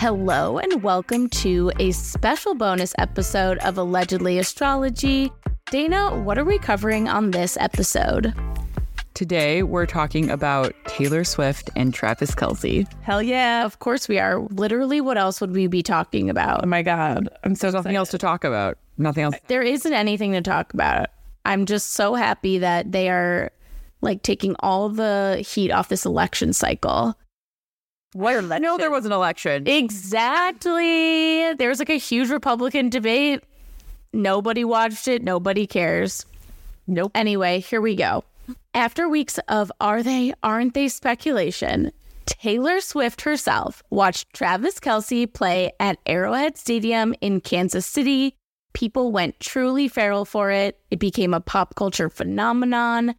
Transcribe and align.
Hello, 0.00 0.56
and 0.56 0.82
welcome 0.82 1.28
to 1.28 1.70
a 1.78 1.90
special 1.90 2.54
bonus 2.54 2.94
episode 2.96 3.58
of 3.58 3.76
Allegedly 3.76 4.38
Astrology. 4.38 5.30
Dana, 5.70 6.18
what 6.22 6.38
are 6.38 6.44
we 6.46 6.58
covering 6.58 7.06
on 7.06 7.32
this 7.32 7.58
episode? 7.60 8.32
Today, 9.12 9.62
we're 9.62 9.84
talking 9.84 10.30
about 10.30 10.72
Taylor 10.86 11.22
Swift 11.22 11.68
and 11.76 11.92
Travis 11.92 12.34
Kelce. 12.34 12.90
Hell 13.02 13.22
yeah, 13.22 13.66
of 13.66 13.80
course 13.80 14.08
we 14.08 14.18
are. 14.18 14.40
Literally, 14.40 15.02
what 15.02 15.18
else 15.18 15.38
would 15.38 15.52
we 15.52 15.66
be 15.66 15.82
talking 15.82 16.30
about? 16.30 16.64
Oh 16.64 16.66
my 16.66 16.80
God. 16.80 17.28
I'm 17.44 17.54
so 17.54 17.68
nothing 17.68 17.94
else 17.94 18.08
to 18.12 18.18
talk 18.18 18.42
about. 18.42 18.78
Nothing 18.96 19.24
else. 19.24 19.36
There 19.48 19.60
isn't 19.60 19.92
anything 19.92 20.32
to 20.32 20.40
talk 20.40 20.72
about. 20.72 21.08
I'm 21.44 21.66
just 21.66 21.92
so 21.92 22.14
happy 22.14 22.56
that 22.56 22.90
they 22.90 23.10
are 23.10 23.52
like 24.00 24.22
taking 24.22 24.56
all 24.60 24.88
the 24.88 25.44
heat 25.46 25.70
off 25.70 25.90
this 25.90 26.06
election 26.06 26.54
cycle. 26.54 27.18
What 28.12 28.34
election? 28.34 28.62
No, 28.62 28.76
there 28.76 28.90
was 28.90 29.06
an 29.06 29.12
election. 29.12 29.68
Exactly. 29.68 31.54
There 31.54 31.68
was 31.68 31.78
like 31.78 31.90
a 31.90 31.98
huge 31.98 32.30
Republican 32.30 32.90
debate. 32.90 33.44
Nobody 34.12 34.64
watched 34.64 35.06
it. 35.06 35.22
Nobody 35.22 35.66
cares. 35.66 36.26
Nope. 36.88 37.12
Anyway, 37.14 37.60
here 37.60 37.80
we 37.80 37.94
go. 37.94 38.24
After 38.74 39.08
weeks 39.08 39.38
of 39.48 39.70
are 39.80 40.02
they, 40.02 40.34
aren't 40.42 40.74
they 40.74 40.88
speculation, 40.88 41.92
Taylor 42.26 42.80
Swift 42.80 43.22
herself 43.22 43.82
watched 43.90 44.32
Travis 44.32 44.80
Kelce 44.80 45.32
play 45.32 45.70
at 45.78 45.98
Arrowhead 46.04 46.56
Stadium 46.56 47.14
in 47.20 47.40
Kansas 47.40 47.86
City. 47.86 48.34
People 48.72 49.12
went 49.12 49.38
truly 49.38 49.86
feral 49.86 50.24
for 50.24 50.50
it. 50.50 50.80
It 50.90 50.98
became 50.98 51.32
a 51.32 51.40
pop 51.40 51.76
culture 51.76 52.08
phenomenon 52.08 53.14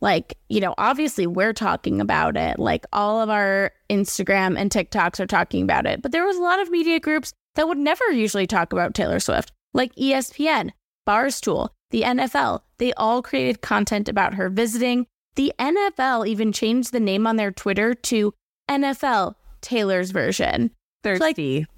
like, 0.00 0.36
you 0.48 0.60
know, 0.60 0.74
obviously 0.78 1.26
we're 1.26 1.52
talking 1.52 2.00
about 2.00 2.36
it. 2.36 2.58
Like 2.58 2.84
all 2.92 3.20
of 3.20 3.30
our 3.30 3.72
Instagram 3.90 4.58
and 4.58 4.70
TikToks 4.70 5.20
are 5.20 5.26
talking 5.26 5.62
about 5.62 5.86
it. 5.86 6.02
But 6.02 6.12
there 6.12 6.26
was 6.26 6.36
a 6.36 6.42
lot 6.42 6.60
of 6.60 6.70
media 6.70 7.00
groups 7.00 7.32
that 7.54 7.68
would 7.68 7.78
never 7.78 8.04
usually 8.10 8.46
talk 8.46 8.72
about 8.72 8.94
Taylor 8.94 9.20
Swift, 9.20 9.52
like 9.72 9.94
ESPN, 9.96 10.70
Barstool, 11.08 11.70
the 11.90 12.02
NFL. 12.02 12.60
They 12.78 12.92
all 12.94 13.22
created 13.22 13.62
content 13.62 14.08
about 14.08 14.34
her 14.34 14.48
visiting. 14.50 15.06
The 15.36 15.52
NFL 15.58 16.26
even 16.26 16.52
changed 16.52 16.92
the 16.92 17.00
name 17.00 17.26
on 17.26 17.36
their 17.36 17.50
Twitter 17.50 17.94
to 17.94 18.34
NFL 18.70 19.34
Taylor's 19.60 20.10
version. 20.10 20.70
Thirsty. 21.02 21.60
Like, 21.60 21.68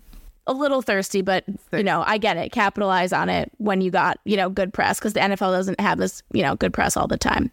a 0.48 0.52
little 0.54 0.80
thirsty, 0.80 1.20
but 1.20 1.44
you 1.72 1.82
know, 1.82 2.02
I 2.06 2.16
get 2.16 2.38
it. 2.38 2.52
Capitalize 2.52 3.12
on 3.12 3.28
it 3.28 3.52
when 3.58 3.82
you 3.82 3.90
got, 3.90 4.18
you 4.24 4.36
know, 4.36 4.48
good 4.48 4.72
press 4.72 4.98
because 4.98 5.12
the 5.12 5.20
NFL 5.20 5.52
doesn't 5.52 5.78
have 5.78 5.98
this, 5.98 6.22
you 6.32 6.42
know, 6.42 6.56
good 6.56 6.72
press 6.72 6.96
all 6.96 7.06
the 7.06 7.18
time. 7.18 7.50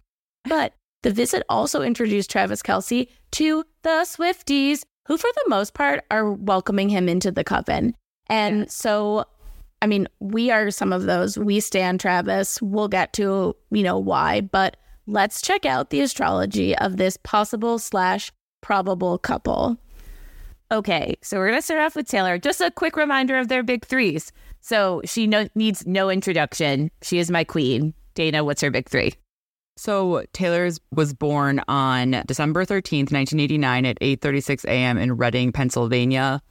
But 0.47 0.73
the 1.03 1.11
visit 1.11 1.43
also 1.49 1.81
introduced 1.81 2.31
Travis 2.31 2.61
Kelce 2.61 3.07
to 3.31 3.63
the 3.83 4.05
Swifties, 4.05 4.83
who, 5.07 5.17
for 5.17 5.29
the 5.35 5.49
most 5.49 5.73
part, 5.73 6.03
are 6.09 6.31
welcoming 6.31 6.89
him 6.89 7.07
into 7.07 7.31
the 7.31 7.43
coven. 7.43 7.95
And 8.27 8.61
yeah. 8.61 8.65
so, 8.69 9.25
I 9.81 9.87
mean, 9.87 10.07
we 10.19 10.49
are 10.51 10.71
some 10.71 10.91
of 10.91 11.03
those. 11.03 11.37
We 11.37 11.59
stand 11.59 11.99
Travis. 11.99 12.61
We'll 12.61 12.87
get 12.87 13.13
to, 13.13 13.55
you 13.71 13.83
know, 13.83 13.99
why, 13.99 14.41
but 14.41 14.77
let's 15.05 15.41
check 15.41 15.65
out 15.65 15.89
the 15.91 16.01
astrology 16.01 16.75
of 16.77 16.97
this 16.97 17.17
possible 17.17 17.77
slash 17.77 18.31
probable 18.61 19.19
couple. 19.19 19.77
Okay, 20.71 21.15
so 21.21 21.37
we're 21.37 21.49
going 21.49 21.59
to 21.59 21.61
start 21.61 21.81
off 21.81 21.95
with 21.95 22.07
Taylor. 22.07 22.39
Just 22.39 22.61
a 22.61 22.71
quick 22.71 22.97
reminder 22.97 23.37
of 23.37 23.47
their 23.47 23.61
big 23.61 23.85
threes. 23.85 24.31
So 24.61 25.01
she 25.05 25.27
no- 25.27 25.47
needs 25.53 25.85
no 25.85 26.09
introduction. 26.09 26.89
She 27.03 27.19
is 27.19 27.29
my 27.29 27.43
queen. 27.43 27.93
Dana, 28.15 28.43
what's 28.43 28.61
her 28.61 28.71
big 28.71 28.89
three? 28.89 29.13
So 29.77 30.23
Taylor's 30.31 30.79
was 30.93 31.13
born 31.13 31.61
on 31.67 32.23
December 32.25 32.65
13th, 32.65 33.11
1989 33.11 33.85
at 33.85 33.99
8:36 33.99 34.65
a.m. 34.65 34.97
in 34.97 35.17
Reading, 35.17 35.51
Pennsylvania. 35.51 36.41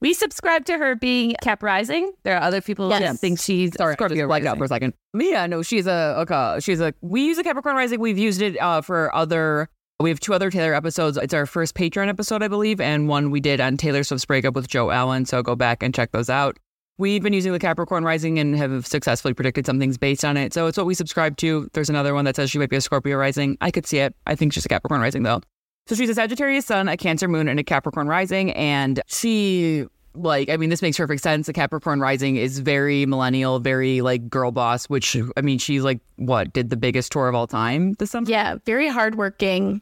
We 0.00 0.14
subscribe 0.14 0.64
to 0.66 0.78
her 0.78 0.94
being 0.94 1.34
Cap 1.42 1.62
Rising. 1.62 2.12
There 2.22 2.36
are 2.36 2.42
other 2.42 2.60
people 2.60 2.88
yes. 2.88 3.00
that 3.00 3.18
think 3.18 3.40
she's 3.40 3.74
sorry. 3.74 3.94
Scorpio 3.94 4.28
just 4.28 4.46
out 4.46 4.58
for 4.58 4.64
a 4.64 4.68
second. 4.68 4.94
Yeah, 5.12 5.46
no, 5.46 5.62
she's 5.62 5.86
a 5.86 6.14
okay. 6.20 6.60
She's 6.60 6.80
a. 6.80 6.94
We 7.00 7.26
use 7.26 7.38
a 7.38 7.42
Capricorn 7.42 7.76
Rising. 7.76 8.00
We've 8.00 8.18
used 8.18 8.40
it 8.40 8.60
uh, 8.60 8.80
for 8.80 9.14
other. 9.14 9.68
We 10.00 10.10
have 10.10 10.20
two 10.20 10.32
other 10.32 10.50
Taylor 10.50 10.74
episodes. 10.74 11.16
It's 11.16 11.34
our 11.34 11.44
first 11.44 11.74
Patreon 11.74 12.08
episode, 12.08 12.42
I 12.42 12.48
believe, 12.48 12.80
and 12.80 13.08
one 13.08 13.32
we 13.32 13.40
did 13.40 13.60
on 13.60 13.76
Taylor 13.76 14.04
Swift's 14.04 14.24
breakup 14.24 14.54
with 14.54 14.68
Joe 14.68 14.90
Alwyn. 14.92 15.26
So 15.26 15.42
go 15.42 15.56
back 15.56 15.82
and 15.82 15.92
check 15.92 16.12
those 16.12 16.30
out. 16.30 16.56
We've 16.98 17.22
been 17.22 17.32
using 17.32 17.52
the 17.52 17.60
Capricorn 17.60 18.04
rising 18.04 18.40
and 18.40 18.56
have 18.56 18.84
successfully 18.84 19.32
predicted 19.32 19.64
some 19.64 19.78
things 19.78 19.96
based 19.96 20.24
on 20.24 20.36
it. 20.36 20.52
So 20.52 20.66
it's 20.66 20.76
what 20.76 20.84
we 20.86 20.94
subscribe 20.94 21.36
to. 21.38 21.68
There's 21.72 21.88
another 21.88 22.12
one 22.12 22.24
that 22.24 22.34
says 22.34 22.50
she 22.50 22.58
might 22.58 22.70
be 22.70 22.76
a 22.76 22.80
Scorpio 22.80 23.16
rising. 23.16 23.56
I 23.60 23.70
could 23.70 23.86
see 23.86 23.98
it. 23.98 24.16
I 24.26 24.34
think 24.34 24.52
she's 24.52 24.66
a 24.66 24.68
Capricorn 24.68 25.00
rising 25.00 25.22
though. 25.22 25.40
So 25.86 25.94
she's 25.94 26.10
a 26.10 26.14
Sagittarius 26.14 26.66
sun, 26.66 26.88
a 26.88 26.96
Cancer 26.96 27.28
moon, 27.28 27.48
and 27.48 27.58
a 27.58 27.64
Capricorn 27.64 28.08
rising. 28.08 28.50
And 28.52 29.00
she, 29.06 29.86
like, 30.14 30.50
I 30.50 30.56
mean, 30.56 30.70
this 30.70 30.82
makes 30.82 30.96
perfect 30.96 31.22
sense. 31.22 31.46
The 31.46 31.52
Capricorn 31.52 32.00
rising 32.00 32.36
is 32.36 32.58
very 32.58 33.06
millennial, 33.06 33.60
very 33.60 34.00
like 34.00 34.28
girl 34.28 34.50
boss, 34.50 34.86
which, 34.86 35.16
I 35.36 35.40
mean, 35.40 35.58
she's 35.58 35.84
like, 35.84 36.00
what, 36.16 36.52
did 36.52 36.68
the 36.68 36.76
biggest 36.76 37.12
tour 37.12 37.28
of 37.28 37.34
all 37.36 37.46
time 37.46 37.92
this 37.94 38.10
summer? 38.10 38.28
Yeah, 38.28 38.56
very 38.66 38.88
hardworking. 38.88 39.80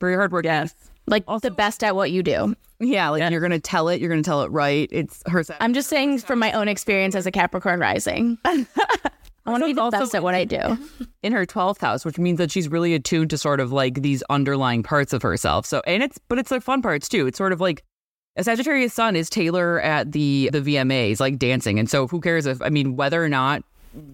Very 0.00 0.16
hardworking. 0.16 0.50
Yes. 0.50 0.74
Like 1.10 1.24
also, 1.26 1.48
the 1.48 1.54
best 1.54 1.82
at 1.82 1.96
what 1.96 2.10
you 2.10 2.22
do. 2.22 2.54
Yeah, 2.78 3.10
like 3.10 3.20
yeah. 3.20 3.28
you're 3.28 3.40
gonna 3.40 3.60
tell 3.60 3.88
it, 3.88 4.00
you're 4.00 4.08
gonna 4.08 4.22
tell 4.22 4.42
it 4.42 4.50
right. 4.50 4.88
It's 4.90 5.22
her. 5.26 5.44
I'm 5.60 5.74
just 5.74 5.88
saying 5.88 6.20
from 6.20 6.38
my 6.38 6.52
own 6.52 6.68
experience 6.68 7.14
as 7.14 7.26
a 7.26 7.30
Capricorn 7.30 7.80
rising. 7.80 8.38
I 9.46 9.52
want 9.52 9.62
to 9.62 9.66
be 9.66 9.72
the 9.72 9.90
best 9.90 10.14
at 10.14 10.22
what 10.22 10.34
I 10.34 10.44
do. 10.44 10.78
In 11.22 11.32
her 11.32 11.44
12th 11.44 11.80
house, 11.80 12.04
which 12.04 12.18
means 12.18 12.38
that 12.38 12.50
she's 12.50 12.68
really 12.68 12.94
attuned 12.94 13.30
to 13.30 13.38
sort 13.38 13.58
of 13.58 13.72
like 13.72 14.02
these 14.02 14.22
underlying 14.30 14.82
parts 14.82 15.12
of 15.12 15.22
herself. 15.22 15.66
So, 15.66 15.82
and 15.86 16.02
it's, 16.02 16.18
but 16.28 16.38
it's 16.38 16.50
the 16.50 16.60
fun 16.60 16.82
parts 16.82 17.08
too. 17.08 17.26
It's 17.26 17.38
sort 17.38 17.52
of 17.52 17.60
like 17.60 17.82
a 18.36 18.44
Sagittarius 18.44 18.94
sun 18.94 19.16
is 19.16 19.28
Taylor 19.28 19.80
at 19.80 20.12
the 20.12 20.50
the 20.52 20.60
VMAs, 20.60 21.20
like 21.20 21.38
dancing. 21.38 21.78
And 21.78 21.90
so, 21.90 22.06
who 22.06 22.20
cares 22.20 22.46
if 22.46 22.62
I 22.62 22.68
mean 22.68 22.96
whether 22.96 23.22
or 23.22 23.28
not 23.28 23.64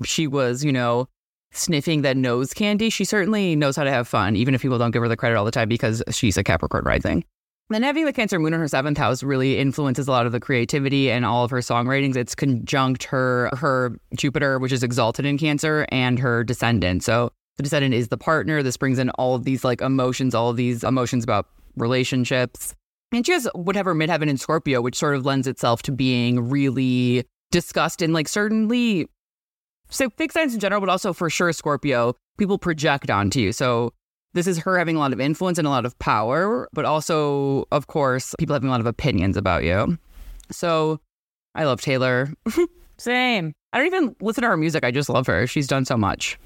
she 0.05 0.27
was, 0.27 0.65
you 0.65 0.73
know, 0.73 1.09
sniffing 1.57 2.03
that 2.03 2.17
nose 2.17 2.53
candy? 2.53 2.91
She 2.91 3.05
certainly 3.05 3.57
knows 3.57 3.77
how 3.77 3.85
to 3.85 3.91
have 3.91 4.07
fun, 4.07 4.37
even 4.37 4.55
if 4.55 4.63
people 4.63 4.79
don't 4.79 4.91
give 4.91 5.03
her 5.03 5.09
the 5.09 5.17
credit 5.17 5.37
all 5.37 5.45
the 5.45 5.51
time 5.51 5.69
because 5.69 6.03
she's 6.11 6.37
a 6.37 6.45
Capricorn 6.45 6.85
rising. 6.85 7.25
Then 7.69 7.83
having 7.83 8.05
the 8.05 8.13
Cancer 8.13 8.39
Moon 8.39 8.55
in 8.55 8.61
her 8.61 8.69
seventh 8.69 8.97
house 8.97 9.25
really 9.25 9.59
influences 9.59 10.07
a 10.07 10.11
lot 10.13 10.25
of 10.25 10.31
the 10.31 10.39
creativity 10.39 11.11
and 11.11 11.25
all 11.25 11.45
of 11.45 11.51
her 11.51 11.59
songwritings. 11.59 12.15
It's 12.15 12.35
conjunct 12.35 13.03
her 13.05 13.51
her 13.57 13.97
Jupiter, 14.15 14.61
which 14.61 14.71
is 14.71 14.85
exalted 14.85 15.25
in 15.27 15.37
Cancer, 15.37 15.85
and 15.91 16.19
her 16.19 16.45
descendant. 16.45 17.03
So 17.03 17.33
the 17.57 17.65
descendant 17.65 17.93
is 17.93 18.09
the 18.09 18.19
partner. 18.19 18.63
This 18.63 18.77
brings 18.77 19.01
in 19.01 19.11
all 19.11 19.35
of 19.35 19.43
these 19.43 19.65
like 19.65 19.81
emotions, 19.81 20.33
all 20.33 20.51
of 20.51 20.57
these 20.57 20.85
emotions 20.85 21.25
about 21.25 21.49
relationships. 21.77 22.75
And 23.13 23.27
she 23.27 23.33
has 23.33 23.49
whatever 23.55 23.95
midheaven 23.95 24.29
in 24.29 24.37
Scorpio, 24.37 24.81
which 24.81 24.97
sort 24.97 25.17
of 25.17 25.25
lends 25.25 25.49
itself 25.49 25.83
to 25.83 25.93
being 25.93 26.49
really 26.49 27.25
discussed 27.51 28.03
and 28.03 28.13
like 28.13 28.29
certainly 28.29 29.09
so 29.89 30.11
fixed 30.11 30.35
signs 30.35 30.55
in 30.55 30.61
general, 30.61 30.81
but 30.81 30.89
also 30.89 31.13
for 31.13 31.31
sure 31.31 31.53
Scorpio, 31.53 32.15
people 32.39 32.59
project 32.59 33.11
onto 33.11 33.41
you. 33.41 33.53
So 33.53 33.93
this 34.33 34.47
is 34.47 34.59
her 34.59 34.79
having 34.79 34.97
a 34.97 34.99
lot 34.99 35.13
of 35.13 35.21
influence 35.21 35.59
and 35.59 35.67
a 35.67 35.71
lot 35.71 35.87
of 35.87 35.99
power, 35.99 36.69
but 36.73 36.85
also, 36.85 37.67
of 37.73 37.87
course, 37.87 38.35
people 38.39 38.55
having 38.55 38.69
a 38.69 38.73
lot 38.73 38.81
of 38.81 38.87
opinions 38.87 39.37
about 39.37 39.65
you. 39.65 39.99
So 40.51 41.01
I 41.55 41.65
love 41.65 41.81
Taylor. 41.81 42.33
Same. 42.99 43.53
I 43.73 43.79
don't 43.79 43.87
even 43.87 44.17
listen 44.21 44.43
to 44.43 44.49
her 44.49 44.57
music. 44.57 44.85
I 44.85 44.91
just 44.91 45.09
love 45.09 45.27
her. 45.27 45.47
She's 45.47 45.67
done 45.67 45.85
so 45.85 45.97
much. 45.97 46.39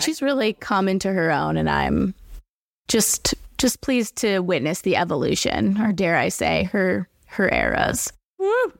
She's 0.00 0.20
really 0.20 0.54
come 0.54 0.88
into 0.88 1.12
her 1.12 1.30
own, 1.30 1.56
and 1.56 1.70
I'm 1.70 2.14
just 2.88 3.34
just 3.58 3.80
pleased 3.80 4.16
to 4.16 4.40
witness 4.40 4.80
the 4.80 4.96
evolution, 4.96 5.80
or 5.80 5.92
dare 5.92 6.16
I 6.16 6.30
say, 6.30 6.64
her 6.64 7.08
her 7.26 7.52
eras. 7.52 8.12
Woo. 8.38 8.72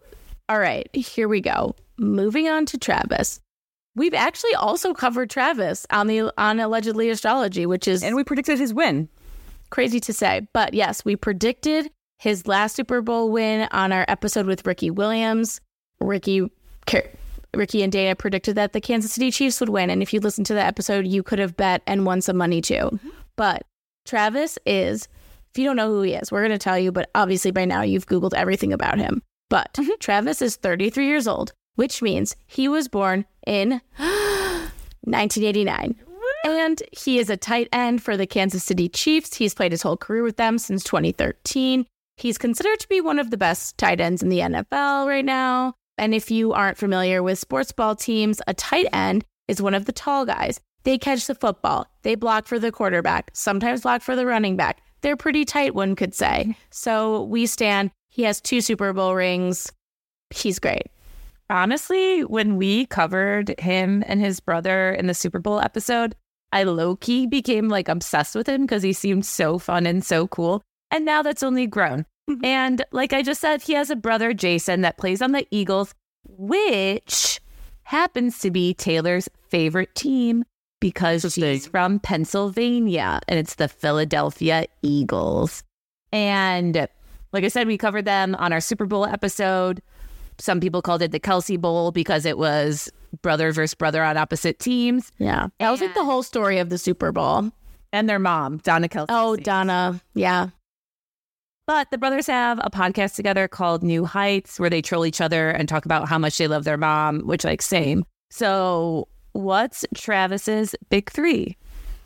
All 0.48 0.58
right, 0.58 0.88
here 0.94 1.28
we 1.28 1.40
go. 1.40 1.76
Moving 1.96 2.48
on 2.48 2.66
to 2.66 2.78
Travis. 2.78 3.40
We've 3.96 4.14
actually 4.14 4.54
also 4.54 4.92
covered 4.92 5.30
Travis 5.30 5.86
on 5.90 6.08
the 6.08 6.32
on 6.36 6.58
allegedly 6.58 7.10
astrology, 7.10 7.64
which 7.64 7.86
is 7.86 8.02
and 8.02 8.16
we 8.16 8.24
predicted 8.24 8.58
his 8.58 8.74
win. 8.74 9.08
Crazy 9.70 10.00
to 10.00 10.12
say, 10.12 10.46
but 10.52 10.74
yes, 10.74 11.04
we 11.04 11.14
predicted 11.14 11.90
his 12.18 12.46
last 12.46 12.74
Super 12.74 13.02
Bowl 13.02 13.30
win 13.30 13.68
on 13.70 13.92
our 13.92 14.04
episode 14.08 14.46
with 14.46 14.66
Ricky 14.66 14.90
Williams. 14.90 15.60
Ricky 16.00 16.50
Ricky 17.54 17.82
and 17.82 17.92
Dana 17.92 18.16
predicted 18.16 18.56
that 18.56 18.72
the 18.72 18.80
Kansas 18.80 19.12
City 19.12 19.30
Chiefs 19.30 19.60
would 19.60 19.68
win, 19.68 19.90
and 19.90 20.02
if 20.02 20.12
you 20.12 20.18
listened 20.18 20.46
to 20.46 20.54
the 20.54 20.64
episode, 20.64 21.06
you 21.06 21.22
could 21.22 21.38
have 21.38 21.56
bet 21.56 21.82
and 21.86 22.04
won 22.04 22.20
some 22.20 22.36
money 22.36 22.60
too. 22.60 22.74
Mm-hmm. 22.74 23.08
But 23.36 23.64
Travis 24.04 24.58
is, 24.66 25.08
if 25.52 25.58
you 25.58 25.64
don't 25.64 25.76
know 25.76 25.88
who 25.88 26.02
he 26.02 26.14
is, 26.14 26.32
we're 26.32 26.40
going 26.40 26.50
to 26.50 26.58
tell 26.58 26.78
you. 26.78 26.90
But 26.90 27.10
obviously, 27.14 27.52
by 27.52 27.64
now 27.64 27.82
you've 27.82 28.06
googled 28.06 28.34
everything 28.34 28.72
about 28.72 28.98
him. 28.98 29.22
But 29.50 29.72
mm-hmm. 29.74 29.92
Travis 30.00 30.42
is 30.42 30.56
33 30.56 31.06
years 31.06 31.28
old 31.28 31.52
which 31.74 32.02
means 32.02 32.36
he 32.46 32.68
was 32.68 32.88
born 32.88 33.24
in 33.46 33.80
1989. 33.98 35.96
And 36.46 36.82
he 36.92 37.18
is 37.18 37.30
a 37.30 37.36
tight 37.36 37.68
end 37.72 38.02
for 38.02 38.16
the 38.16 38.26
Kansas 38.26 38.64
City 38.64 38.88
Chiefs. 38.88 39.34
He's 39.34 39.54
played 39.54 39.72
his 39.72 39.82
whole 39.82 39.96
career 39.96 40.22
with 40.22 40.36
them 40.36 40.58
since 40.58 40.84
2013. 40.84 41.86
He's 42.16 42.38
considered 42.38 42.78
to 42.80 42.88
be 42.88 43.00
one 43.00 43.18
of 43.18 43.30
the 43.30 43.36
best 43.36 43.78
tight 43.78 44.00
ends 44.00 44.22
in 44.22 44.28
the 44.28 44.40
NFL 44.40 45.06
right 45.06 45.24
now. 45.24 45.74
And 45.96 46.14
if 46.14 46.30
you 46.30 46.52
aren't 46.52 46.76
familiar 46.76 47.22
with 47.22 47.38
sports 47.38 47.72
ball 47.72 47.96
teams, 47.96 48.42
a 48.46 48.54
tight 48.54 48.86
end 48.92 49.24
is 49.48 49.62
one 49.62 49.74
of 49.74 49.86
the 49.86 49.92
tall 49.92 50.26
guys. 50.26 50.60
They 50.82 50.98
catch 50.98 51.26
the 51.26 51.34
football, 51.34 51.86
they 52.02 52.14
block 52.14 52.46
for 52.46 52.58
the 52.58 52.70
quarterback, 52.70 53.30
sometimes 53.32 53.82
block 53.82 54.02
for 54.02 54.14
the 54.14 54.26
running 54.26 54.56
back. 54.56 54.82
they're 55.00 55.16
pretty 55.16 55.44
tight, 55.46 55.74
one 55.74 55.96
could 55.96 56.14
say. 56.14 56.56
So 56.70 57.22
we 57.24 57.46
stand. 57.46 57.90
He 58.10 58.22
has 58.22 58.40
two 58.40 58.60
Super 58.60 58.92
Bowl 58.92 59.14
rings. 59.14 59.72
He's 60.30 60.58
great. 60.58 60.88
Honestly, 61.50 62.22
when 62.24 62.56
we 62.56 62.86
covered 62.86 63.58
him 63.58 64.02
and 64.06 64.20
his 64.20 64.40
brother 64.40 64.92
in 64.92 65.06
the 65.06 65.14
Super 65.14 65.38
Bowl 65.38 65.60
episode, 65.60 66.16
I 66.52 66.62
low 66.64 66.96
key 66.96 67.26
became 67.26 67.68
like 67.68 67.88
obsessed 67.88 68.34
with 68.34 68.48
him 68.48 68.62
because 68.62 68.82
he 68.82 68.92
seemed 68.92 69.26
so 69.26 69.58
fun 69.58 69.86
and 69.86 70.04
so 70.04 70.26
cool. 70.28 70.62
And 70.90 71.04
now 71.04 71.22
that's 71.22 71.42
only 71.42 71.66
grown. 71.66 72.06
Mhm. 72.30 72.44
And 72.44 72.84
like 72.92 73.12
I 73.12 73.22
just 73.22 73.40
said, 73.40 73.60
he 73.62 73.74
has 73.74 73.90
a 73.90 73.96
brother, 73.96 74.32
Jason, 74.32 74.80
that 74.82 74.96
plays 74.96 75.20
on 75.20 75.32
the 75.32 75.46
Eagles, 75.50 75.94
which 76.26 77.40
happens 77.82 78.38
to 78.38 78.50
be 78.50 78.72
Taylor's 78.72 79.28
favorite 79.50 79.94
team 79.94 80.44
because 80.80 81.30
she's 81.34 81.66
from 81.66 81.98
Pennsylvania 81.98 83.20
and 83.28 83.38
it's 83.38 83.56
the 83.56 83.68
Philadelphia 83.68 84.66
Eagles. 84.82 85.62
And 86.12 86.88
like 87.32 87.44
I 87.44 87.48
said, 87.48 87.66
we 87.66 87.76
covered 87.76 88.04
them 88.04 88.34
on 88.36 88.52
our 88.52 88.60
Super 88.60 88.86
Bowl 88.86 89.04
episode. 89.04 89.82
Some 90.38 90.60
people 90.60 90.82
called 90.82 91.02
it 91.02 91.12
the 91.12 91.20
Kelce 91.20 91.60
Bowl 91.60 91.92
because 91.92 92.24
it 92.24 92.38
was 92.38 92.90
brother 93.22 93.52
versus 93.52 93.74
brother 93.74 94.02
on 94.02 94.16
opposite 94.16 94.58
teams. 94.58 95.12
Yeah. 95.18 95.48
That 95.58 95.70
was 95.70 95.80
like 95.80 95.94
the 95.94 96.04
whole 96.04 96.22
story 96.22 96.58
of 96.58 96.68
the 96.68 96.78
Super 96.78 97.12
Bowl. 97.12 97.50
And 97.92 98.08
their 98.08 98.18
mom, 98.18 98.58
Donna 98.58 98.88
Kelce. 98.88 99.06
Oh, 99.08 99.36
Donna. 99.36 100.00
Yeah. 100.14 100.48
But 101.66 101.90
the 101.90 101.98
brothers 101.98 102.26
have 102.26 102.58
a 102.62 102.70
podcast 102.70 103.14
together 103.14 103.48
called 103.48 103.82
New 103.82 104.04
Heights 104.04 104.60
where 104.60 104.68
they 104.68 104.82
troll 104.82 105.06
each 105.06 105.20
other 105.20 105.50
and 105.50 105.68
talk 105.68 105.84
about 105.84 106.08
how 106.08 106.18
much 106.18 106.36
they 106.36 106.48
love 106.48 106.64
their 106.64 106.76
mom, 106.76 107.20
which 107.20 107.44
like 107.44 107.62
same. 107.62 108.04
So 108.30 109.08
what's 109.32 109.84
Travis's 109.94 110.74
big 110.90 111.10
three? 111.10 111.56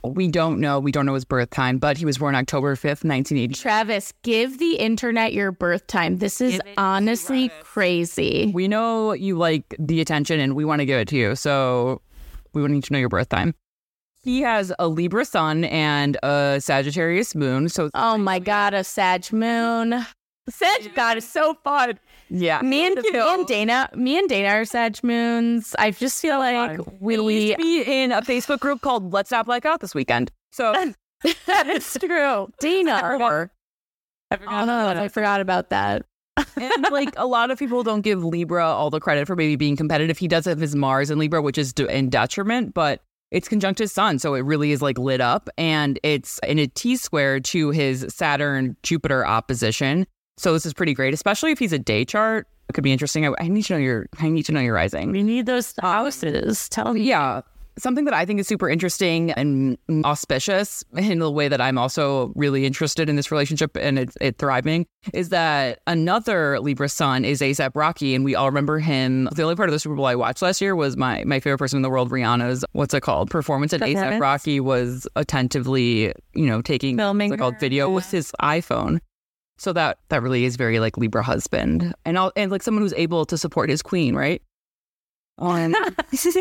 We 0.04 0.28
don't 0.28 0.60
know. 0.60 0.78
We 0.78 0.92
don't 0.92 1.06
know 1.06 1.14
his 1.14 1.24
birth 1.24 1.50
time, 1.50 1.78
but 1.78 1.96
he 1.98 2.04
was 2.04 2.18
born 2.18 2.34
October 2.34 2.74
5th, 2.76 3.04
1980. 3.04 3.54
Travis, 3.54 4.12
give 4.22 4.58
the 4.58 4.74
internet 4.76 5.32
your 5.32 5.50
birth 5.50 5.86
time. 5.88 6.18
This 6.18 6.40
is 6.40 6.52
Give 6.52 6.60
it 6.60 6.74
to 6.74 6.80
honestly 6.80 7.48
Travis. 7.48 7.66
crazy. 7.68 8.50
We 8.54 8.68
know 8.68 9.12
you 9.12 9.36
like 9.36 9.74
the 9.78 10.00
attention 10.00 10.38
and 10.40 10.54
we 10.54 10.64
want 10.64 10.80
to 10.80 10.86
give 10.86 11.00
it 11.00 11.08
to 11.08 11.16
you. 11.16 11.34
So 11.34 12.00
we 12.54 12.62
would 12.62 12.70
need 12.70 12.84
to 12.84 12.92
know 12.92 12.98
your 13.00 13.08
birth 13.08 13.28
time. 13.28 13.54
He 14.22 14.40
has 14.42 14.72
a 14.78 14.88
Libra 14.88 15.24
sun 15.24 15.64
and 15.64 16.16
a 16.22 16.58
Sagittarius 16.60 17.34
moon. 17.34 17.68
So 17.68 17.90
Oh 17.94 18.18
my 18.18 18.38
God, 18.38 18.74
a 18.74 18.84
Sag 18.84 19.32
moon. 19.32 20.04
Sag 20.48 20.94
God 20.94 21.16
is 21.16 21.28
so 21.28 21.54
fun. 21.64 21.98
yeah. 22.30 22.60
Me 22.62 22.86
and, 22.86 22.96
me 22.96 23.10
and 23.14 23.46
Dana, 23.46 23.90
me 23.94 24.18
and 24.18 24.28
Dana 24.28 24.48
are 24.48 24.64
Sag 24.64 25.02
moons. 25.02 25.74
I 25.78 25.90
just 25.90 26.20
feel 26.20 26.38
like 26.38 26.80
we, 27.00 27.18
We 27.18 27.34
used 27.34 27.58
we 27.58 27.80
to 27.80 27.84
be 27.86 28.02
in 28.02 28.12
a 28.12 28.22
Facebook 28.22 28.60
group 28.60 28.80
called 28.80 29.12
Let's 29.12 29.30
Not 29.30 29.46
Black 29.46 29.64
Out 29.66 29.80
this 29.80 29.94
weekend. 29.94 30.30
So 30.52 30.72
that 31.46 31.66
is 31.68 31.92
true. 32.00 32.48
Dana, 32.60 33.16
or 33.20 33.50
I 34.30 34.38
oh, 34.46 34.88
I 35.00 35.08
forgot 35.08 35.40
about 35.40 35.70
that. 35.70 36.04
and 36.56 36.86
like 36.92 37.12
a 37.16 37.26
lot 37.26 37.50
of 37.50 37.58
people 37.58 37.82
don't 37.82 38.02
give 38.02 38.22
Libra 38.22 38.64
all 38.64 38.90
the 38.90 39.00
credit 39.00 39.26
for 39.26 39.34
maybe 39.34 39.56
being 39.56 39.76
competitive. 39.76 40.18
He 40.18 40.28
does 40.28 40.44
have 40.44 40.60
his 40.60 40.76
Mars 40.76 41.10
in 41.10 41.18
Libra, 41.18 41.42
which 41.42 41.58
is 41.58 41.72
de- 41.72 41.88
in 41.92 42.10
detriment, 42.10 42.74
but 42.74 43.00
it's 43.30 43.48
conjunct 43.48 43.78
his 43.80 43.92
sun, 43.92 44.18
so 44.18 44.34
it 44.34 44.40
really 44.40 44.70
is 44.72 44.80
like 44.80 44.98
lit 44.98 45.20
up, 45.20 45.50
and 45.58 45.98
it's 46.02 46.38
in 46.46 46.58
a 46.58 46.66
T 46.66 46.96
square 46.96 47.40
to 47.40 47.70
his 47.70 48.06
Saturn 48.08 48.76
Jupiter 48.82 49.26
opposition. 49.26 50.06
So 50.38 50.52
this 50.52 50.64
is 50.64 50.72
pretty 50.72 50.94
great, 50.94 51.12
especially 51.12 51.50
if 51.50 51.58
he's 51.58 51.72
a 51.72 51.78
day 51.78 52.04
chart. 52.04 52.46
It 52.68 52.72
could 52.74 52.84
be 52.84 52.92
interesting. 52.92 53.26
I, 53.26 53.34
I 53.40 53.48
need 53.48 53.62
to 53.64 53.72
know 53.74 53.78
your 53.78 54.06
I 54.18 54.28
need 54.28 54.44
to 54.44 54.52
know 54.52 54.60
your 54.60 54.74
rising. 54.74 55.10
We 55.10 55.22
need 55.22 55.46
those 55.46 55.74
houses. 55.80 56.68
Tell 56.68 56.94
me. 56.94 57.02
Yeah. 57.02 57.42
Something 57.78 58.06
that 58.06 58.14
I 58.14 58.24
think 58.26 58.40
is 58.40 58.48
super 58.48 58.68
interesting 58.68 59.30
and 59.32 59.78
auspicious 60.04 60.84
in 60.96 61.20
the 61.20 61.30
way 61.30 61.46
that 61.46 61.60
I'm 61.60 61.78
also 61.78 62.32
really 62.34 62.66
interested 62.66 63.08
in 63.08 63.14
this 63.14 63.30
relationship 63.30 63.76
and 63.76 64.00
it's 64.00 64.16
it 64.20 64.38
thriving 64.38 64.84
is 65.14 65.28
that 65.28 65.78
another 65.86 66.58
Libra 66.58 66.88
sun 66.88 67.24
is 67.24 67.40
ASAP 67.40 67.70
Rocky. 67.76 68.16
And 68.16 68.24
we 68.24 68.34
all 68.34 68.46
remember 68.46 68.80
him. 68.80 69.28
The 69.32 69.44
only 69.44 69.54
part 69.54 69.68
of 69.68 69.72
the 69.72 69.78
Super 69.78 69.94
Bowl 69.94 70.06
I 70.06 70.16
watched 70.16 70.42
last 70.42 70.60
year 70.60 70.74
was 70.74 70.96
my, 70.96 71.22
my 71.24 71.38
favorite 71.38 71.58
person 71.58 71.76
in 71.76 71.82
the 71.82 71.90
world, 71.90 72.10
Rihanna's, 72.10 72.64
what's 72.72 72.94
it 72.94 73.02
called? 73.02 73.30
Performance. 73.30 73.72
And 73.72 73.82
ASAP 73.82 74.20
Rocky 74.20 74.58
was 74.58 75.06
attentively, 75.14 76.12
you 76.34 76.46
know, 76.46 76.60
taking 76.60 76.96
Filming 76.96 77.30
what's 77.30 77.38
it 77.38 77.40
called 77.40 77.60
video 77.60 77.88
yeah. 77.88 77.94
with 77.94 78.10
his 78.10 78.32
iPhone. 78.42 78.98
So 79.58 79.72
that 79.72 79.98
that 80.08 80.22
really 80.22 80.44
is 80.44 80.56
very 80.56 80.78
like 80.78 80.96
Libra 80.96 81.22
husband 81.22 81.94
and 82.04 82.16
all, 82.16 82.32
and 82.36 82.50
like 82.50 82.62
someone 82.62 82.82
who's 82.82 82.94
able 82.94 83.26
to 83.26 83.36
support 83.36 83.68
his 83.68 83.82
queen, 83.82 84.14
right? 84.14 84.40
Um, 85.38 85.74
uh, 85.74 86.38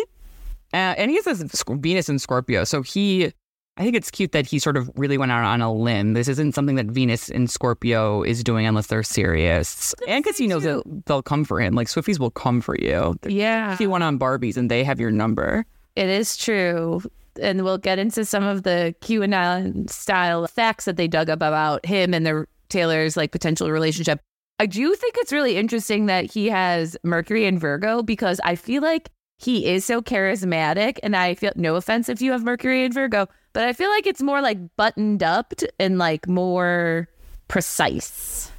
and 0.72 1.12
he 1.12 1.16
has 1.16 1.26
this 1.26 1.52
Sc- 1.52 1.70
Venus 1.80 2.10
in 2.10 2.20
Scorpio, 2.20 2.64
so 2.64 2.82
he. 2.82 3.34
I 3.80 3.84
think 3.84 3.96
it's 3.96 4.10
cute 4.10 4.32
that 4.32 4.48
he 4.48 4.58
sort 4.58 4.76
of 4.76 4.90
really 4.96 5.20
went 5.20 5.32
out 5.32 5.44
on 5.44 5.62
a 5.62 5.72
limb. 5.72 6.14
This 6.14 6.28
isn't 6.28 6.56
something 6.56 6.78
that 6.78 6.88
Venus 6.88 7.30
in 7.30 7.46
Scorpio 7.46 8.24
is 8.24 8.44
doing 8.44 8.66
unless 8.66 8.88
they're 8.88 9.04
serious, 9.04 9.94
and 10.08 10.24
because 10.24 10.38
he 10.38 10.48
knows 10.48 10.64
that 10.64 10.82
they'll 11.06 11.22
come 11.22 11.44
for 11.44 11.62
him. 11.62 11.76
Like 11.76 11.88
Swifties 11.88 12.18
will 12.20 12.32
come 12.32 12.60
for 12.60 12.76
you. 12.80 13.16
Yeah. 13.28 13.78
He 13.78 13.86
went 13.86 14.04
on 14.04 14.18
Barbies, 14.18 14.58
and 14.58 14.72
they 14.72 14.84
have 14.84 15.00
your 15.00 15.12
number. 15.12 15.64
It 15.96 16.10
is 16.10 16.38
true. 16.38 17.02
And 17.40 17.64
we'll 17.64 17.78
get 17.78 18.00
into 18.00 18.26
some 18.26 18.44
of 18.44 18.64
the 18.64 18.96
QAnon 19.02 19.88
style 19.92 20.48
facts 20.48 20.86
that 20.86 20.98
they 20.98 21.08
dug 21.08 21.30
up 21.30 21.38
about 21.38 21.86
him 21.86 22.16
and 22.16 22.26
their 22.26 22.48
Taylor's 22.70 23.18
like 23.18 23.32
potential 23.32 23.72
relationship. 23.72 24.20
I 24.60 24.66
do 24.66 24.96
think 24.96 25.16
it's 25.18 25.32
really 25.32 25.56
interesting 25.56 26.08
that 26.08 26.26
he 26.26 26.48
has 26.50 26.98
Mercury 27.04 27.46
and 27.46 27.60
Virgo 27.60 28.02
because 28.02 28.40
I 28.44 28.56
feel 28.56 28.82
like 28.82 29.10
he 29.38 29.68
is 29.68 29.86
so 29.86 30.02
charismatic. 30.02 30.98
And 31.04 31.16
I 31.16 31.36
feel 31.36 31.52
no 31.56 31.76
offense 31.76 32.10
if 32.10 32.22
you 32.22 32.32
have 32.32 32.44
Mercury 32.44 32.84
and 32.84 32.94
Virgo, 32.94 33.28
but 33.54 33.64
I 33.64 33.74
feel 33.74 33.90
like 33.90 34.08
it's 34.08 34.22
more 34.22 34.42
like 34.42 34.58
buttoned 34.76 35.22
up 35.22 35.54
and 35.80 35.98
like 35.98 36.28
more 36.28 37.08
precise. 37.48 38.52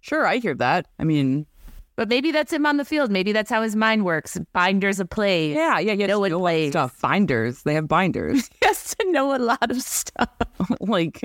Sure, 0.00 0.26
I 0.26 0.36
hear 0.36 0.54
that. 0.54 0.86
I 0.98 1.04
mean, 1.04 1.46
But 1.96 2.08
maybe 2.08 2.32
that's 2.32 2.52
him 2.52 2.66
on 2.66 2.76
the 2.76 2.84
field. 2.84 3.10
Maybe 3.10 3.30
that's 3.32 3.50
how 3.50 3.62
his 3.62 3.76
mind 3.76 4.04
works. 4.04 4.36
Binders 4.52 4.98
of 4.98 5.08
play. 5.08 5.54
yeah, 5.54 5.78
yeah, 5.78 5.92
yeah. 5.92 6.06
Know 6.06 6.18
what 6.18 6.32
know 6.32 6.40
plays. 6.40 6.72
stuff. 6.72 7.00
Binders. 7.00 7.62
They 7.62 7.74
have 7.74 7.86
binders. 7.86 8.50
He 8.60 8.66
has 8.66 8.94
to 8.96 9.12
know 9.12 9.36
a 9.36 9.38
lot 9.38 9.70
of 9.70 9.80
stuff. 9.80 10.28
like 10.80 11.20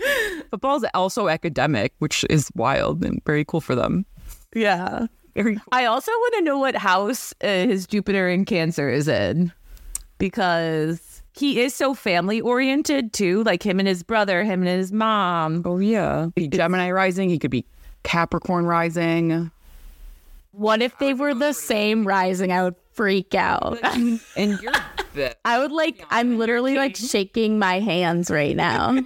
football's 0.51 0.85
also 0.93 1.27
academic, 1.27 1.93
which 1.99 2.23
is 2.29 2.49
wild 2.55 3.03
and 3.03 3.21
very 3.25 3.43
cool 3.43 3.61
for 3.61 3.73
them. 3.75 4.05
Yeah. 4.53 5.07
Very 5.35 5.55
cool. 5.55 5.63
I 5.71 5.85
also 5.85 6.11
want 6.11 6.33
to 6.35 6.41
know 6.43 6.57
what 6.59 6.75
house 6.75 7.33
uh, 7.43 7.47
his 7.47 7.87
Jupiter 7.87 8.29
in 8.29 8.45
Cancer 8.45 8.89
is 8.89 9.07
in 9.07 9.51
because 10.19 11.23
he 11.33 11.61
is 11.61 11.73
so 11.73 11.93
family 11.93 12.41
oriented 12.41 13.13
too. 13.13 13.43
Like 13.43 13.63
him 13.63 13.79
and 13.79 13.87
his 13.87 14.03
brother, 14.03 14.43
him 14.43 14.61
and 14.61 14.69
his 14.69 14.91
mom. 14.91 15.63
Oh 15.65 15.77
yeah, 15.79 16.27
Be 16.35 16.47
Gemini 16.47 16.91
rising. 16.91 17.29
He 17.29 17.39
could 17.39 17.51
be 17.51 17.65
Capricorn 18.03 18.65
rising. 18.65 19.49
What 20.51 20.81
if 20.81 20.97
they 20.97 21.13
were 21.13 21.33
the 21.33 21.53
same 21.53 22.05
rising? 22.05 22.51
I 22.51 22.63
would 22.63 22.75
freak 22.93 23.35
out. 23.35 23.79
and 23.83 24.19
you're 24.61 24.73
I 25.45 25.59
would 25.59 25.71
like, 25.71 26.03
I'm 26.09 26.37
literally 26.37 26.75
like 26.75 26.95
shaking 26.95 27.59
my 27.59 27.79
hands 27.79 28.29
right 28.29 28.55
now. 28.55 28.99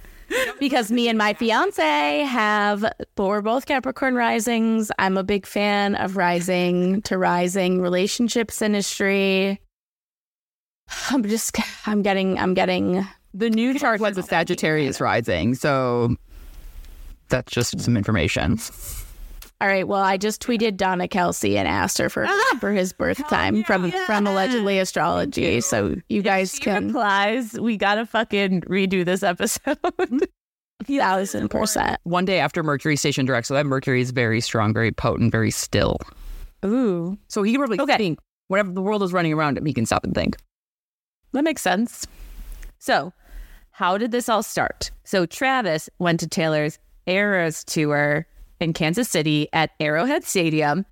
because 0.60 0.90
me 0.90 1.08
and 1.08 1.18
my 1.18 1.34
fiance 1.34 2.20
have, 2.20 2.82
but 3.14 3.26
we're 3.26 3.42
both 3.42 3.66
Capricorn 3.66 4.14
risings. 4.14 4.90
I'm 4.98 5.16
a 5.16 5.24
big 5.24 5.46
fan 5.46 5.94
of 5.96 6.16
rising 6.16 7.02
to 7.02 7.18
rising 7.18 7.80
relationships 7.80 8.62
in 8.62 8.72
synastry. 8.72 9.58
I'm 11.10 11.22
just, 11.24 11.58
I'm 11.86 12.02
getting, 12.02 12.38
I'm 12.38 12.54
getting, 12.54 13.06
the 13.34 13.50
new 13.50 13.78
chart 13.78 14.00
was 14.00 14.16
a 14.18 14.22
Sagittarius 14.22 15.00
rising, 15.00 15.54
so 15.54 16.16
that's 17.28 17.50
just 17.52 17.80
some 17.80 17.96
information. 17.96 18.58
All 19.62 19.68
right. 19.68 19.86
Well, 19.86 20.02
I 20.02 20.16
just 20.16 20.42
tweeted 20.42 20.76
Donna 20.76 21.06
Kelce 21.06 21.54
and 21.56 21.68
asked 21.68 21.96
her 21.98 22.08
for, 22.10 22.26
ah, 22.28 22.56
for 22.58 22.72
his 22.72 22.92
birth 22.92 23.24
time 23.28 23.62
from, 23.62 23.92
from 24.06 24.26
allegedly 24.26 24.80
astrology. 24.80 25.60
So 25.60 25.94
you 26.08 26.20
guys 26.20 26.52
She 26.54 26.62
can, 26.62 26.88
replies, 26.88 27.52
we 27.60 27.76
gotta 27.76 28.04
fucking 28.04 28.62
redo 28.62 29.04
this 29.04 29.22
episode. 29.22 29.78
thousand 30.84 31.48
percent. 31.48 32.00
One 32.02 32.24
day 32.24 32.40
after 32.40 32.64
Mercury 32.64 32.96
station 32.96 33.24
direct, 33.24 33.46
so 33.46 33.54
that 33.54 33.64
Mercury 33.64 34.00
is 34.00 34.10
very 34.10 34.40
strong, 34.40 34.74
very 34.74 34.90
potent, 34.90 35.30
very 35.30 35.52
still. 35.52 35.98
Ooh, 36.64 37.16
So 37.28 37.44
he 37.44 37.52
can 37.52 37.60
really 37.60 37.78
Okay. 37.80 37.96
think 37.96 38.18
whatever 38.48 38.72
the 38.72 38.82
world 38.82 39.04
is 39.04 39.12
running 39.12 39.32
around 39.32 39.58
him, 39.58 39.64
he 39.64 39.72
can 39.72 39.86
stop 39.86 40.02
and 40.02 40.12
think. 40.12 40.36
that 41.34 41.44
makes 41.44 41.62
sense. 41.62 42.04
So, 42.80 43.12
how 43.70 43.96
did 43.96 44.10
this 44.10 44.28
all 44.28 44.42
start? 44.42 44.90
So 45.04 45.24
Travis 45.24 45.88
went 46.00 46.18
to 46.20 46.26
Taylor's 46.26 46.80
Eras 47.06 47.62
tour 47.64 48.26
in 48.62 48.72
Kansas 48.72 49.08
City 49.08 49.48
at 49.52 49.72
Arrowhead 49.80 50.24
Stadium, 50.24 50.86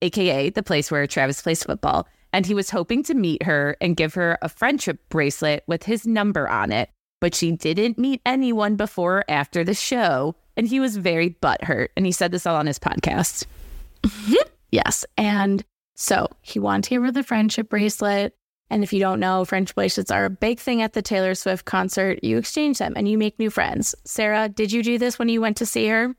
aka 0.00 0.50
the 0.50 0.62
place 0.62 0.90
where 0.90 1.06
Travis 1.06 1.42
plays 1.42 1.62
football, 1.62 2.08
and 2.32 2.46
he 2.46 2.54
was 2.54 2.70
hoping 2.70 3.02
to 3.04 3.14
meet 3.14 3.42
her 3.42 3.76
and 3.80 3.96
give 3.96 4.14
her 4.14 4.38
a 4.42 4.48
friendship 4.48 4.98
bracelet 5.10 5.62
with 5.66 5.84
his 5.84 6.06
number 6.06 6.48
on 6.48 6.72
it. 6.72 6.90
But 7.20 7.34
she 7.34 7.52
didn't 7.52 7.98
meet 7.98 8.20
anyone 8.26 8.74
before 8.74 9.18
or 9.18 9.24
after 9.28 9.62
the 9.62 9.74
show, 9.74 10.34
and 10.56 10.66
he 10.66 10.80
was 10.80 10.96
very 10.96 11.30
butthurt. 11.30 11.88
And 11.96 12.04
he 12.04 12.10
said 12.10 12.32
this 12.32 12.46
all 12.46 12.56
on 12.56 12.66
his 12.66 12.80
podcast. 12.80 13.46
Yes. 14.72 15.04
And 15.18 15.62
so 15.94 16.26
he 16.40 16.58
wanted 16.58 16.84
to 16.84 16.90
give 16.90 17.02
her 17.02 17.12
the 17.12 17.22
friendship 17.22 17.68
bracelet. 17.68 18.34
And 18.70 18.82
if 18.82 18.92
you 18.92 19.00
don't 19.00 19.20
know, 19.20 19.44
French 19.44 19.74
bracelets 19.74 20.10
are 20.10 20.24
a 20.24 20.30
big 20.30 20.58
thing 20.58 20.80
at 20.80 20.94
the 20.94 21.02
Taylor 21.02 21.34
Swift 21.34 21.66
concert. 21.66 22.24
You 22.24 22.38
exchange 22.38 22.78
them 22.78 22.94
and 22.96 23.06
you 23.06 23.18
make 23.18 23.38
new 23.38 23.50
friends. 23.50 23.94
Sarah, 24.04 24.48
did 24.48 24.72
you 24.72 24.82
do 24.82 24.98
this 24.98 25.18
when 25.18 25.28
you 25.28 25.42
went 25.42 25.58
to 25.58 25.66
see 25.66 25.86
her? 25.88 26.16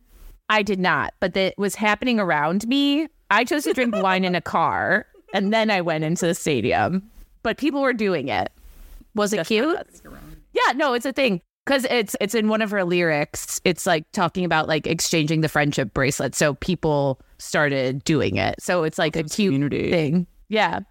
I 0.50 0.62
did 0.62 0.80
not, 0.80 1.14
but 1.20 1.34
that 1.34 1.56
was 1.58 1.76
happening 1.76 2.20
around 2.20 2.68
me. 2.68 3.08
I 3.32 3.44
chose 3.44 3.64
to 3.64 3.74
drink 3.74 3.96
wine 4.04 4.24
in 4.24 4.36
a 4.36 4.42
car 4.42 5.06
and 5.34 5.52
then 5.52 5.72
I 5.72 5.82
went 5.82 6.04
into 6.04 6.28
the 6.28 6.36
stadium. 6.36 7.10
But 7.42 7.58
people 7.58 7.82
were 7.82 7.94
doing 7.94 8.30
it. 8.30 8.52
Was 9.16 9.34
it 9.34 9.38
Just 9.38 9.50
cute? 9.50 9.78
Yeah, 10.54 10.74
no, 10.76 10.94
it's 10.94 11.06
a 11.06 11.14
thing. 11.14 11.42
Cause 11.66 11.86
it's 11.90 12.16
it's 12.20 12.36
in 12.36 12.50
one 12.50 12.62
of 12.62 12.72
her 12.72 12.84
lyrics. 12.84 13.62
It's 13.64 13.86
like 13.86 14.04
talking 14.12 14.44
about 14.44 14.68
like 14.68 14.86
exchanging 14.86 15.42
the 15.42 15.48
friendship 15.48 15.94
bracelet. 15.94 16.36
So 16.36 16.56
people 16.56 17.22
started 17.38 18.04
doing 18.04 18.36
it. 18.36 18.56
So 18.60 18.84
it's 18.84 18.98
like 18.98 19.16
a 19.16 19.24
cute 19.24 19.54
Community. 19.54 19.90
thing. 19.90 20.28
Yeah. 20.50 20.82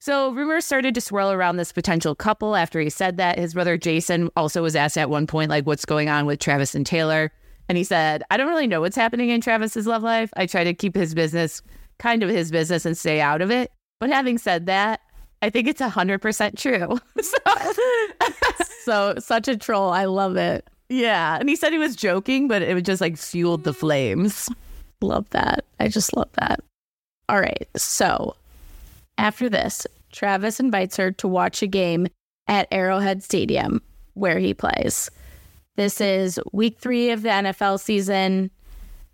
So 0.00 0.32
rumors 0.32 0.64
started 0.64 0.96
to 0.96 1.00
swirl 1.00 1.30
around 1.30 1.56
this 1.56 1.70
potential 1.70 2.16
couple 2.16 2.56
after 2.56 2.80
he 2.80 2.90
said 2.90 3.16
that. 3.18 3.38
His 3.38 3.54
brother 3.54 3.76
Jason 3.76 4.28
also 4.36 4.60
was 4.60 4.74
asked 4.74 4.98
at 4.98 5.08
one 5.08 5.28
point, 5.28 5.48
like, 5.48 5.64
what's 5.64 5.84
going 5.84 6.08
on 6.08 6.26
with 6.26 6.40
Travis 6.40 6.74
and 6.74 6.84
Taylor? 6.84 7.30
And 7.68 7.78
he 7.78 7.84
said, 7.84 8.22
I 8.30 8.36
don't 8.36 8.48
really 8.48 8.66
know 8.66 8.80
what's 8.80 8.96
happening 8.96 9.30
in 9.30 9.40
Travis's 9.40 9.86
love 9.86 10.02
life. 10.02 10.30
I 10.36 10.46
try 10.46 10.64
to 10.64 10.74
keep 10.74 10.94
his 10.94 11.14
business 11.14 11.62
kind 11.98 12.22
of 12.22 12.28
his 12.30 12.50
business 12.50 12.84
and 12.84 12.98
stay 12.98 13.20
out 13.20 13.40
of 13.40 13.50
it. 13.50 13.70
But 14.00 14.10
having 14.10 14.36
said 14.38 14.66
that, 14.66 15.00
I 15.42 15.50
think 15.50 15.68
it's 15.68 15.80
100% 15.80 16.58
true. 16.58 16.98
so, 17.22 17.36
So, 18.84 19.14
such 19.20 19.46
a 19.46 19.56
troll. 19.56 19.90
I 19.90 20.06
love 20.06 20.36
it. 20.36 20.68
yeah. 20.88 21.36
And 21.38 21.48
he 21.48 21.54
said 21.54 21.72
he 21.72 21.78
was 21.78 21.94
joking, 21.94 22.48
but 22.48 22.62
it 22.62 22.84
just 22.84 23.00
like 23.00 23.16
fueled 23.16 23.62
the 23.64 23.72
flames. 23.72 24.48
Love 25.00 25.28
that. 25.30 25.64
I 25.78 25.86
just 25.88 26.16
love 26.16 26.28
that. 26.34 26.60
All 27.28 27.40
right. 27.40 27.68
So, 27.76 28.34
after 29.18 29.48
this, 29.48 29.86
Travis 30.10 30.58
invites 30.58 30.96
her 30.96 31.12
to 31.12 31.28
watch 31.28 31.62
a 31.62 31.66
game 31.68 32.08
at 32.48 32.66
Arrowhead 32.72 33.22
Stadium 33.22 33.80
where 34.14 34.38
he 34.40 34.52
plays. 34.52 35.08
This 35.76 36.00
is 36.00 36.38
week 36.52 36.78
three 36.78 37.10
of 37.10 37.22
the 37.22 37.30
NFL 37.30 37.80
season. 37.80 38.50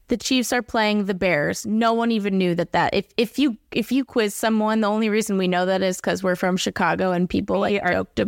The 0.08 0.16
Chiefs 0.16 0.52
are 0.52 0.62
playing 0.62 1.04
the 1.04 1.14
Bears. 1.14 1.66
No 1.66 1.92
one 1.92 2.10
even 2.10 2.38
knew 2.38 2.54
that 2.54 2.72
that 2.72 2.94
if 2.94 3.06
if 3.16 3.38
you 3.38 3.56
if 3.70 3.92
you 3.92 4.04
quiz 4.04 4.34
someone, 4.34 4.80
the 4.80 4.88
only 4.88 5.08
reason 5.08 5.38
we 5.38 5.46
know 5.46 5.66
that 5.66 5.82
is 5.82 5.98
because 5.98 6.22
we're 6.22 6.34
from 6.34 6.56
Chicago 6.56 7.12
and 7.12 7.28
people 7.28 7.60
like 7.60 7.80
are 7.82 7.92
joked, 7.92 8.20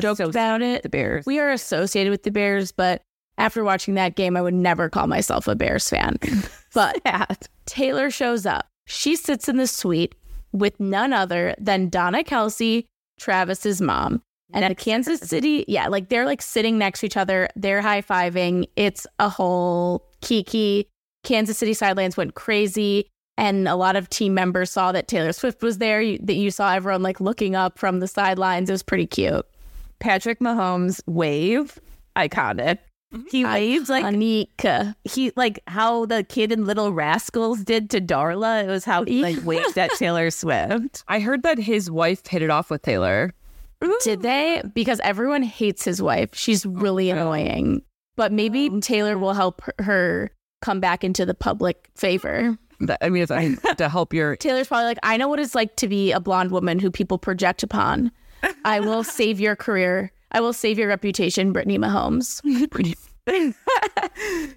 joked 0.00 0.20
about 0.20 0.62
it. 0.62 0.82
The 0.82 0.88
Bears. 0.88 1.26
We 1.26 1.38
are 1.38 1.50
associated 1.50 2.10
with 2.10 2.22
the 2.22 2.30
Bears, 2.30 2.72
but 2.72 3.02
after 3.36 3.62
watching 3.62 3.94
that 3.94 4.16
game, 4.16 4.36
I 4.36 4.42
would 4.42 4.54
never 4.54 4.88
call 4.88 5.06
myself 5.06 5.46
a 5.46 5.54
Bears 5.54 5.88
fan. 5.88 6.18
But 6.74 7.48
Taylor 7.64 8.10
shows 8.10 8.44
up. 8.44 8.66
She 8.86 9.16
sits 9.16 9.48
in 9.48 9.56
the 9.56 9.66
suite 9.66 10.14
with 10.52 10.78
none 10.78 11.14
other 11.14 11.54
than 11.58 11.88
Donna 11.88 12.22
Kelce, 12.22 12.84
Travis's 13.18 13.80
mom. 13.80 14.22
And 14.52 14.70
the 14.70 14.74
Kansas 14.74 15.20
City, 15.20 15.64
yeah, 15.68 15.88
like 15.88 16.08
they're 16.08 16.24
like 16.24 16.40
sitting 16.40 16.78
next 16.78 17.00
to 17.00 17.06
each 17.06 17.16
other. 17.16 17.48
They're 17.54 17.82
high 17.82 18.02
fiving. 18.02 18.66
It's 18.76 19.06
a 19.18 19.28
whole 19.28 20.06
kiki. 20.22 20.88
Kansas 21.22 21.58
City 21.58 21.74
sidelines 21.74 22.16
went 22.16 22.34
crazy. 22.34 23.08
And 23.36 23.68
a 23.68 23.76
lot 23.76 23.94
of 23.94 24.08
team 24.08 24.34
members 24.34 24.70
saw 24.70 24.90
that 24.92 25.06
Taylor 25.06 25.32
Swift 25.32 25.62
was 25.62 25.78
there. 25.78 26.00
You, 26.00 26.18
that 26.22 26.34
you 26.34 26.50
saw 26.50 26.72
everyone 26.72 27.02
like 27.02 27.20
looking 27.20 27.54
up 27.54 27.78
from 27.78 28.00
the 28.00 28.08
sidelines. 28.08 28.68
It 28.68 28.72
was 28.72 28.82
pretty 28.82 29.06
cute. 29.06 29.46
Patrick 30.00 30.40
Mahomes 30.40 31.00
wave, 31.06 31.78
iconic. 32.16 32.78
Mm-hmm. 33.12 33.26
He 33.30 33.44
waved 33.44 33.88
like 33.88 34.04
Anika. 34.04 34.94
he 35.04 35.32
like 35.34 35.60
how 35.66 36.04
the 36.06 36.24
kid 36.24 36.52
in 36.52 36.66
Little 36.66 36.92
Rascals 36.92 37.64
did 37.64 37.88
to 37.90 38.00
Darla. 38.00 38.64
It 38.64 38.66
was 38.66 38.84
how 38.84 39.04
he 39.04 39.22
like 39.22 39.38
waved 39.44 39.78
at 39.78 39.92
Taylor 39.92 40.30
Swift. 40.30 41.04
I 41.08 41.20
heard 41.20 41.42
that 41.44 41.58
his 41.58 41.90
wife 41.90 42.26
hit 42.26 42.42
it 42.42 42.50
off 42.50 42.70
with 42.70 42.82
Taylor. 42.82 43.32
Did 44.02 44.22
they? 44.22 44.62
Because 44.74 45.00
everyone 45.00 45.42
hates 45.42 45.84
his 45.84 46.02
wife. 46.02 46.30
She's 46.34 46.66
really 46.66 47.12
oh, 47.12 47.16
annoying. 47.16 47.82
But 48.16 48.32
maybe 48.32 48.68
oh. 48.72 48.80
Taylor 48.80 49.18
will 49.18 49.34
help 49.34 49.60
her- 49.62 49.74
her 49.78 50.30
come 50.60 50.80
back 50.80 51.04
into 51.04 51.24
the 51.24 51.34
public 51.34 51.90
favor. 51.94 52.58
That, 52.80 52.98
I 53.02 53.08
mean, 53.08 53.22
it's 53.22 53.30
I, 53.30 53.54
to 53.76 53.88
help 53.88 54.12
your 54.12 54.36
Taylor's 54.36 54.68
probably 54.68 54.86
like, 54.86 54.98
I 55.02 55.16
know 55.16 55.28
what 55.28 55.40
it's 55.40 55.54
like 55.54 55.76
to 55.76 55.88
be 55.88 56.12
a 56.12 56.20
blonde 56.20 56.50
woman 56.50 56.78
who 56.78 56.90
people 56.90 57.18
project 57.18 57.62
upon. 57.62 58.10
I 58.64 58.80
will 58.80 59.04
save 59.04 59.40
your 59.40 59.56
career. 59.56 60.12
I 60.32 60.40
will 60.40 60.52
save 60.52 60.78
your 60.78 60.88
reputation, 60.88 61.52
Brittany 61.52 61.78
Mahomes. 61.78 62.42
Brittany. 62.70 62.94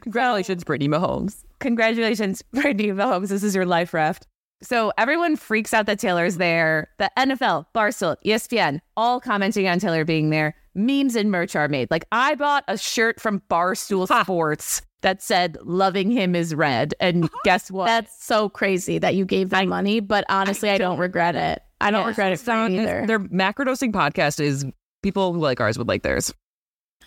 Congratulations, 0.01 0.63
Brittany 0.63 0.89
Mahomes. 0.89 1.43
Congratulations, 1.59 2.41
Brittany 2.41 2.87
Mahomes. 2.89 3.29
This 3.29 3.43
is 3.43 3.55
your 3.55 3.65
life 3.65 3.93
raft. 3.93 4.27
So 4.63 4.91
everyone 4.97 5.35
freaks 5.35 5.73
out 5.73 5.85
that 5.87 5.99
Taylor's 5.99 6.37
there. 6.37 6.89
The 6.99 7.09
NFL, 7.17 7.65
Barstool, 7.73 8.15
ESPN, 8.25 8.79
all 8.95 9.19
commenting 9.19 9.67
on 9.67 9.79
Taylor 9.79 10.05
being 10.05 10.29
there. 10.29 10.55
Memes 10.75 11.15
and 11.15 11.31
merch 11.31 11.55
are 11.55 11.67
made. 11.67 11.89
Like 11.91 12.05
I 12.11 12.35
bought 12.35 12.63
a 12.67 12.77
shirt 12.77 13.19
from 13.19 13.41
Barstool 13.49 14.07
Sports 14.23 14.81
that 15.01 15.21
said 15.21 15.57
"Loving 15.63 16.11
him 16.11 16.35
is 16.35 16.53
red," 16.55 16.93
and 16.99 17.29
guess 17.43 17.69
what? 17.71 17.87
That's 17.87 18.23
so 18.23 18.47
crazy 18.49 18.97
that 18.99 19.15
you 19.15 19.25
gave 19.25 19.49
them 19.49 19.67
money, 19.67 19.99
but 19.99 20.23
honestly, 20.29 20.69
I 20.69 20.77
don't 20.77 20.97
regret 20.99 21.35
it. 21.35 21.61
I 21.81 21.91
don't 21.91 22.03
Yeah. 22.03 22.07
regret 22.07 22.31
it 22.31 22.47
you 22.47 22.81
either. 22.81 23.05
Their 23.07 23.19
macrodosing 23.19 23.91
podcast 23.91 24.39
is 24.39 24.65
people 25.01 25.33
who 25.33 25.39
like 25.39 25.59
ours 25.59 25.77
would 25.77 25.87
like 25.87 26.03
theirs. 26.03 26.33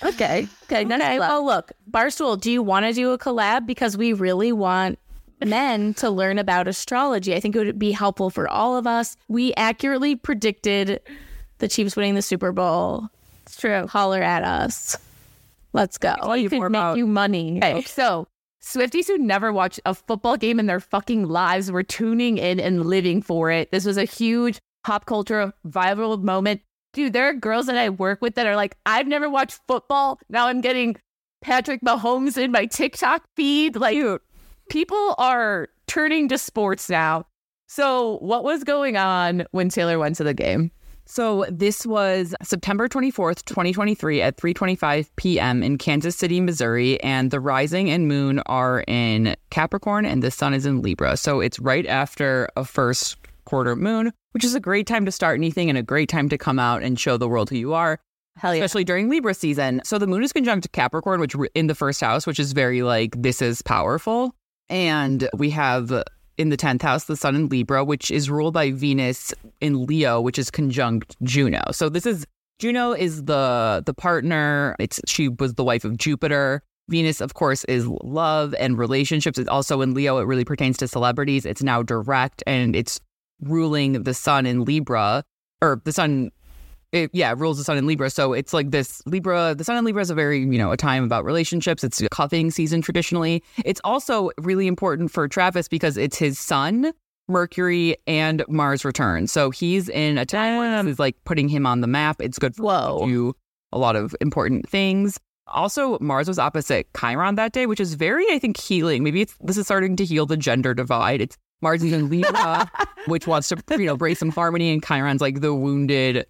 okay. 0.03 0.49
Okay. 0.65 0.85
Okay, 0.85 1.19
well, 1.21 1.47
look, 1.47 1.71
Barstool, 1.91 2.39
do 2.41 2.51
you 2.51 2.63
want 2.63 2.85
to 2.85 2.93
do 2.93 3.13
a 3.13 3.19
collab? 3.19 3.65
Because 3.67 3.97
we 3.97 4.13
really 4.13 4.51
want 4.51 4.99
men 5.45 5.95
to 5.95 6.11
learn 6.11 6.39
about 6.39 6.69
astrology. 6.69 7.35
I 7.35 7.41
think 7.41 7.57
it 7.57 7.65
would 7.65 7.79
be 7.79 7.93
helpful 7.93 8.31
for 8.31 8.49
all 8.49 8.77
of 8.77 8.87
us. 8.87 9.17
We 9.29 9.55
accurately 9.55 10.17
predicted 10.17 11.01
the 11.59 11.69
Chiefs 11.69 11.97
winning 11.97 12.15
the 12.15 12.23
Super 12.23 12.53
Bowl. 12.53 13.09
It's 13.43 13.57
true. 13.57 13.87
Holler 13.87 14.23
at 14.23 14.43
us. 14.43 14.97
Let's 15.73 15.99
go. 15.99 16.15
Oh, 16.21 16.35
you 16.35 16.49
could 16.49 16.71
make 16.71 16.97
you 16.97 17.07
money. 17.07 17.59
Okay, 17.59 17.83
so 17.83 18.27
Swifties 18.63 19.07
who 19.07 19.19
never 19.19 19.53
watched 19.53 19.81
a 19.85 19.95
football 19.95 20.37
game 20.37 20.59
in 20.59 20.67
their 20.67 20.81
fucking 20.81 21.27
lives 21.27 21.71
were 21.71 21.83
tuning 21.83 22.39
in 22.39 22.59
and 22.59 22.87
living 22.87 23.21
for 23.21 23.51
it. 23.51 23.71
This 23.71 23.85
was 23.85 23.97
a 23.97 24.05
huge 24.05 24.59
pop 24.85 25.05
culture 25.05 25.53
viral 25.67 26.23
moment. 26.23 26.63
Dude, 26.93 27.13
there 27.13 27.29
are 27.29 27.35
girls 27.35 27.67
that 27.67 27.77
I 27.77 27.91
work 27.91 28.23
with 28.23 28.37
that 28.37 28.47
are 28.47 28.57
like, 28.57 28.77
I've 28.87 29.09
never 29.09 29.29
watched 29.29 29.61
football. 29.67 30.21
Now 30.29 30.47
I'm 30.47 30.61
getting 30.61 30.97
Patrick 31.43 31.83
Mahomes 31.83 32.39
in 32.39 32.53
my 32.53 32.67
TikTok 32.67 33.25
feed. 33.37 33.77
Like, 33.77 33.97
people 34.69 35.15
are 35.19 35.69
turning 35.87 36.29
to 36.29 36.39
sports 36.39 36.89
now. 36.89 37.27
So, 37.67 38.19
what 38.19 38.45
was 38.45 38.63
going 38.65 38.97
on 38.97 39.47
when 39.53 39.69
Taylor 39.69 39.99
went 39.99 40.17
to 40.17 40.25
the 40.25 40.35
game? 40.35 40.71
So 41.07 41.45
this 41.51 41.85
was 41.85 42.35
September 42.43 42.89
24th, 42.89 43.45
2023 43.45 44.23
at 44.23 44.37
3:25 44.39 45.11
p.m. 45.17 45.63
in 45.63 45.77
Kansas 45.77 46.17
City, 46.17 46.41
Missouri, 46.41 47.01
and 47.03 47.31
the 47.31 47.41
rising 47.41 47.91
and 47.91 48.09
moon 48.09 48.39
are 48.47 48.85
in 48.89 49.37
Capricorn 49.51 50.07
and 50.07 50.23
the 50.23 50.31
sun 50.31 50.55
is 50.55 50.65
in 50.65 50.81
Libra. 50.81 51.17
So 51.17 51.41
it's 51.41 51.59
right 51.59 51.87
after 51.87 52.49
a 52.57 52.65
first 52.65 53.19
quarter 53.45 53.77
moon, 53.77 54.13
which 54.33 54.45
is 54.45 54.55
a 54.55 54.61
great 54.61 54.87
time 54.87 55.05
to 55.05 55.13
start 55.13 55.39
anything 55.39 55.69
and 55.69 55.77
a 55.77 55.83
great 55.83 56.09
time 56.09 56.31
to 56.31 56.39
come 56.39 56.59
out 56.59 56.83
and 56.83 56.99
show 56.99 57.19
the 57.19 57.29
world 57.29 57.51
who 57.51 57.57
you 57.57 57.75
are, 57.75 58.01
Hell 58.37 58.55
yeah. 58.55 58.65
especially 58.65 58.85
during 58.85 59.11
Libra 59.11 59.35
season. 59.35 59.83
So 59.85 59.99
the 59.99 60.07
moon 60.07 60.25
is 60.25 60.33
conjunct 60.33 60.73
Capricorn, 60.73 61.21
which 61.21 61.37
in 61.55 61.67
the 61.67 61.75
first 61.75 62.01
house, 62.01 62.27
which 62.27 62.39
is 62.39 62.53
very 62.53 62.83
like 62.83 63.21
this 63.21 63.43
is 63.43 63.61
powerful. 63.61 64.35
And 64.69 65.29
we 65.35 65.51
have 65.51 65.93
in 66.37 66.49
the 66.49 66.57
10th 66.57 66.83
house 66.83 67.05
the 67.05 67.17
sun 67.17 67.37
in 67.37 67.49
Libra, 67.49 67.85
which 67.85 68.11
is 68.11 68.29
ruled 68.31 68.55
by 68.55 68.71
Venus 68.71 69.33
in 69.61 69.87
Leo, 69.87 70.21
which 70.21 70.39
is 70.39 70.51
conjunct 70.51 71.17
Juno. 71.23 71.63
So 71.73 71.89
this 71.89 72.07
is 72.07 72.27
Juno 72.59 72.93
is 72.93 73.25
the 73.25 73.83
the 73.85 73.95
partner. 73.95 74.77
It's 74.79 75.01
she 75.07 75.29
was 75.29 75.55
the 75.55 75.65
wife 75.65 75.85
of 75.85 75.97
Jupiter. 75.97 76.63
Venus, 76.89 77.21
of 77.21 77.35
course, 77.35 77.65
is 77.65 77.87
love 78.03 78.55
and 78.59 78.77
relationships. 78.77 79.39
It's 79.39 79.49
also 79.49 79.81
in 79.81 79.95
Leo. 79.95 80.19
It 80.19 80.27
really 80.27 80.45
pertains 80.45 80.77
to 80.79 80.89
celebrities. 80.89 81.47
It's 81.47 81.63
now 81.63 81.83
direct 81.83 82.43
and 82.47 82.77
it's 82.77 83.01
ruling 83.41 84.03
the 84.03 84.15
sun 84.15 84.47
in 84.47 84.65
Libra 84.65 85.25
or 85.63 85.81
the 85.85 85.93
sun 85.93 86.31
it, 86.95 87.11
yeah, 87.13 87.33
it 87.33 87.39
rules 87.39 87.59
the 87.59 87.65
sun 87.65 87.77
in 87.77 87.87
Libra. 87.87 88.09
So 88.09 88.33
it's 88.33 88.53
like 88.53 88.71
this 88.71 89.03
Libra, 89.05 89.55
the 89.57 89.65
sun 89.65 89.77
in 89.77 89.85
Libra 89.85 90.01
is 90.01 90.11
a 90.11 90.15
very, 90.15 90.39
you 90.39 90.59
know, 90.59 90.71
a 90.71 90.77
time 90.77 91.03
about 91.03 91.25
relationships. 91.25 91.83
It's 91.83 92.01
a 92.01 92.09
cuffing 92.09 92.53
season 92.53 92.83
traditionally. 92.83 93.43
It's 93.65 93.81
also 93.83 94.31
really 94.39 94.69
important 94.69 95.11
for 95.11 95.27
Travis 95.27 95.67
because 95.67 95.97
it's 95.97 96.17
his 96.17 96.39
sun, 96.39 96.93
Mercury, 97.27 97.97
and 98.07 98.45
Mars 98.49 98.85
return. 98.85 99.27
So 99.27 99.51
he's 99.51 99.89
in 99.89 100.19
a 100.19 100.25
time 100.25 100.87
is 100.87 101.01
like 101.01 101.17
putting 101.25 101.49
him 101.49 101.67
on 101.67 101.81
the 101.81 101.89
map. 101.89 102.23
It's 102.23 102.39
good 102.39 102.55
for 102.55 102.63
him 102.63 102.67
Whoa. 102.67 102.99
to 103.01 103.07
do 103.07 103.37
a 103.73 103.79
lot 103.79 103.97
of 103.97 104.15
important 104.21 104.69
things. 104.69 105.19
Also, 105.49 105.99
Mars 105.99 106.29
was 106.29 106.39
opposite 106.39 106.87
Chiron 106.99 107.35
that 107.35 107.53
day, 107.53 107.67
which 107.67 107.81
is 107.81 107.95
very, 107.95 108.25
I 108.31 108.39
think, 108.39 108.59
healing. 108.59 109.03
Maybe 109.03 109.21
it's 109.21 109.35
this 109.43 109.59
is 109.59 109.67
starting 109.67 109.97
to 109.97 110.05
heal 110.05 110.27
the 110.27 110.37
gender 110.37 110.75
divide. 110.75 111.21
It's 111.21 111.37
Mars 111.61 111.83
is 111.83 111.93
in 111.93 112.09
Libra, 112.09 112.71
which 113.09 113.27
wants 113.27 113.49
to, 113.49 113.57
you 113.71 113.87
know, 113.87 113.97
bring 113.97 114.15
some 114.15 114.31
harmony, 114.31 114.73
and 114.73 114.83
Chiron's 114.83 115.21
like 115.21 115.41
the 115.41 115.55
wounded 115.55 116.25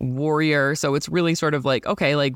warrior. 0.00 0.74
So 0.74 0.94
it's 0.94 1.08
really 1.08 1.34
sort 1.34 1.54
of 1.54 1.64
like, 1.64 1.86
okay, 1.86 2.16
like, 2.16 2.34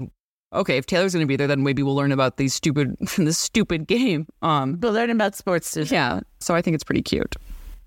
okay, 0.53 0.77
if 0.77 0.87
Taylor's 0.87 1.13
going 1.13 1.25
to 1.25 1.29
be 1.29 1.37
there, 1.37 1.47
then 1.47 1.63
maybe 1.63 1.83
we'll 1.83 1.95
learn 1.95 2.13
about 2.13 2.37
these 2.37 2.55
stupid, 2.55 2.97
this 3.17 3.39
stupid 3.39 3.87
game. 3.87 4.27
Um, 4.43 4.79
we'll 4.81 4.93
learn 4.93 5.11
about 5.11 5.35
sports 5.35 5.73
too. 5.73 5.83
yeah. 5.85 6.21
So 6.41 6.55
I 6.55 6.63
think 6.63 6.75
it's 6.75 6.85
pretty 6.85 7.03
cute. 7.03 7.37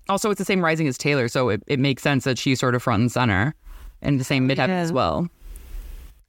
Also, 0.08 0.30
it's 0.30 0.38
the 0.38 0.44
same 0.44 0.64
rising 0.64 0.86
as 0.86 0.96
Taylor, 0.96 1.26
so 1.26 1.48
it, 1.48 1.62
it 1.66 1.80
makes 1.80 2.02
sense 2.02 2.24
that 2.24 2.38
she's 2.38 2.60
sort 2.60 2.76
of 2.76 2.82
front 2.82 3.00
and 3.00 3.12
center 3.12 3.54
and 4.02 4.20
the 4.20 4.24
same 4.24 4.46
mid 4.46 4.58
heaven 4.58 4.76
as 4.76 4.92
well. 4.92 5.28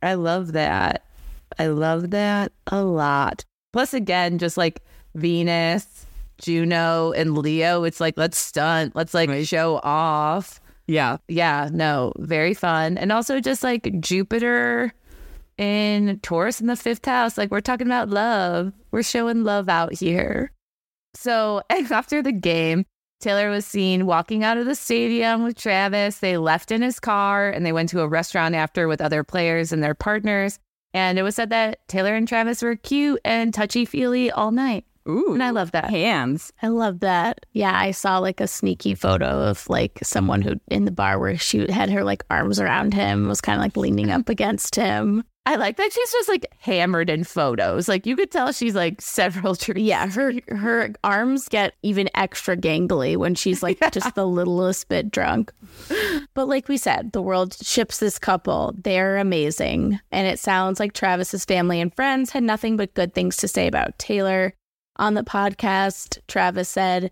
I 0.01 0.15
love 0.15 0.53
that. 0.53 1.03
I 1.59 1.67
love 1.67 2.09
that 2.11 2.51
a 2.67 2.83
lot. 2.83 3.45
Plus, 3.73 3.93
again, 3.93 4.39
just 4.39 4.57
like 4.57 4.83
Venus, 5.15 6.05
Juno, 6.39 7.11
and 7.11 7.37
Leo, 7.37 7.83
it's 7.83 7.99
like, 7.99 8.17
let's 8.17 8.37
stunt, 8.37 8.95
let's 8.95 9.13
like 9.13 9.29
show 9.45 9.79
off. 9.83 10.59
Yeah. 10.87 11.17
Yeah, 11.27 11.69
no, 11.71 12.13
very 12.17 12.53
fun. 12.53 12.97
And 12.97 13.11
also 13.11 13.39
just 13.39 13.63
like 13.63 13.99
Jupiter 13.99 14.93
in 15.57 16.19
Taurus 16.21 16.61
in 16.61 16.67
the 16.67 16.75
fifth 16.75 17.05
house. 17.05 17.37
Like 17.37 17.51
we're 17.51 17.61
talking 17.61 17.87
about 17.87 18.09
love. 18.09 18.73
We're 18.91 19.03
showing 19.03 19.43
love 19.43 19.69
out 19.69 19.93
here. 19.93 20.51
So 21.13 21.61
after 21.69 22.21
the 22.21 22.31
game, 22.31 22.85
Taylor 23.19 23.49
was 23.49 23.65
seen 23.65 24.05
walking 24.05 24.43
out 24.43 24.57
of 24.57 24.65
the 24.65 24.75
stadium 24.75 25.43
with 25.43 25.57
Travis. 25.57 26.19
They 26.19 26.37
left 26.37 26.71
in 26.71 26.81
his 26.81 26.99
car 26.99 27.49
and 27.49 27.65
they 27.65 27.71
went 27.71 27.89
to 27.89 28.01
a 28.01 28.07
restaurant 28.07 28.53
after 28.55 28.87
with 28.87 29.01
other 29.01 29.23
players 29.23 29.71
and 29.71 29.83
their 29.83 29.95
partners. 29.95 30.59
And 30.93 31.17
it 31.19 31.23
was 31.23 31.35
said 31.35 31.49
that 31.49 31.79
Taylor 31.87 32.15
and 32.15 32.27
Travis 32.27 32.61
were 32.61 32.75
cute 32.75 33.19
and 33.25 33.53
touchy 33.53 33.85
feely 33.85 34.31
all 34.31 34.51
night. 34.51 34.85
Ooh. 35.07 35.33
And 35.33 35.43
I 35.43 35.51
love 35.51 35.71
that. 35.71 35.89
hands. 35.89 36.51
I 36.61 36.67
love 36.67 36.99
that. 36.99 37.45
Yeah, 37.53 37.77
I 37.77 37.91
saw 37.91 38.17
like 38.19 38.41
a 38.41 38.47
sneaky 38.47 38.95
photo 38.95 39.25
of 39.25 39.69
like 39.69 39.99
someone 40.03 40.41
who 40.41 40.55
in 40.67 40.85
the 40.85 40.91
bar 40.91 41.19
where 41.19 41.37
she 41.37 41.71
had 41.71 41.89
her 41.89 42.03
like 42.03 42.23
arms 42.29 42.59
around 42.59 42.93
him, 42.93 43.27
was 43.27 43.41
kind 43.41 43.57
of 43.57 43.61
like 43.63 43.77
leaning 43.77 44.11
up 44.11 44.29
against 44.29 44.75
him. 44.75 45.23
I 45.47 45.55
like 45.55 45.77
that 45.77 45.93
she's 45.93 46.11
just 46.11 46.27
like 46.27 46.45
hammered 46.59 47.09
in 47.09 47.23
photos. 47.23 47.87
Like 47.87 48.05
you 48.05 48.17
could 48.17 48.31
tell 48.31 48.51
she's 48.51 48.75
like 48.75 48.99
several 48.99 49.53
drinks. 49.59 49.81
Yeah, 49.81 50.09
her 50.09 50.33
her 50.49 50.91
arms 51.05 51.47
get 51.47 51.73
even 51.83 52.09
extra 52.15 52.57
gangly 52.57 53.15
when 53.15 53.33
she's 53.33 53.63
like 53.63 53.79
just 53.93 54.13
the 54.13 54.27
littlest 54.27 54.89
bit 54.89 55.09
drunk. 55.09 55.53
But 56.33 56.49
like 56.49 56.67
we 56.67 56.75
said, 56.75 57.13
the 57.13 57.21
world 57.21 57.55
ships 57.61 57.99
this 57.99 58.19
couple. 58.19 58.75
They're 58.83 59.15
amazing. 59.15 60.01
And 60.11 60.27
it 60.27 60.37
sounds 60.37 60.81
like 60.81 60.91
Travis's 60.91 61.45
family 61.45 61.79
and 61.79 61.95
friends 61.95 62.31
had 62.31 62.43
nothing 62.43 62.75
but 62.75 62.93
good 62.93 63.13
things 63.13 63.37
to 63.37 63.47
say 63.47 63.67
about 63.67 63.97
Taylor. 63.97 64.53
On 64.97 65.13
the 65.13 65.23
podcast, 65.23 66.19
Travis 66.27 66.69
said, 66.69 67.11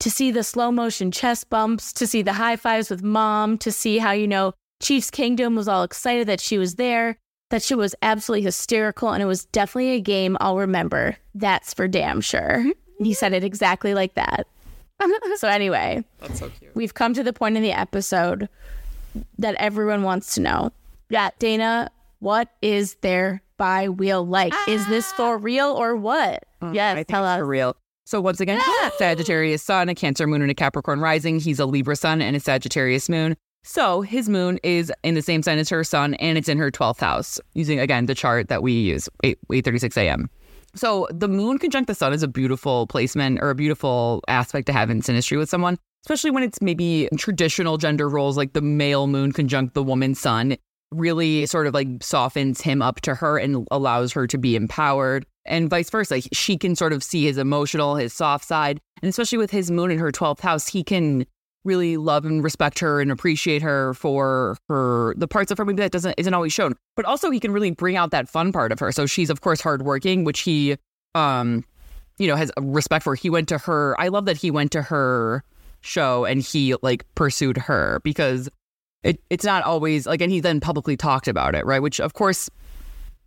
to 0.00 0.10
see 0.10 0.30
the 0.30 0.44
slow 0.44 0.70
motion 0.70 1.10
chest 1.10 1.50
bumps, 1.50 1.92
to 1.94 2.06
see 2.06 2.22
the 2.22 2.34
high 2.34 2.56
fives 2.56 2.90
with 2.90 3.02
mom, 3.02 3.58
to 3.58 3.72
see 3.72 3.98
how, 3.98 4.12
you 4.12 4.28
know, 4.28 4.52
Chiefs 4.80 5.10
Kingdom 5.10 5.56
was 5.56 5.68
all 5.68 5.82
excited 5.82 6.28
that 6.28 6.40
she 6.40 6.58
was 6.58 6.76
there. 6.76 7.16
That 7.50 7.62
shit 7.62 7.78
was 7.78 7.94
absolutely 8.02 8.44
hysterical, 8.44 9.10
and 9.10 9.22
it 9.22 9.26
was 9.26 9.46
definitely 9.46 9.92
a 9.92 10.00
game 10.00 10.36
I'll 10.40 10.58
remember. 10.58 11.16
That's 11.34 11.72
for 11.72 11.88
damn 11.88 12.20
sure. 12.20 12.64
He 13.00 13.14
said 13.14 13.32
it 13.32 13.42
exactly 13.42 13.94
like 13.94 14.14
that. 14.14 14.46
so, 15.36 15.48
anyway, 15.48 16.04
That's 16.20 16.40
so 16.40 16.50
cute. 16.50 16.74
we've 16.74 16.94
come 16.94 17.14
to 17.14 17.22
the 17.22 17.32
point 17.32 17.56
in 17.56 17.62
the 17.62 17.72
episode 17.72 18.48
that 19.38 19.54
everyone 19.54 20.02
wants 20.02 20.34
to 20.34 20.40
know. 20.40 20.72
Yeah, 21.08 21.30
Dana, 21.38 21.90
what 22.18 22.48
is 22.60 22.96
their 22.96 23.42
bi 23.56 23.88
wheel 23.88 24.26
like? 24.26 24.52
Is 24.66 24.86
this 24.88 25.10
ah. 25.12 25.16
for 25.16 25.38
real 25.38 25.68
or 25.68 25.96
what? 25.96 26.44
Mm, 26.62 26.74
yes, 26.74 26.92
I 26.92 26.94
think 26.96 27.08
tell 27.08 27.24
us. 27.24 27.38
for 27.38 27.46
real. 27.46 27.76
So 28.04 28.20
once 28.20 28.40
again, 28.40 28.60
Sagittarius 28.98 29.62
sun, 29.62 29.88
a 29.88 29.94
Cancer 29.94 30.26
moon, 30.26 30.42
and 30.42 30.50
a 30.50 30.54
Capricorn 30.54 31.00
rising. 31.00 31.40
He's 31.40 31.58
a 31.58 31.66
Libra 31.66 31.94
sun 31.96 32.22
and 32.22 32.34
a 32.34 32.40
Sagittarius 32.40 33.08
moon. 33.08 33.36
So 33.64 34.00
his 34.00 34.28
moon 34.28 34.58
is 34.62 34.90
in 35.02 35.14
the 35.14 35.20
same 35.22 35.42
sign 35.42 35.58
as 35.58 35.68
her 35.68 35.84
sun, 35.84 36.14
and 36.14 36.38
it's 36.38 36.48
in 36.48 36.58
her 36.58 36.70
twelfth 36.70 37.00
house. 37.00 37.38
Using 37.54 37.78
again 37.78 38.06
the 38.06 38.14
chart 38.14 38.48
that 38.48 38.62
we 38.62 38.72
use, 38.72 39.08
eight 39.24 39.38
eight 39.52 39.64
thirty 39.64 39.78
six 39.78 39.96
a.m. 39.96 40.30
So 40.74 41.08
the 41.10 41.28
moon 41.28 41.58
conjunct 41.58 41.86
the 41.88 41.94
sun 41.94 42.12
is 42.12 42.22
a 42.22 42.28
beautiful 42.28 42.86
placement 42.86 43.40
or 43.40 43.50
a 43.50 43.54
beautiful 43.54 44.22
aspect 44.28 44.66
to 44.66 44.72
have 44.72 44.90
in 44.90 45.00
synastry 45.00 45.36
with 45.38 45.48
someone, 45.48 45.76
especially 46.04 46.30
when 46.30 46.42
it's 46.42 46.62
maybe 46.62 47.08
traditional 47.16 47.78
gender 47.78 48.08
roles 48.08 48.36
like 48.36 48.52
the 48.52 48.60
male 48.60 49.06
moon 49.06 49.32
conjunct 49.32 49.74
the 49.74 49.82
woman 49.82 50.14
sun. 50.14 50.56
Really 50.92 51.44
sort 51.44 51.66
of 51.66 51.74
like 51.74 51.88
softens 52.00 52.62
him 52.62 52.80
up 52.80 53.02
to 53.02 53.14
her 53.14 53.38
and 53.38 53.66
allows 53.70 54.12
her 54.12 54.26
to 54.26 54.38
be 54.38 54.56
empowered, 54.56 55.26
and 55.48 55.68
vice 55.68 55.90
versa. 55.90 56.20
She 56.32 56.56
can 56.56 56.76
sort 56.76 56.92
of 56.92 57.02
see 57.02 57.24
his 57.24 57.38
emotional, 57.38 57.96
his 57.96 58.12
soft 58.12 58.44
side, 58.44 58.80
and 59.02 59.08
especially 59.08 59.38
with 59.38 59.50
his 59.50 59.70
moon 59.70 59.90
in 59.90 59.98
her 59.98 60.12
twelfth 60.12 60.40
house, 60.40 60.68
he 60.68 60.84
can 60.84 61.26
really 61.64 61.96
love 61.96 62.24
and 62.24 62.42
respect 62.42 62.78
her 62.78 63.00
and 63.00 63.10
appreciate 63.10 63.62
her 63.62 63.94
for 63.94 64.56
her 64.68 65.14
the 65.16 65.28
parts 65.28 65.50
of 65.50 65.58
her 65.58 65.64
maybe 65.64 65.82
that 65.82 65.92
doesn't 65.92 66.14
isn't 66.16 66.34
always 66.34 66.52
shown. 66.52 66.74
But 66.96 67.04
also 67.04 67.30
he 67.30 67.40
can 67.40 67.52
really 67.52 67.70
bring 67.70 67.96
out 67.96 68.10
that 68.10 68.28
fun 68.28 68.52
part 68.52 68.72
of 68.72 68.78
her. 68.78 68.92
So 68.92 69.06
she's 69.06 69.30
of 69.30 69.40
course 69.40 69.60
hardworking, 69.60 70.24
which 70.24 70.40
he 70.40 70.76
um 71.14 71.64
you 72.18 72.26
know 72.26 72.36
has 72.36 72.50
respect 72.58 73.04
for. 73.04 73.14
He 73.14 73.30
went 73.30 73.48
to 73.48 73.58
her 73.58 73.94
I 74.00 74.08
love 74.08 74.24
that 74.26 74.36
he 74.36 74.50
went 74.50 74.72
to 74.72 74.82
her 74.82 75.44
show 75.80 76.24
and 76.24 76.42
he 76.42 76.74
like 76.82 77.04
pursued 77.14 77.56
her 77.56 78.00
because 78.02 78.48
it 79.02 79.20
it's 79.30 79.44
not 79.44 79.62
always 79.64 80.06
like 80.06 80.20
and 80.20 80.32
he 80.32 80.40
then 80.40 80.60
publicly 80.60 80.96
talked 80.96 81.28
about 81.28 81.54
it, 81.54 81.66
right? 81.66 81.82
Which 81.82 82.00
of 82.00 82.14
course 82.14 82.48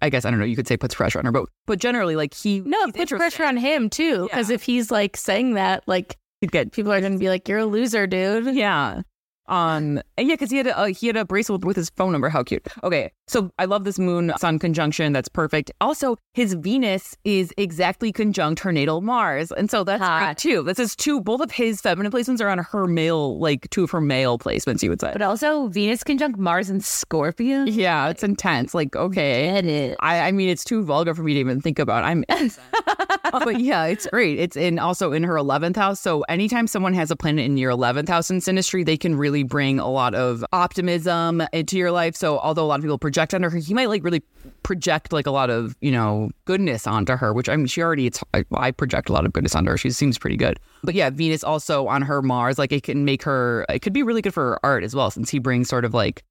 I 0.02 0.10
guess 0.10 0.26
I 0.26 0.32
don't 0.32 0.40
know. 0.40 0.46
You 0.46 0.56
could 0.56 0.68
say 0.68 0.78
puts 0.78 0.96
pressure 0.96 1.20
on 1.20 1.26
her, 1.26 1.32
but 1.32 1.46
but 1.68 1.80
generally, 1.80 2.16
like 2.16 2.34
he 2.34 2.62
No, 2.62 2.78
it 2.84 2.96
puts 2.96 3.12
pressure 3.12 3.46
on 3.46 3.58
him 3.58 3.90
too. 3.90 4.24
Because 4.24 4.50
Yeah. 4.50 4.56
if 4.56 4.64
he's 4.64 4.90
like 4.92 5.16
saying 5.18 5.54
that, 5.56 5.84
like 5.88 6.18
He'd 6.42 6.52
get 6.52 6.72
people 6.72 6.92
are 6.92 7.00
going 7.00 7.14
to 7.14 7.20
be 7.20 7.30
like, 7.30 7.48
"You're 7.48 7.60
a 7.60 7.66
loser, 7.68 8.08
dude." 8.08 8.56
Yeah. 8.56 9.02
Um. 9.48 10.02
Yeah, 10.18 10.36
because 10.36 10.52
he 10.52 10.58
had 10.58 10.68
a 10.68 10.78
uh, 10.78 10.86
he 10.86 11.08
had 11.08 11.18
a 11.18 11.26
bracelet 11.26 11.66
with, 11.66 11.76
his 11.76 11.90
phone 11.92 12.12
number. 12.12 12.30
How 12.30 12.44
cute. 12.44 12.66
Okay. 12.84 13.12
So 13.28 13.50
I 13.60 13.66
love 13.66 13.86
this 13.86 13.98
moon 13.98 14.34
sun 14.38 14.60
conjunction. 14.60 15.14
That's 15.14 15.30
perfect. 15.30 15.72
Also, 15.80 16.18
his 16.34 16.54
Venus 16.54 17.16
is 17.24 17.54
exactly 17.58 18.12
conjunct 18.12 18.60
her 18.62 18.72
natal 18.72 19.02
Mars, 19.02 19.52
and 19.52 19.72
so 19.72 19.84
that's 19.84 20.04
great 20.04 20.38
too. 20.38 20.64
This 20.64 20.80
is 20.80 20.96
two. 20.96 21.22
Both 21.22 21.42
of 21.42 21.52
his 21.52 21.82
feminine 21.82 22.12
placements 22.12 22.42
are 22.42 22.50
on 22.50 22.60
her 22.60 22.88
male, 22.88 23.40
like 23.40 23.70
two 23.70 23.86
of 23.86 23.92
her 23.92 24.02
male 24.02 24.38
placements. 24.38 24.84
You 24.84 24.90
would 24.90 25.02
say. 25.02 25.12
But 25.14 25.22
also 25.22 25.68
Venus 25.68 26.04
conjunct 26.04 26.38
Mars 26.38 26.70
and 26.70 26.84
Scorpio. 26.84 27.64
Yeah, 27.64 28.10
it's 28.10 28.24
intense. 28.24 28.74
Like 28.74 28.96
okay. 28.96 29.46
Get 29.46 29.66
it. 29.66 29.98
I, 30.02 30.28
I 30.28 30.32
mean, 30.32 30.50
it's 30.50 30.64
too 30.64 30.84
vulgar 30.84 31.16
for 31.16 31.24
me 31.24 31.34
to 31.34 31.40
even 31.40 31.62
think 31.62 31.80
about. 31.80 32.04
I'm, 32.04 32.26
but 33.32 33.60
yeah, 33.60 33.86
it's 33.86 34.08
great. 34.08 34.40
It's 34.40 34.58
in 34.58 34.78
also 34.78 35.14
in 35.14 35.24
her 35.24 35.38
eleventh 35.38 35.78
house. 35.78 36.00
So 36.00 36.22
anytime 36.24 36.68
someone 36.68 36.94
has 36.94 37.12
a 37.12 37.16
planet 37.16 37.46
in 37.46 37.58
your 37.58 37.72
eleventh 37.72 38.10
house 38.10 38.30
in 38.30 38.38
synastry, 38.38 38.86
they 38.86 38.98
can 38.98 39.16
really 39.16 39.31
bring 39.44 39.80
a 39.80 39.90
lot 39.90 40.14
of 40.14 40.44
optimism 40.54 41.42
into 41.54 41.78
your 41.78 41.92
life. 41.92 42.16
So 42.16 42.40
although 42.40 42.66
a 42.66 42.68
lot 42.68 42.80
of 42.80 42.84
people 42.84 42.98
project 42.98 43.34
onto 43.34 43.50
her, 43.50 43.58
he 43.58 43.74
might 43.74 43.90
like 43.90 44.04
really 44.04 44.22
project 44.64 45.12
like 45.12 45.26
a 45.26 45.32
lot 45.32 45.50
of 45.50 45.76
you 45.82 45.92
know 45.92 46.30
goodness 46.46 46.86
onto 46.86 47.16
her. 47.16 47.34
Which 47.34 47.50
I 47.50 47.56
mean, 47.56 47.68
she 47.68 47.82
already. 47.82 48.08
It's 48.08 48.24
I, 48.34 48.44
I 48.54 48.72
project 48.72 49.10
a 49.10 49.14
lot 49.14 49.26
of 49.26 49.34
goodness 49.34 49.56
onto 49.56 49.72
her. 49.72 49.78
She 49.78 49.90
seems 49.92 50.18
pretty 50.18 50.38
good. 50.38 50.60
But 50.84 50.96
yeah, 50.96 51.10
Venus 51.10 51.44
also 51.44 51.88
on 51.88 52.02
her 52.02 52.22
Mars, 52.22 52.60
like 52.60 52.72
it 52.72 52.84
can 52.84 53.06
make 53.06 53.24
her. 53.24 53.66
It 53.70 53.80
could 53.80 53.94
be 53.94 54.04
really 54.04 54.22
good 54.22 54.34
for 54.34 54.44
her 54.44 54.66
art 54.66 54.84
as 54.84 54.96
well, 54.96 55.10
since 55.10 55.30
he 55.30 55.40
brings 55.40 55.70
sort 55.70 55.86
of 55.86 55.94
like 55.94 56.24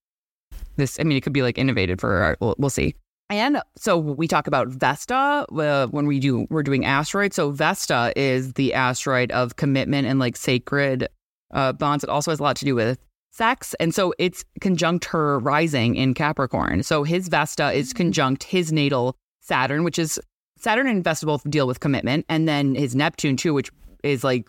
this. 0.77 1.01
I 1.01 1.05
mean, 1.05 1.17
it 1.17 1.23
could 1.23 1.33
be 1.33 1.43
like 1.43 1.59
innovative 1.59 2.01
for 2.01 2.11
her 2.11 2.23
art. 2.23 2.39
We'll, 2.41 2.55
we'll 2.59 2.71
see. 2.71 2.95
And 3.31 3.63
so 3.77 3.97
we 3.97 4.27
talk 4.27 4.49
about 4.49 4.69
Vesta 4.69 5.15
uh, 5.15 5.87
when 5.87 6.07
we 6.07 6.19
do 6.19 6.49
we're 6.51 6.65
doing 6.65 6.85
asteroids. 6.85 7.37
So 7.37 7.53
Vesta 7.53 8.13
is 8.17 8.55
the 8.55 8.75
asteroid 8.75 9.31
of 9.31 9.55
commitment 9.55 10.09
and 10.09 10.19
like 10.19 10.37
sacred 10.37 11.09
uh, 11.53 11.73
bonds. 11.73 12.05
It 12.05 12.11
also 12.11 12.31
has 12.31 12.41
a 12.41 12.43
lot 12.43 12.57
to 12.57 12.65
do 12.65 12.75
with 12.75 12.99
sex, 13.33 13.75
and 13.81 13.95
so 13.95 14.13
it's 14.19 14.45
conjunct 14.61 15.05
her 15.07 15.39
rising 15.39 15.97
in 15.97 16.15
Capricorn. 16.15 16.83
So 16.83 17.05
his 17.05 17.29
Vesta 17.29 17.73
is 17.73 17.93
conjunct 17.93 18.45
his 18.45 18.73
natal 18.73 19.17
Saturn, 19.41 19.85
which 19.85 19.99
is 19.99 20.21
Saturn 20.59 20.87
and 20.87 21.03
Vesta 21.03 21.27
both 21.27 21.49
deal 21.49 21.67
with 21.67 21.81
commitment, 21.81 22.27
and 22.29 22.49
then 22.49 22.75
his 22.75 22.95
Neptune 22.95 23.37
too, 23.37 23.55
which 23.55 23.71
is 24.03 24.25
like 24.25 24.49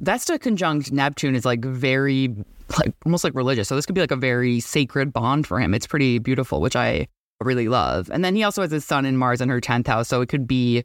Vesta 0.00 0.38
conjunct 0.38 0.92
Neptune 0.92 1.34
is 1.34 1.44
like 1.44 1.64
very 1.64 2.34
like 2.78 2.94
almost 3.04 3.24
like 3.24 3.34
religious. 3.34 3.68
So 3.68 3.76
this 3.76 3.86
could 3.86 3.94
be 3.94 4.00
like 4.00 4.10
a 4.10 4.16
very 4.16 4.60
sacred 4.60 5.12
bond 5.12 5.46
for 5.46 5.60
him. 5.60 5.74
It's 5.74 5.86
pretty 5.86 6.18
beautiful, 6.18 6.60
which 6.60 6.76
I 6.76 7.06
really 7.40 7.68
love. 7.68 8.10
And 8.12 8.24
then 8.24 8.34
he 8.34 8.42
also 8.42 8.62
has 8.62 8.70
his 8.70 8.84
sun 8.84 9.04
in 9.04 9.16
Mars 9.16 9.40
in 9.40 9.48
her 9.48 9.60
10th 9.60 9.86
house. 9.86 10.08
So 10.08 10.20
it 10.20 10.28
could 10.28 10.46
be 10.46 10.84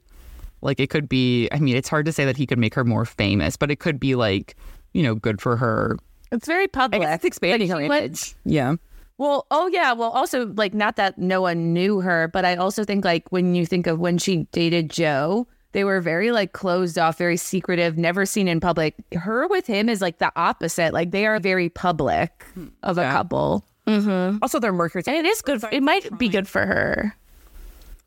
like, 0.62 0.80
it 0.80 0.90
could 0.90 1.10
be, 1.10 1.50
I 1.52 1.60
mean, 1.60 1.76
it's 1.76 1.90
hard 1.90 2.06
to 2.06 2.12
say 2.12 2.26
that 2.26 2.38
he 2.38 2.46
could 2.46 2.60
make 2.60 2.76
her 2.76 2.84
more 2.84 3.06
famous, 3.06 3.58
but 3.58 3.72
it 3.72 3.80
could 3.80 4.00
be 4.00 4.16
like, 4.16 4.56
you 4.94 5.04
know, 5.04 5.16
good 5.16 5.42
for 5.42 5.58
her. 5.58 5.98
It's 6.32 6.48
very 6.48 6.68
public. 6.68 7.02
it's 7.04 7.26
expanding 7.26 7.70
her 7.70 7.82
she 7.82 7.88
went- 7.90 8.06
image. 8.06 8.36
Yeah. 8.46 8.76
Well, 9.18 9.46
oh 9.52 9.68
yeah. 9.68 9.94
Well, 9.94 10.10
also 10.10 10.48
like 10.48 10.74
not 10.74 10.96
that 10.96 11.18
no 11.20 11.42
one 11.42 11.74
knew 11.74 12.00
her, 12.00 12.28
but 12.30 12.44
I 12.46 12.56
also 12.56 12.84
think 12.84 13.06
like 13.06 13.26
when 13.30 13.54
you 13.54 13.66
think 13.68 13.86
of 13.86 14.00
when 14.00 14.18
she 14.18 14.48
dated 14.52 14.90
Joe, 14.90 15.46
they 15.74 15.84
were 15.84 16.02
very 16.02 16.32
like 16.32 16.54
closed 16.54 16.98
off, 16.98 17.18
very 17.20 17.38
secretive, 17.38 17.98
never 17.98 18.26
seen 18.26 18.48
in 18.48 18.60
public. 18.60 18.96
Her 19.14 19.48
with 19.48 19.68
him 19.68 19.90
is 19.90 20.02
like 20.02 20.18
the 20.18 20.32
opposite. 20.36 20.92
Like 20.94 21.12
they 21.12 21.28
are 21.28 21.40
very 21.40 21.70
public 21.70 22.46
of 22.82 22.98
a 22.98 23.02
Yeah. 23.02 23.12
couple. 23.12 23.64
Mm-hmm. 23.88 24.38
Also, 24.42 24.60
their 24.60 24.74
Mercury. 24.74 25.04
And 25.06 25.18
it 25.18 25.26
is 25.26 25.42
good. 25.42 25.62
For, 25.62 25.70
It 25.72 25.84
might 25.84 26.18
be 26.18 26.28
good 26.30 26.48
for 26.48 26.66
her. 26.66 27.16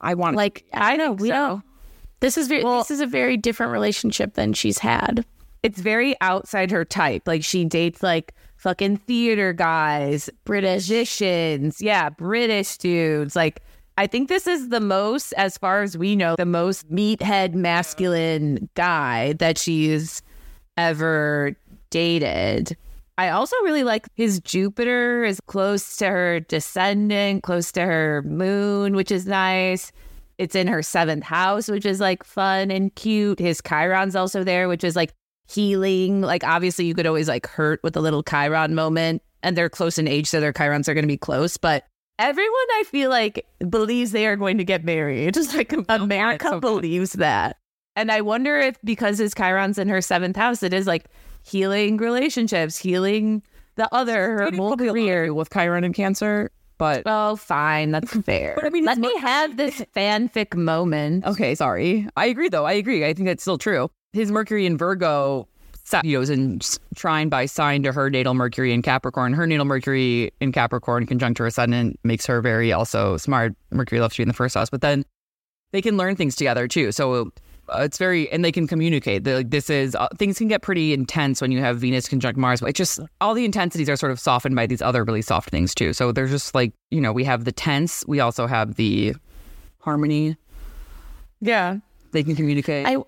I 0.00 0.14
want 0.14 0.36
Like 0.36 0.64
I 0.72 0.96
know 0.96 1.12
we 1.12 1.28
so. 1.28 1.34
don't. 1.34 1.62
This 2.20 2.36
is 2.38 2.48
very. 2.48 2.64
Well- 2.64 2.78
this 2.78 2.90
is 2.90 3.00
a 3.00 3.06
very 3.06 3.36
different 3.36 3.70
relationship 3.72 4.34
than 4.34 4.52
she's 4.52 4.78
had. 4.78 5.24
It's 5.64 5.80
very 5.80 6.14
outside 6.20 6.70
her 6.70 6.84
type. 6.84 7.22
Like 7.26 7.42
she 7.42 7.64
dates 7.64 8.02
like 8.02 8.34
fucking 8.58 8.98
theater 8.98 9.52
guys, 9.52 10.30
British. 10.44 10.88
musicians, 10.88 11.80
yeah, 11.80 12.10
British 12.10 12.76
dudes. 12.76 13.34
Like 13.34 13.62
I 13.96 14.06
think 14.06 14.28
this 14.28 14.46
is 14.46 14.68
the 14.68 14.80
most, 14.80 15.32
as 15.34 15.56
far 15.56 15.82
as 15.82 15.96
we 15.96 16.16
know, 16.16 16.34
the 16.36 16.44
most 16.44 16.90
meathead 16.90 17.54
masculine 17.54 18.68
guy 18.74 19.32
that 19.34 19.56
she's 19.56 20.20
ever 20.76 21.56
dated. 21.90 22.76
I 23.16 23.30
also 23.30 23.56
really 23.62 23.84
like 23.84 24.06
his 24.14 24.40
Jupiter 24.40 25.24
is 25.24 25.40
close 25.46 25.96
to 25.98 26.08
her 26.08 26.40
descendant, 26.40 27.44
close 27.44 27.72
to 27.72 27.82
her 27.82 28.22
moon, 28.26 28.96
which 28.96 29.10
is 29.10 29.26
nice. 29.26 29.92
It's 30.36 30.56
in 30.56 30.66
her 30.66 30.82
seventh 30.82 31.24
house, 31.24 31.68
which 31.68 31.86
is 31.86 32.00
like 32.00 32.24
fun 32.24 32.72
and 32.72 32.94
cute. 32.96 33.38
His 33.38 33.62
Chiron's 33.66 34.16
also 34.16 34.44
there, 34.44 34.68
which 34.68 34.82
is 34.82 34.96
like 34.96 35.12
healing. 35.48 36.20
Like 36.20 36.44
obviously 36.44 36.86
you 36.86 36.94
could 36.94 37.06
always 37.06 37.28
like 37.28 37.46
hurt 37.46 37.80
with 37.82 37.96
a 37.96 38.00
little 38.00 38.22
Chiron 38.22 38.74
moment. 38.74 39.22
And 39.42 39.56
they're 39.58 39.68
close 39.68 39.98
in 39.98 40.08
age, 40.08 40.26
so 40.26 40.40
their 40.40 40.54
Chirons 40.54 40.88
are 40.88 40.94
gonna 40.94 41.06
be 41.06 41.18
close. 41.18 41.58
But 41.58 41.84
everyone 42.18 42.66
I 42.76 42.84
feel 42.86 43.10
like 43.10 43.46
believes 43.68 44.12
they 44.12 44.26
are 44.26 44.36
going 44.36 44.56
to 44.58 44.64
get 44.64 44.84
married. 44.84 45.34
Just 45.34 45.54
like 45.54 45.72
oh, 45.74 45.84
America 45.88 46.48
so 46.48 46.60
believes 46.60 47.12
that. 47.14 47.58
And 47.96 48.10
I 48.10 48.22
wonder 48.22 48.58
if 48.58 48.78
because 48.82 49.18
his 49.18 49.34
Chiron's 49.34 49.78
in 49.78 49.88
her 49.88 50.00
seventh 50.00 50.36
house, 50.36 50.62
it 50.62 50.72
is 50.72 50.86
like 50.86 51.04
healing 51.42 51.98
relationships, 51.98 52.78
healing 52.78 53.42
the 53.76 53.92
other 53.94 54.14
her 54.38 54.50
whole 54.52 54.76
Probably 54.76 54.86
a 54.86 54.90
lot 54.92 54.94
to 54.96 55.02
career. 55.02 55.34
with 55.34 55.50
Chiron 55.52 55.84
and 55.84 55.94
Cancer, 55.94 56.50
but 56.78 57.02
Oh, 57.06 57.36
fine, 57.36 57.90
that's 57.90 58.16
fair. 58.20 58.54
But 58.56 58.64
I 58.64 58.70
mean, 58.70 58.84
let 58.86 58.98
me 58.98 59.14
have 59.18 59.56
this 59.58 59.80
fanfic 59.96 60.54
moment. 60.56 61.24
okay, 61.26 61.54
sorry. 61.54 62.08
I 62.16 62.26
agree 62.26 62.48
though. 62.48 62.64
I 62.64 62.72
agree. 62.72 63.04
I 63.04 63.12
think 63.12 63.26
that's 63.28 63.42
still 63.42 63.58
true. 63.58 63.90
His 64.14 64.30
Mercury 64.30 64.64
in 64.64 64.78
Virgo, 64.78 65.48
you 66.04 66.16
know, 66.16 66.22
is 66.22 66.30
in 66.30 66.60
trine 66.94 67.28
by 67.28 67.46
sign 67.46 67.82
to 67.82 67.92
her 67.92 68.08
natal 68.08 68.32
Mercury 68.32 68.72
in 68.72 68.80
Capricorn. 68.80 69.32
Her 69.32 69.44
natal 69.44 69.64
Mercury 69.64 70.32
in 70.40 70.52
Capricorn, 70.52 71.04
conjunct 71.04 71.38
her 71.38 71.46
ascendant, 71.46 71.98
makes 72.04 72.24
her 72.24 72.40
very 72.40 72.72
also 72.72 73.16
smart. 73.16 73.54
Mercury 73.72 74.00
loves 74.00 74.14
to 74.14 74.18
be 74.18 74.22
in 74.22 74.28
the 74.28 74.34
first 74.34 74.54
house, 74.54 74.70
but 74.70 74.82
then 74.82 75.04
they 75.72 75.82
can 75.82 75.96
learn 75.96 76.14
things 76.14 76.36
together 76.36 76.68
too. 76.68 76.92
So 76.92 77.32
uh, 77.68 77.80
it's 77.80 77.98
very, 77.98 78.30
and 78.30 78.44
they 78.44 78.52
can 78.52 78.68
communicate. 78.68 79.24
They're 79.24 79.38
like, 79.38 79.50
this 79.50 79.68
is 79.68 79.96
uh, 79.96 80.06
things 80.16 80.38
can 80.38 80.46
get 80.46 80.62
pretty 80.62 80.92
intense 80.94 81.40
when 81.40 81.50
you 81.50 81.58
have 81.58 81.78
Venus 81.78 82.08
conjunct 82.08 82.38
Mars. 82.38 82.60
But 82.60 82.70
it 82.70 82.76
just 82.76 83.00
all 83.20 83.34
the 83.34 83.44
intensities 83.44 83.88
are 83.88 83.96
sort 83.96 84.12
of 84.12 84.20
softened 84.20 84.54
by 84.54 84.66
these 84.66 84.80
other 84.80 85.02
really 85.02 85.22
soft 85.22 85.50
things 85.50 85.74
too. 85.74 85.92
So 85.92 86.12
there's 86.12 86.30
just 86.30 86.54
like 86.54 86.72
you 86.92 87.00
know, 87.00 87.12
we 87.12 87.24
have 87.24 87.44
the 87.44 87.52
tense, 87.52 88.04
we 88.06 88.20
also 88.20 88.46
have 88.46 88.76
the 88.76 89.14
harmony. 89.80 90.36
Yeah. 91.40 91.78
They 92.12 92.22
can 92.22 92.36
communicate. 92.36 92.86
I 92.86 92.98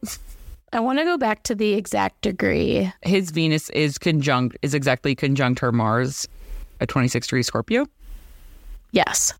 I 0.72 0.81
want 0.81 0.98
to 0.98 1.05
go 1.05 1.16
back 1.16 1.42
to 1.44 1.55
the 1.55 1.74
exact 1.74 2.22
degree. 2.22 2.92
His 3.02 3.31
Venus 3.31 3.70
is 3.70 3.98
conjunct 3.98 4.57
is 4.62 4.74
exactly 4.74 5.14
conjunct 5.14 5.61
her 5.61 5.72
Mars 5.72 6.29
at 6.81 6.88
26 6.88 7.26
degree 7.26 7.42
Scorpio. 7.42 7.87
Yes. 8.92 9.33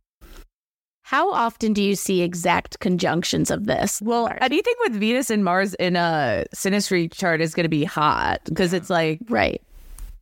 How 1.03 1.33
often 1.33 1.73
do 1.73 1.83
you 1.83 1.95
see 1.95 2.23
exact 2.23 2.81
conjunctions 2.81 3.51
of 3.51 3.67
this? 3.67 4.03
Well, 4.03 4.29
anything 4.41 4.75
with 4.81 4.95
Venus 4.95 5.31
and 5.31 5.45
Mars 5.45 5.75
in 5.75 5.95
a 5.95 6.45
synastry 6.55 7.13
chart 7.13 7.41
is 7.41 7.55
going 7.55 7.65
to 7.65 7.69
be 7.69 7.85
hot 7.85 8.41
because 8.45 8.73
it's 8.73 8.91
like 8.91 9.21
Right. 9.29 9.63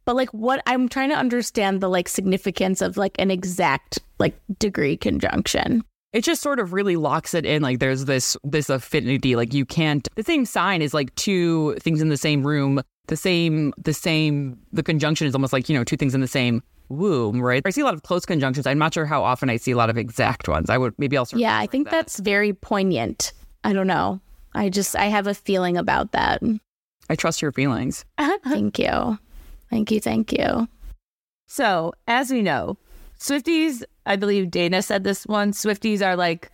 But 0.05 0.17
like 0.17 0.29
what 0.35 0.63
I'm 0.67 0.89
trying 0.89 1.09
to 1.09 1.17
understand 1.17 1.81
the 1.81 1.89
like 1.89 2.09
significance 2.09 2.83
of 2.83 2.97
like 2.99 3.17
an 3.19 3.31
exact 3.31 3.99
like 4.19 4.39
degree 4.59 4.97
conjunction. 4.97 5.83
It 6.15 6.23
just 6.23 6.43
sort 6.43 6.61
of 6.61 6.73
really 6.73 6.95
locks 6.95 7.35
it 7.35 7.45
in. 7.45 7.61
Like 7.61 7.81
there's 7.81 8.05
this 8.05 8.37
this 8.45 8.71
affinity. 8.71 9.35
Like 9.35 9.53
you 9.53 9.67
can't. 9.67 10.09
The 10.15 10.23
same 10.23 10.47
sign 10.47 10.81
is 10.81 10.95
like 10.95 11.13
two 11.17 11.75
things 11.81 12.01
in 12.01 12.09
the 12.09 12.17
same 12.17 12.47
room. 12.47 12.83
The 13.09 13.17
same 13.17 13.75
the 13.77 13.93
same. 13.93 14.57
The 14.73 14.85
conjunction 14.85 15.27
is 15.27 15.35
almost 15.35 15.53
like 15.53 15.69
you 15.69 15.77
know 15.77 15.83
two 15.83 15.97
things 15.97 16.15
in 16.15 16.21
the 16.21 16.29
same 16.29 16.63
womb, 16.89 17.41
right? 17.41 17.63
I 17.65 17.71
see 17.71 17.81
a 17.81 17.85
lot 17.85 17.95
of 17.95 18.05
close 18.05 18.25
conjunctions. 18.25 18.65
I'm 18.65 18.79
not 18.79 18.95
sure 18.95 19.07
how 19.07 19.25
often 19.25 19.51
I 19.51 19.57
see 19.57 19.73
a 19.73 19.77
lot 19.77 19.91
of 19.91 19.99
exact 19.99 20.49
ones. 20.49 20.71
I 20.71 20.79
would 20.79 20.95
maybe 20.99 21.17
I'll. 21.17 21.27
Yeah, 21.35 21.59
I 21.59 21.67
think 21.67 21.91
that's 21.91 22.21
very 22.21 22.53
poignant. 22.53 23.33
I 23.65 23.73
don't 23.73 23.89
know. 23.89 24.21
I 24.55 24.69
just 24.69 24.95
I 24.95 25.07
have 25.07 25.27
a 25.27 25.35
feeling 25.35 25.77
about 25.77 26.13
that. 26.13 26.41
I 27.11 27.17
trust 27.17 27.43
your 27.43 27.51
feelings. 27.51 28.05
Thank 28.19 28.79
you. 28.79 29.19
Thank 29.69 29.91
you. 29.91 30.01
Thank 30.01 30.33
you. 30.33 30.69
So, 31.49 31.93
as 32.07 32.31
we 32.31 32.41
know, 32.41 32.79
Swifties, 33.19 33.83
I 34.07 34.17
believe 34.17 34.51
Dana 34.51 34.83
said 34.83 35.05
this 35.05 35.27
one, 35.27 35.53
Swifties 35.53 36.05
are 36.05 36.17
like, 36.17 36.51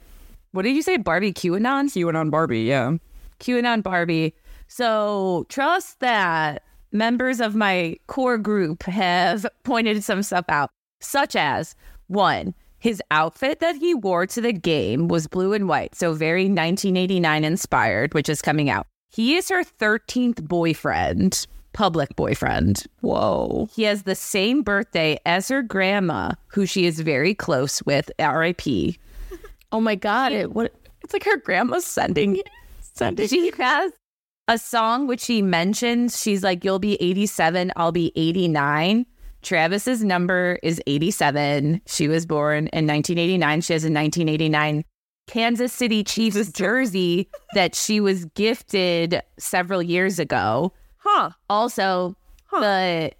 what 0.52 0.62
did 0.62 0.74
you 0.74 0.82
say? 0.82 0.96
Barbie 0.96 1.32
QAnon? 1.32 1.86
QAnon 1.86 2.30
Barbie, 2.30 2.62
yeah. 2.62 2.96
QAnon 3.38 3.82
Barbie. 3.82 4.34
So, 4.68 5.46
trust 5.48 6.00
that 6.00 6.62
members 6.92 7.40
of 7.40 7.54
my 7.54 7.96
core 8.06 8.38
group 8.38 8.82
have 8.84 9.46
pointed 9.64 10.02
some 10.04 10.22
stuff 10.22 10.44
out, 10.48 10.70
such 11.00 11.36
as 11.36 11.74
one, 12.08 12.54
his 12.78 13.02
outfit 13.10 13.60
that 13.60 13.76
he 13.76 13.94
wore 13.94 14.26
to 14.26 14.40
the 14.40 14.52
game 14.52 15.08
was 15.08 15.26
blue 15.26 15.52
and 15.52 15.68
white, 15.68 15.94
so 15.94 16.14
very 16.14 16.44
1989 16.44 17.44
inspired, 17.44 18.14
which 18.14 18.28
is 18.28 18.42
coming 18.42 18.70
out. 18.70 18.86
He 19.10 19.36
is 19.36 19.48
her 19.48 19.64
13th 19.64 20.46
boyfriend, 20.46 21.46
public 21.72 22.14
boyfriend. 22.16 22.84
Whoa. 23.00 23.68
He 23.74 23.84
has 23.84 24.02
the 24.02 24.14
same 24.14 24.62
birthday 24.62 25.18
as 25.26 25.48
her 25.48 25.62
grandma, 25.62 26.32
who 26.48 26.66
she 26.66 26.86
is 26.86 27.00
very 27.00 27.34
close 27.34 27.82
with, 27.82 28.10
RIP. 28.18 28.66
Oh 29.72 29.80
my 29.80 29.94
god! 29.94 30.32
It 30.32 30.52
what? 30.52 30.74
It's 31.04 31.12
like 31.12 31.22
her 31.22 31.36
grandma's 31.36 31.86
sending 31.86 32.42
sending. 32.92 33.28
She 33.28 33.52
has 33.58 33.92
a 34.48 34.58
song 34.58 35.06
which 35.06 35.20
she 35.20 35.42
mentions. 35.42 36.20
She's 36.20 36.42
like, 36.42 36.64
You'll 36.64 36.78
be 36.78 36.94
87, 37.00 37.72
I'll 37.76 37.92
be 37.92 38.12
89. 38.16 39.06
Travis's 39.42 40.04
number 40.04 40.58
is 40.62 40.82
87. 40.86 41.80
She 41.86 42.08
was 42.08 42.26
born 42.26 42.66
in 42.72 42.86
1989. 42.86 43.60
She 43.62 43.72
has 43.72 43.84
a 43.84 43.86
1989 43.86 44.84
Kansas 45.26 45.72
City 45.72 46.02
Chiefs 46.04 46.50
jersey 46.52 47.30
that 47.54 47.74
she 47.74 48.00
was 48.00 48.24
gifted 48.34 49.22
several 49.38 49.80
years 49.80 50.18
ago. 50.18 50.72
Huh. 51.02 51.30
Also, 51.48 52.14
the 52.50 53.10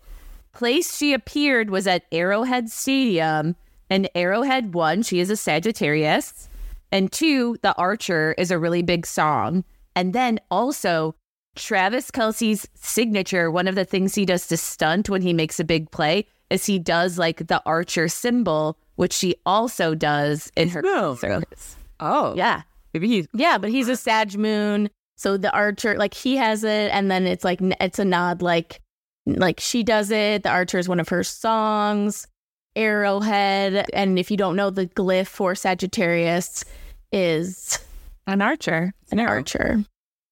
place 0.53 0.97
she 0.97 1.13
appeared 1.13 1.71
was 1.71 1.87
at 1.87 2.05
Arrowhead 2.13 2.71
Stadium. 2.71 3.57
And 3.89 4.09
Arrowhead, 4.15 4.75
one, 4.75 5.03
she 5.03 5.19
is 5.21 5.31
a 5.31 5.37
Sagittarius. 5.37 6.49
And 6.93 7.11
two, 7.11 7.57
The 7.63 7.75
Archer 7.77 8.35
is 8.39 8.51
a 8.51 8.59
really 8.59 8.83
big 8.83 9.07
song. 9.07 9.65
And 9.97 10.13
then 10.13 10.39
also, 10.51 11.15
Travis 11.57 12.11
Kelce's 12.11 12.69
signature, 12.75 13.51
one 13.51 13.67
of 13.67 13.75
the 13.75 13.85
things 13.85 14.15
he 14.15 14.25
does 14.25 14.47
to 14.49 14.57
stunt 14.57 15.09
when 15.11 15.23
he 15.23 15.33
makes 15.33 15.59
a 15.59 15.65
big 15.65 15.91
play, 15.91 16.27
is 16.51 16.67
he 16.67 16.79
does 16.79 17.19
like 17.19 17.47
the 17.49 17.63
Archer 17.67 18.09
symbol, 18.09 18.77
which 18.97 19.13
she 19.13 19.35
also 19.47 19.95
does 19.95 20.51
in 20.57 20.69
her 20.69 20.83
No. 20.83 21.17
concerts. 21.17 21.77
Oh. 21.99 22.35
Yeah. 22.37 22.63
Maybe 22.95 23.09
he's 23.09 23.27
Yeah, 23.33 23.59
but 23.59 23.71
he's 23.71 23.89
a 23.89 23.97
Sag 23.97 24.37
Moon, 24.37 24.91
so 25.21 25.37
the 25.37 25.53
Archer 25.53 25.99
like 25.99 26.15
he 26.15 26.37
has 26.37 26.65
it, 26.65 26.91
and 26.93 27.11
then 27.11 27.27
it's 27.27 27.45
like 27.45 27.59
it's 27.79 27.99
a 27.99 28.07
nod 28.07 28.41
like 28.41 28.81
like 29.27 29.61
she 29.61 29.83
does 29.83 30.11
it. 30.11 30.45
The 30.45 30.49
Archer 30.49 30.79
is 30.79 30.89
one 30.89 30.99
of 30.99 31.11
her 31.11 31.23
songs. 31.23 32.27
Arrowhead, 32.75 33.85
and 33.93 34.19
if 34.19 34.31
you 34.31 34.39
don't 34.39 34.57
know, 34.57 34.71
the 34.71 34.87
glyph 34.87 35.27
for 35.27 35.55
Sagittarius 35.55 36.65
is 37.13 37.79
An 38.27 38.41
Archer. 38.41 38.95
an 39.13 39.21
archer. 39.21 39.85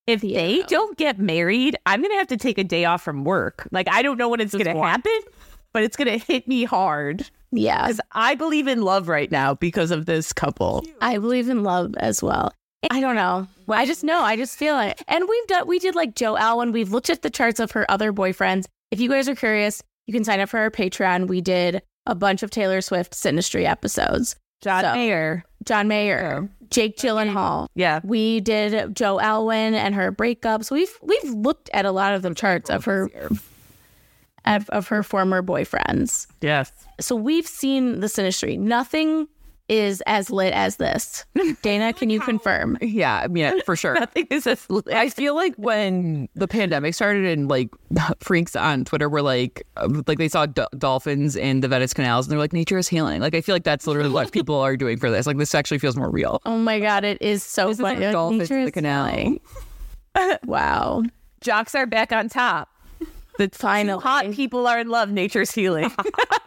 If 0.07 0.22
they 0.22 0.62
don't 0.68 0.96
get 0.96 1.18
married, 1.18 1.77
I'm 1.85 2.01
gonna 2.01 2.14
have 2.14 2.29
to 2.29 2.38
take 2.38 2.57
a 2.57 2.64
day 2.64 2.87
off 2.87 3.03
from 3.03 3.24
work. 3.24 3.68
Like 3.70 3.88
I 3.90 4.01
don't 4.01 4.16
know 4.16 4.31
when 4.31 4.40
it's 4.40 4.55
gonna 4.55 4.74
happen, 4.74 5.20
but 5.74 5.83
it's 5.83 5.96
gonna 5.96 6.16
hit 6.16 6.48
me 6.48 6.64
hard 6.64 7.29
Yeah, 7.51 7.83
because 7.83 8.01
I 8.12 8.37
believe 8.37 8.66
in 8.66 8.81
love 8.81 9.07
right 9.09 9.31
now 9.31 9.53
because 9.53 9.90
of 9.90 10.07
this 10.07 10.33
couple. 10.33 10.83
I 11.03 11.18
believe 11.18 11.51
in 11.51 11.62
love 11.62 11.94
as 11.98 12.22
well. 12.22 12.55
I 12.91 13.01
don't 13.01 13.17
know. 13.17 13.47
I 13.69 13.87
just 13.87 14.05
know. 14.05 14.21
I 14.23 14.37
just 14.37 14.57
feel 14.57 14.79
it. 14.81 15.03
And 15.09 15.25
we've 15.29 15.47
done. 15.47 15.67
We 15.67 15.79
did 15.79 15.95
like 15.95 16.14
Joe 16.14 16.37
Alwyn. 16.37 16.73
We've 16.73 16.91
looked 16.93 17.11
at 17.11 17.23
the 17.23 17.31
charts 17.31 17.61
of 17.61 17.73
her 17.73 17.91
other 17.91 18.12
boyfriends. 18.12 18.64
If 18.91 19.01
you 19.01 19.09
guys 19.09 19.29
are 19.29 19.35
curious, 19.35 19.83
you 20.07 20.14
can 20.14 20.25
sign 20.25 20.41
up 20.41 20.49
for 20.49 20.59
our 20.61 20.71
Patreon. 20.71 21.27
We 21.29 21.41
did 21.41 21.83
a 22.07 22.14
bunch 22.14 22.43
of 22.43 22.51
Taylor 22.51 22.81
Swift 22.81 23.12
Synastry 23.12 23.64
episodes. 23.64 24.37
John 24.62 24.83
So- 24.83 24.95
Mayer, 24.95 25.45
John 25.64 25.87
Mayer, 25.88 26.49
Jake 26.71 26.97
Gyllenhaal. 26.97 27.67
yeah, 27.75 28.01
We 28.03 28.41
did 28.41 28.95
Joe 28.97 29.21
Alwyn 29.21 29.75
and 29.75 29.95
her 29.95 30.11
breakups. 30.11 30.71
We've 30.71 30.93
we've 31.03 31.31
looked 31.33 31.71
at 31.73 31.85
a 31.85 31.93
lot 31.93 32.14
of 32.14 32.23
the 32.23 32.35
charts 32.35 32.69
of 32.71 32.85
her 32.87 33.09
of, 34.45 34.69
of 34.71 34.88
her 34.88 35.03
former 35.03 35.43
boyfriends. 35.43 36.27
yes. 36.41 36.73
So 37.01 37.14
we've 37.14 37.47
seen 37.47 38.01
the 38.01 38.07
Synastry. 38.09 38.59
Nothing 38.59 39.29
is 39.69 40.03
as 40.07 40.31
lit 40.31 40.53
as 40.55 40.77
this. 40.77 41.25
Dana, 41.63 41.93
can 41.93 42.09
you 42.11 42.21
confirm? 42.21 42.79
yeah, 42.81 43.21
I 43.25 43.29
mean, 43.29 43.61
for 43.63 43.77
sure. 43.77 43.95
Nothing 44.01 44.27
is 44.31 44.47
as 44.47 44.67
I 44.93 45.11
feel 45.11 45.35
like 45.35 45.55
when 45.57 46.29
the 46.35 46.49
pandemic 46.49 46.95
started 46.95 47.27
and 47.27 47.49
like 47.49 47.69
freaks 48.21 48.57
on 48.57 48.85
Twitter 48.85 49.09
were 49.09 49.23
like, 49.23 49.67
like 50.07 50.19
they 50.19 50.29
saw 50.29 50.47
do- 50.47 50.67
dolphins 50.79 51.37
in 51.37 51.61
the 51.61 51.69
Venice 51.69 51.93
canals 51.93 52.27
and 52.27 52.33
they're 52.33 52.39
like, 52.39 52.53
nature 52.53 52.79
is 52.79 52.89
healing. 52.89 53.21
Like, 53.21 53.35
I 53.35 53.41
feel 53.41 53.55
like 53.55 53.65
that's 53.65 53.87
literally 53.87 54.11
what 54.11 54.33
people 54.33 54.57
are 54.57 54.77
doing 54.77 54.97
for 54.99 55.11
this. 55.11 55.27
Like, 55.27 55.37
this 55.37 55.55
actually 55.55 55.79
feels 55.79 55.97
more 55.97 56.11
real. 56.11 56.41
Oh 56.47 56.57
my 56.59 56.81
god, 56.81 57.05
it 57.05 57.19
is 57.21 57.43
so 57.43 57.69
This 57.69 57.77
is 57.79 57.81
funny. 57.83 58.01
like 58.05 58.13
dolphins 58.13 58.41
Nature 58.51 58.55
in 58.55 58.61
the 58.63 58.67
is 58.69 58.73
canal. 58.73 59.07
healing. 59.07 59.41
wow. 60.47 61.03
jocks 61.41 61.75
are 61.75 61.87
back 61.87 62.13
on 62.13 62.29
top. 62.29 62.69
The 63.39 63.49
final 63.53 64.01
hot 64.01 64.33
people 64.33 64.67
are 64.67 64.81
in 64.81 64.89
love. 64.89 65.11
Nature's 65.11 65.53
healing. 65.53 65.93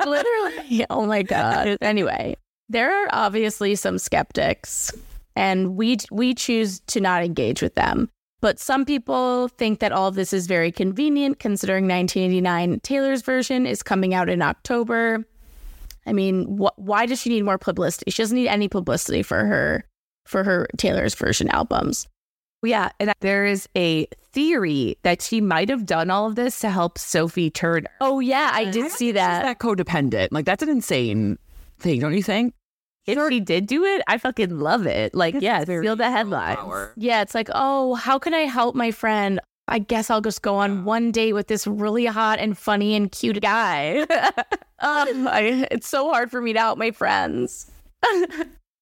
Literally. 0.06 0.86
Oh 0.90 1.06
my 1.06 1.22
god. 1.24 1.78
Anyway, 1.82 2.36
there 2.72 2.92
are 2.92 3.08
obviously 3.12 3.76
some 3.76 3.98
skeptics 3.98 4.92
and 5.36 5.76
we 5.76 5.98
we 6.12 6.34
choose 6.34 6.80
to 6.88 7.00
not 7.02 7.24
engage 7.24 7.62
with 7.62 7.76
them. 7.76 8.10
But 8.42 8.60
some 8.60 8.86
people 8.86 9.50
think 9.50 9.80
that 9.80 9.92
all 9.92 10.08
of 10.08 10.16
this 10.16 10.34
is 10.34 10.48
very 10.48 10.72
convenient 10.72 11.40
considering 11.40 11.88
1989 11.88 12.80
Taylor's 12.80 13.22
version 13.22 13.68
is 13.68 13.84
coming 13.84 14.14
out 14.14 14.30
in 14.30 14.42
October. 14.42 15.24
I 16.08 16.14
mean, 16.14 16.58
wh- 16.58 16.78
why 16.80 17.06
does 17.06 17.22
she 17.22 17.30
need 17.30 17.44
more 17.44 17.60
publicity? 17.60 18.10
She 18.10 18.24
doesn't 18.24 18.36
need 18.36 18.48
any 18.48 18.68
publicity 18.68 19.22
for 19.22 19.46
her 19.46 19.86
for 20.26 20.44
her 20.44 20.68
Taylor's 20.78 21.14
version 21.14 21.50
albums. 21.50 22.08
Yeah, 22.64 22.90
and 23.00 23.14
there 23.22 23.46
is 23.46 23.68
a 23.76 24.06
theory 24.32 24.98
that 25.04 25.22
she 25.22 25.42
might 25.42 25.70
have 25.70 25.86
done 25.86 26.10
all 26.10 26.28
of 26.28 26.36
this 26.36 26.60
to 26.60 26.70
help 26.70 26.98
Sophie 26.98 27.50
Turner. 27.50 27.90
Oh 28.00 28.20
yeah, 28.20 28.52
I 28.54 28.66
did 28.66 28.92
see 28.92 29.08
She's 29.08 29.16
that. 29.16 29.44
that 29.44 29.60
codependent. 29.60 30.30
Like 30.32 30.46
that's 30.46 30.64
an 30.64 30.70
insane 30.70 31.38
thing, 31.80 32.00
don't 32.00 32.14
you 32.14 32.24
think? 32.24 32.54
If 33.08 33.18
she 33.30 33.40
did 33.40 33.66
do 33.66 33.84
it, 33.84 34.02
I 34.08 34.18
fucking 34.18 34.60
love 34.60 34.86
it. 34.86 35.16
Like, 35.16 35.36
yeah, 35.40 35.66
feel 35.66 35.96
the 35.96 36.12
headline. 36.12 36.58
Yeah, 36.96 37.22
it's 37.22 37.34
like, 37.34 37.50
oh, 37.54 37.96
how 37.96 38.20
can 38.20 38.34
I 38.34 38.42
help 38.42 38.76
my 38.76 38.92
friend? 38.92 39.40
I 39.68 39.80
guess 39.80 40.10
I'll 40.10 40.22
just 40.22 40.42
go 40.42 40.56
on 40.56 40.86
one 40.86 41.12
date 41.12 41.34
with 41.34 41.48
this 41.48 41.66
really 41.66 42.06
hot 42.06 42.40
and 42.40 42.58
funny 42.58 42.96
and 42.96 43.12
cute 43.12 43.42
guy. 43.42 44.02
um, 44.80 45.28
I, 45.28 45.68
it's 45.72 45.88
so 45.88 46.12
hard 46.12 46.30
for 46.30 46.42
me 46.42 46.54
to 46.54 46.60
help 46.60 46.78
my 46.78 46.92
friends. 46.92 47.72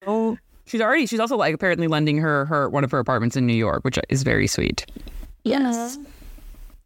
Oh, 0.08 0.38
she's 0.66 0.80
already. 0.80 1.06
She's 1.06 1.20
also 1.20 1.36
like 1.36 1.54
apparently 1.54 1.88
lending 1.88 2.20
her 2.20 2.46
her 2.46 2.70
one 2.70 2.86
of 2.86 2.92
her 2.92 3.00
apartments 3.00 3.36
in 3.36 3.46
New 3.46 3.54
York, 3.54 3.84
which 3.84 4.00
is 4.08 4.24
very 4.24 4.48
sweet. 4.48 4.86
Yes. 5.44 5.98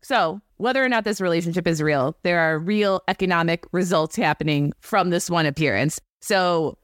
So, 0.02 0.42
whether 0.58 0.84
or 0.84 0.90
not 0.90 1.04
this 1.04 1.22
relationship 1.22 1.68
is 1.68 1.82
real, 1.82 2.18
there 2.24 2.40
are 2.40 2.58
real 2.58 3.02
economic 3.08 3.66
results 3.72 4.16
happening 4.16 4.74
from 4.80 5.12
this 5.12 5.30
one 5.30 5.46
appearance. 5.46 6.00
So, 6.22 6.78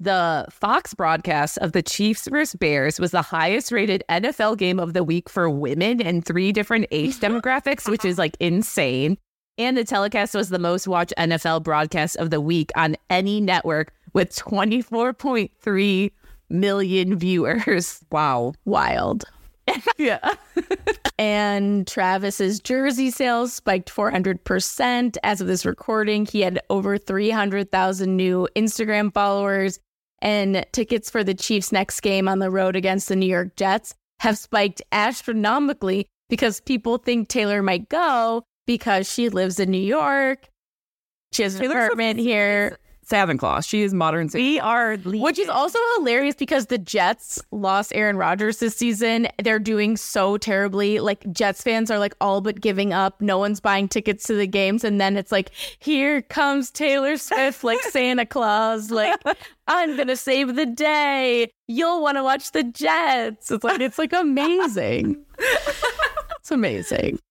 the 0.00 0.46
Fox 0.50 0.94
broadcast 0.94 1.58
of 1.58 1.72
the 1.72 1.82
Chiefs 1.82 2.26
versus 2.26 2.56
Bears 2.58 2.98
was 2.98 3.10
the 3.10 3.20
highest 3.20 3.70
rated 3.70 4.02
NFL 4.08 4.56
game 4.56 4.80
of 4.80 4.94
the 4.94 5.04
week 5.04 5.28
for 5.28 5.48
women 5.50 6.00
in 6.00 6.22
three 6.22 6.52
different 6.52 6.86
age 6.90 7.16
demographics, 7.20 7.88
which 7.88 8.04
is 8.04 8.16
like 8.16 8.36
insane. 8.40 9.18
And 9.58 9.76
the 9.76 9.84
telecast 9.84 10.34
was 10.34 10.48
the 10.48 10.58
most 10.58 10.88
watched 10.88 11.12
NFL 11.18 11.62
broadcast 11.62 12.16
of 12.16 12.30
the 12.30 12.40
week 12.40 12.70
on 12.76 12.96
any 13.10 13.42
network 13.42 13.92
with 14.14 14.34
24.3 14.34 16.12
million 16.48 17.18
viewers. 17.18 18.00
Wow. 18.10 18.54
Wild. 18.64 19.24
Yeah. 19.98 20.34
And 21.18 21.86
Travis's 21.86 22.58
jersey 22.58 23.10
sales 23.10 23.52
spiked 23.52 23.94
400%. 23.94 25.16
As 25.22 25.40
of 25.40 25.46
this 25.46 25.64
recording, 25.66 26.26
he 26.26 26.40
had 26.40 26.58
over 26.70 26.96
300,000 26.96 28.16
new 28.16 28.48
Instagram 28.56 29.12
followers. 29.12 29.78
And 30.22 30.66
tickets 30.72 31.08
for 31.08 31.24
the 31.24 31.34
Chiefs' 31.34 31.72
next 31.72 32.00
game 32.00 32.28
on 32.28 32.38
the 32.40 32.50
road 32.50 32.76
against 32.76 33.08
the 33.08 33.16
New 33.16 33.26
York 33.26 33.56
Jets 33.56 33.94
have 34.20 34.36
spiked 34.36 34.82
astronomically 34.92 36.06
because 36.28 36.60
people 36.60 36.98
think 36.98 37.28
Taylor 37.28 37.62
might 37.62 37.88
go 37.88 38.42
because 38.66 39.10
she 39.10 39.28
lives 39.28 39.58
in 39.58 39.70
New 39.70 39.78
York. 39.78 40.48
She 41.32 41.42
has 41.42 41.54
an 41.54 41.62
Taylor 41.62 41.84
apartment 41.84 42.18
here. 42.18 42.78
Savin 43.10 43.36
Claus. 43.38 43.66
She 43.66 43.82
is 43.82 43.92
modern. 43.92 44.28
Sa- 44.28 44.38
We 44.38 44.60
are 44.60 44.96
Which 44.96 45.38
is 45.38 45.48
also 45.48 45.78
hilarious 45.96 46.36
because 46.36 46.66
the 46.66 46.78
Jets 46.78 47.42
lost 47.50 47.92
Aaron 47.94 48.16
Rodgers 48.16 48.58
this 48.58 48.76
season. 48.76 49.26
They're 49.42 49.58
doing 49.58 49.96
so 49.96 50.38
terribly. 50.38 51.00
Like 51.00 51.30
Jets 51.32 51.60
fans 51.62 51.90
are 51.90 51.98
like 51.98 52.14
all 52.20 52.40
but 52.40 52.60
giving 52.60 52.92
up. 52.92 53.20
No 53.20 53.36
one's 53.36 53.58
buying 53.60 53.88
tickets 53.88 54.24
to 54.28 54.34
the 54.34 54.46
games. 54.46 54.84
And 54.84 55.00
then 55.00 55.16
it's 55.16 55.32
like, 55.32 55.50
here 55.80 56.22
comes 56.22 56.70
Taylor 56.70 57.16
Swift, 57.16 57.64
like 57.64 57.80
Santa 57.90 58.24
Claus. 58.24 58.90
Like, 58.92 59.20
I'm 59.66 59.96
gonna 59.96 60.16
save 60.16 60.54
the 60.54 60.66
day. 60.66 61.50
You'll 61.66 62.02
want 62.02 62.16
to 62.16 62.22
watch 62.22 62.52
the 62.52 62.62
Jets. 62.62 63.50
It's 63.50 63.64
like 63.64 63.80
it's 63.80 63.98
like 63.98 64.12
amazing. 64.12 65.24
it's 65.38 66.50
amazing. 66.50 67.18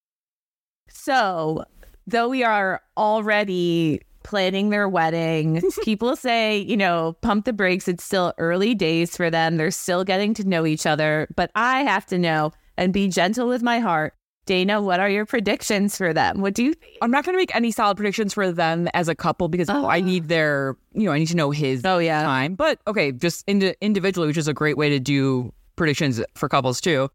So, 0.91 1.63
though 2.07 2.27
we 2.29 2.43
are 2.43 2.81
already 2.97 4.01
planning 4.29 4.69
their 4.69 4.87
wedding, 4.87 5.59
people 5.83 6.15
say, 6.15 6.59
you 6.59 6.77
know, 6.77 7.17
pump 7.21 7.45
the 7.45 7.53
brakes. 7.53 7.87
It's 7.87 8.03
still 8.03 8.31
early 8.37 8.75
days 8.75 9.17
for 9.17 9.31
them. 9.31 9.57
They're 9.57 9.71
still 9.71 10.03
getting 10.03 10.35
to 10.35 10.47
know 10.47 10.67
each 10.67 10.85
other. 10.85 11.27
But 11.35 11.49
I 11.55 11.81
have 11.81 12.05
to 12.07 12.19
know 12.19 12.53
and 12.77 12.93
be 12.93 13.07
gentle 13.07 13.47
with 13.47 13.63
my 13.63 13.79
heart. 13.79 14.13
Dana, 14.45 14.81
what 14.81 14.99
are 14.99 15.09
your 15.09 15.25
predictions 15.25 15.97
for 15.97 16.13
them? 16.13 16.41
What 16.41 16.53
do 16.53 16.63
you 16.63 16.73
think? 16.75 16.97
I'm 17.01 17.09
not 17.09 17.25
going 17.25 17.33
to 17.33 17.37
make 17.39 17.55
any 17.55 17.71
solid 17.71 17.97
predictions 17.97 18.33
for 18.33 18.51
them 18.51 18.87
as 18.93 19.07
a 19.07 19.15
couple 19.15 19.47
because 19.47 19.67
I 19.67 19.75
ah. 19.75 19.95
need 19.95 20.27
their, 20.27 20.75
you 20.93 21.05
know, 21.05 21.11
I 21.11 21.19
need 21.19 21.27
to 21.27 21.35
know 21.35 21.49
his 21.49 21.83
Oh, 21.83 21.97
yeah. 21.97 22.21
time. 22.21 22.53
But 22.53 22.79
okay, 22.87 23.11
just 23.11 23.43
indi- 23.47 23.75
individually, 23.81 24.27
which 24.27 24.37
is 24.37 24.47
a 24.47 24.53
great 24.53 24.77
way 24.77 24.89
to 24.89 24.99
do 24.99 25.51
predictions 25.75 26.21
for 26.35 26.47
couples 26.47 26.79
too. 26.81 27.09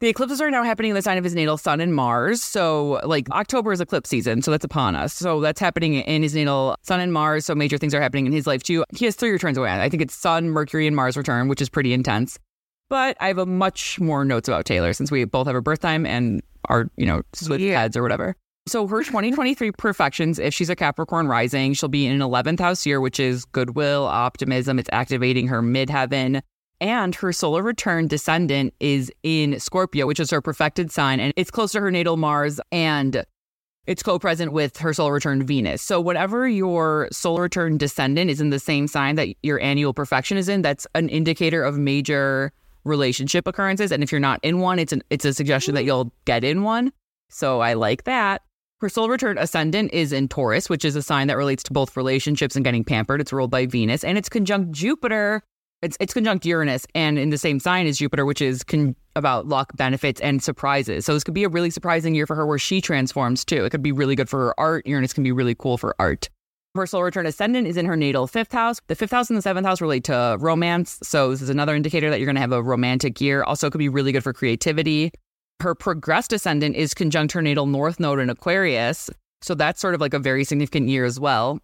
The 0.00 0.08
eclipses 0.08 0.42
are 0.42 0.50
now 0.50 0.62
happening 0.62 0.90
in 0.90 0.94
the 0.94 1.00
sign 1.00 1.16
of 1.16 1.24
his 1.24 1.34
natal 1.34 1.56
sun 1.56 1.80
and 1.80 1.94
Mars. 1.94 2.42
So, 2.42 3.00
like, 3.04 3.30
October 3.30 3.72
is 3.72 3.80
eclipse 3.80 4.10
season. 4.10 4.42
So, 4.42 4.50
that's 4.50 4.64
upon 4.64 4.94
us. 4.94 5.14
So, 5.14 5.40
that's 5.40 5.58
happening 5.58 5.94
in 5.94 6.22
his 6.22 6.34
natal 6.34 6.76
sun 6.82 7.00
and 7.00 7.14
Mars. 7.14 7.46
So, 7.46 7.54
major 7.54 7.78
things 7.78 7.94
are 7.94 8.00
happening 8.02 8.26
in 8.26 8.32
his 8.32 8.46
life 8.46 8.62
too. 8.62 8.84
He 8.94 9.06
has 9.06 9.14
three 9.14 9.30
returns 9.30 9.56
away. 9.56 9.70
I 9.70 9.88
think 9.88 10.02
it's 10.02 10.14
Sun, 10.14 10.50
Mercury, 10.50 10.86
and 10.86 10.94
Mars 10.94 11.16
return, 11.16 11.48
which 11.48 11.62
is 11.62 11.70
pretty 11.70 11.94
intense. 11.94 12.38
But 12.90 13.16
I 13.20 13.28
have 13.28 13.38
a 13.38 13.46
much 13.46 13.98
more 13.98 14.22
notes 14.24 14.48
about 14.48 14.66
Taylor 14.66 14.92
since 14.92 15.10
we 15.10 15.24
both 15.24 15.46
have 15.46 15.56
a 15.56 15.62
birth 15.62 15.80
time 15.80 16.04
and 16.04 16.42
are, 16.68 16.90
you 16.98 17.06
know, 17.06 17.22
switch 17.32 17.62
Yeah. 17.62 17.80
heads 17.80 17.96
or 17.96 18.02
whatever. 18.02 18.36
So 18.68 18.86
her 18.88 19.02
2023 19.02 19.70
perfections, 19.72 20.38
if 20.38 20.52
she's 20.52 20.68
a 20.68 20.76
Capricorn 20.76 21.26
rising, 21.26 21.72
she'll 21.72 21.88
be 21.88 22.04
in 22.06 22.12
an 22.12 22.20
11th 22.20 22.60
house 22.60 22.84
year, 22.84 23.00
which 23.00 23.18
is 23.18 23.44
goodwill, 23.46 24.04
optimism. 24.04 24.78
It's 24.78 24.90
activating 24.92 25.46
her 25.48 25.62
midheaven. 25.62 26.42
And 26.80 27.14
her 27.14 27.32
solar 27.32 27.62
return 27.62 28.06
descendant 28.06 28.74
is 28.80 29.10
in 29.22 29.58
Scorpio, 29.58 30.06
which 30.06 30.20
is 30.20 30.30
her 30.30 30.40
perfected 30.40 30.92
sign. 30.92 31.20
And 31.20 31.32
it's 31.36 31.50
close 31.50 31.72
to 31.72 31.80
her 31.80 31.90
natal 31.90 32.16
Mars 32.16 32.60
and 32.70 33.24
it's 33.86 34.02
co-present 34.02 34.52
with 34.52 34.76
her 34.78 34.92
solar 34.92 35.12
return 35.12 35.46
Venus. 35.46 35.80
So 35.80 36.00
whatever 36.00 36.48
your 36.48 37.08
solar 37.12 37.42
return 37.42 37.78
descendant 37.78 38.30
is 38.30 38.40
in 38.40 38.50
the 38.50 38.58
same 38.58 38.88
sign 38.88 39.14
that 39.14 39.28
your 39.42 39.60
annual 39.60 39.94
perfection 39.94 40.36
is 40.36 40.48
in, 40.48 40.62
that's 40.62 40.86
an 40.94 41.08
indicator 41.08 41.62
of 41.62 41.78
major 41.78 42.52
relationship 42.84 43.46
occurrences. 43.46 43.92
And 43.92 44.02
if 44.02 44.10
you're 44.10 44.20
not 44.20 44.40
in 44.42 44.58
one, 44.58 44.78
it's 44.78 44.92
an 44.92 45.02
it's 45.10 45.24
a 45.24 45.32
suggestion 45.32 45.74
that 45.74 45.84
you'll 45.84 46.12
get 46.24 46.44
in 46.44 46.62
one. 46.62 46.92
So 47.30 47.60
I 47.60 47.74
like 47.74 48.04
that. 48.04 48.42
Her 48.80 48.88
solar 48.88 49.10
return 49.10 49.38
ascendant 49.38 49.92
is 49.92 50.12
in 50.12 50.28
Taurus, 50.28 50.68
which 50.68 50.84
is 50.84 50.96
a 50.96 51.02
sign 51.02 51.28
that 51.28 51.36
relates 51.36 51.62
to 51.64 51.72
both 51.72 51.96
relationships 51.96 52.56
and 52.56 52.64
getting 52.64 52.84
pampered. 52.84 53.20
It's 53.20 53.32
ruled 53.32 53.50
by 53.50 53.66
Venus, 53.66 54.04
and 54.04 54.18
it's 54.18 54.28
conjunct 54.28 54.72
Jupiter. 54.72 55.42
It's 55.82 55.96
it's 56.00 56.14
conjunct 56.14 56.46
Uranus, 56.46 56.86
and 56.94 57.18
in 57.18 57.30
the 57.30 57.38
same 57.38 57.60
sign 57.60 57.86
as 57.86 57.98
Jupiter, 57.98 58.24
which 58.24 58.40
is 58.40 58.64
con- 58.64 58.96
about 59.14 59.46
luck, 59.46 59.76
benefits, 59.76 60.20
and 60.20 60.42
surprises. 60.42 61.04
So 61.04 61.14
this 61.14 61.22
could 61.22 61.34
be 61.34 61.44
a 61.44 61.48
really 61.48 61.70
surprising 61.70 62.14
year 62.14 62.26
for 62.26 62.34
her, 62.34 62.46
where 62.46 62.58
she 62.58 62.80
transforms 62.80 63.44
too. 63.44 63.64
It 63.64 63.70
could 63.70 63.82
be 63.82 63.92
really 63.92 64.16
good 64.16 64.28
for 64.28 64.46
her 64.46 64.60
art. 64.60 64.86
Uranus 64.86 65.12
can 65.12 65.22
be 65.22 65.32
really 65.32 65.54
cool 65.54 65.76
for 65.76 65.94
art. 65.98 66.28
Her 66.74 66.86
solar 66.86 67.04
return 67.04 67.26
ascendant 67.26 67.66
is 67.66 67.76
in 67.76 67.86
her 67.86 67.96
natal 67.96 68.26
fifth 68.26 68.52
house. 68.52 68.80
The 68.86 68.94
fifth 68.94 69.10
house 69.10 69.30
and 69.30 69.36
the 69.36 69.42
seventh 69.42 69.66
house 69.66 69.80
relate 69.80 70.04
to 70.04 70.36
romance. 70.40 70.98
So 71.02 71.30
this 71.30 71.42
is 71.42 71.48
another 71.48 71.74
indicator 71.74 72.10
that 72.10 72.18
you're 72.18 72.26
going 72.26 72.36
to 72.36 72.40
have 72.40 72.52
a 72.52 72.62
romantic 72.62 73.20
year. 73.20 73.42
Also, 73.44 73.66
it 73.66 73.70
could 73.70 73.78
be 73.78 73.88
really 73.88 74.12
good 74.12 74.22
for 74.22 74.32
creativity. 74.32 75.12
Her 75.60 75.74
progressed 75.74 76.32
ascendant 76.32 76.76
is 76.76 76.94
conjunct 76.94 77.32
her 77.32 77.40
natal 77.42 77.66
north 77.66 77.98
node 77.98 78.18
in 78.18 78.28
Aquarius. 78.28 79.08
So 79.40 79.54
that's 79.54 79.80
sort 79.80 79.94
of 79.94 80.00
like 80.00 80.14
a 80.14 80.18
very 80.18 80.44
significant 80.44 80.88
year 80.88 81.04
as 81.04 81.20
well. 81.20 81.60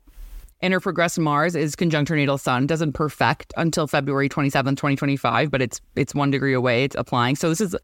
And 0.63 0.73
her 0.73 0.81
progressed 0.81 1.19
Mars 1.19 1.57
is 1.57 1.75
conjunct 1.75 2.09
her 2.09 2.17
natal 2.17 2.39
sun. 2.39 2.67
Doesn't 2.67 2.93
perfect 2.93 3.53
until 3.57 3.89
February 3.89 4.29
27th, 4.29 4.77
2025, 4.77 5.51
but 5.51 5.61
it's 5.61 5.81
it's 5.97 6.15
one 6.15 6.31
degree 6.31 6.55
away. 6.55 6.85
It's 6.85 6.97
applying. 6.97 7.35
So 7.37 7.49
this 7.49 7.61
is 7.61 7.77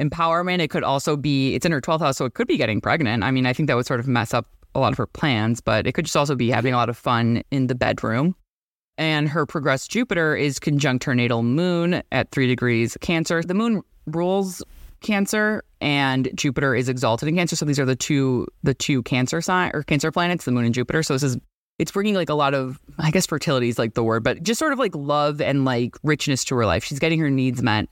empowerment. 0.00 0.60
It 0.60 0.68
could 0.68 0.82
also 0.82 1.16
be, 1.16 1.54
it's 1.54 1.66
in 1.66 1.72
her 1.72 1.80
12th 1.80 2.00
house, 2.00 2.16
so 2.16 2.24
it 2.24 2.34
could 2.34 2.48
be 2.48 2.56
getting 2.56 2.80
pregnant. 2.80 3.22
I 3.22 3.30
mean, 3.30 3.46
I 3.46 3.52
think 3.52 3.66
that 3.66 3.76
would 3.76 3.86
sort 3.86 4.00
of 4.00 4.08
mess 4.08 4.32
up 4.32 4.46
a 4.74 4.80
lot 4.80 4.92
of 4.92 4.98
her 4.98 5.06
plans, 5.06 5.60
but 5.60 5.86
it 5.86 5.92
could 5.92 6.06
just 6.06 6.16
also 6.16 6.34
be 6.34 6.50
having 6.50 6.72
a 6.72 6.76
lot 6.76 6.88
of 6.88 6.96
fun 6.96 7.42
in 7.50 7.66
the 7.66 7.74
bedroom. 7.74 8.34
And 8.98 9.28
her 9.28 9.46
progressed 9.46 9.90
Jupiter 9.90 10.34
is 10.34 10.58
conjunct 10.58 11.04
her 11.04 11.14
natal 11.14 11.42
moon 11.42 12.02
at 12.12 12.30
three 12.30 12.46
degrees 12.46 12.96
Cancer. 13.00 13.42
The 13.42 13.54
moon 13.54 13.82
rules 14.06 14.62
Cancer 15.00 15.64
and 15.80 16.30
Jupiter 16.34 16.74
is 16.74 16.88
exalted 16.88 17.28
in 17.28 17.36
Cancer. 17.36 17.56
So 17.56 17.64
these 17.64 17.78
are 17.78 17.84
the 17.84 17.96
two 17.96 18.46
the 18.62 18.74
two 18.74 19.02
Cancer 19.02 19.40
sign 19.40 19.70
or 19.74 19.82
Cancer 19.82 20.12
planets, 20.12 20.44
the 20.44 20.52
moon 20.52 20.64
and 20.64 20.74
Jupiter. 20.74 21.02
So 21.02 21.14
this 21.14 21.22
is 21.22 21.36
it's 21.78 21.92
bringing 21.92 22.14
like 22.14 22.28
a 22.28 22.34
lot 22.34 22.54
of 22.54 22.78
I 22.98 23.10
guess 23.10 23.26
fertility 23.26 23.68
is 23.68 23.78
like 23.78 23.94
the 23.94 24.04
word, 24.04 24.22
but 24.22 24.42
just 24.42 24.58
sort 24.58 24.72
of 24.72 24.78
like 24.78 24.94
love 24.94 25.40
and 25.40 25.64
like 25.64 25.96
richness 26.02 26.44
to 26.44 26.54
her 26.56 26.66
life. 26.66 26.84
She's 26.84 26.98
getting 26.98 27.18
her 27.20 27.30
needs 27.30 27.62
met. 27.62 27.88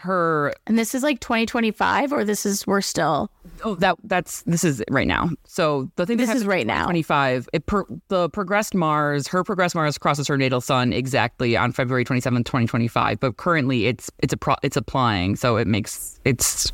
Her 0.00 0.52
And 0.68 0.78
this 0.78 0.94
is 0.94 1.02
like 1.02 1.18
2025, 1.18 2.12
or 2.12 2.24
this 2.24 2.46
is 2.46 2.64
we're 2.68 2.80
still. 2.80 3.32
oh 3.64 3.74
that 3.76 3.96
that's 4.04 4.42
this 4.42 4.62
is 4.62 4.80
right 4.90 5.08
now. 5.08 5.30
So 5.44 5.90
the 5.96 6.06
thing 6.06 6.18
that 6.18 6.26
This 6.26 6.36
is 6.36 6.46
right 6.46 6.66
now. 6.68 6.84
25 6.84 7.48
it 7.52 7.66
per, 7.66 7.84
the 8.06 8.28
progressed 8.30 8.76
Mars, 8.76 9.26
her 9.26 9.42
progressed 9.42 9.74
Mars 9.74 9.98
crosses 9.98 10.28
her 10.28 10.38
natal 10.38 10.60
sun 10.60 10.92
exactly 10.92 11.56
on 11.56 11.72
February 11.72 12.04
27th, 12.04 12.44
2025, 12.44 13.18
but 13.18 13.38
currently 13.38 13.86
it's 13.86 14.08
it's 14.20 14.32
a 14.32 14.36
pro, 14.36 14.54
it's 14.62 14.76
applying, 14.76 15.34
so 15.34 15.56
it 15.56 15.66
makes 15.66 16.20
it's 16.24 16.72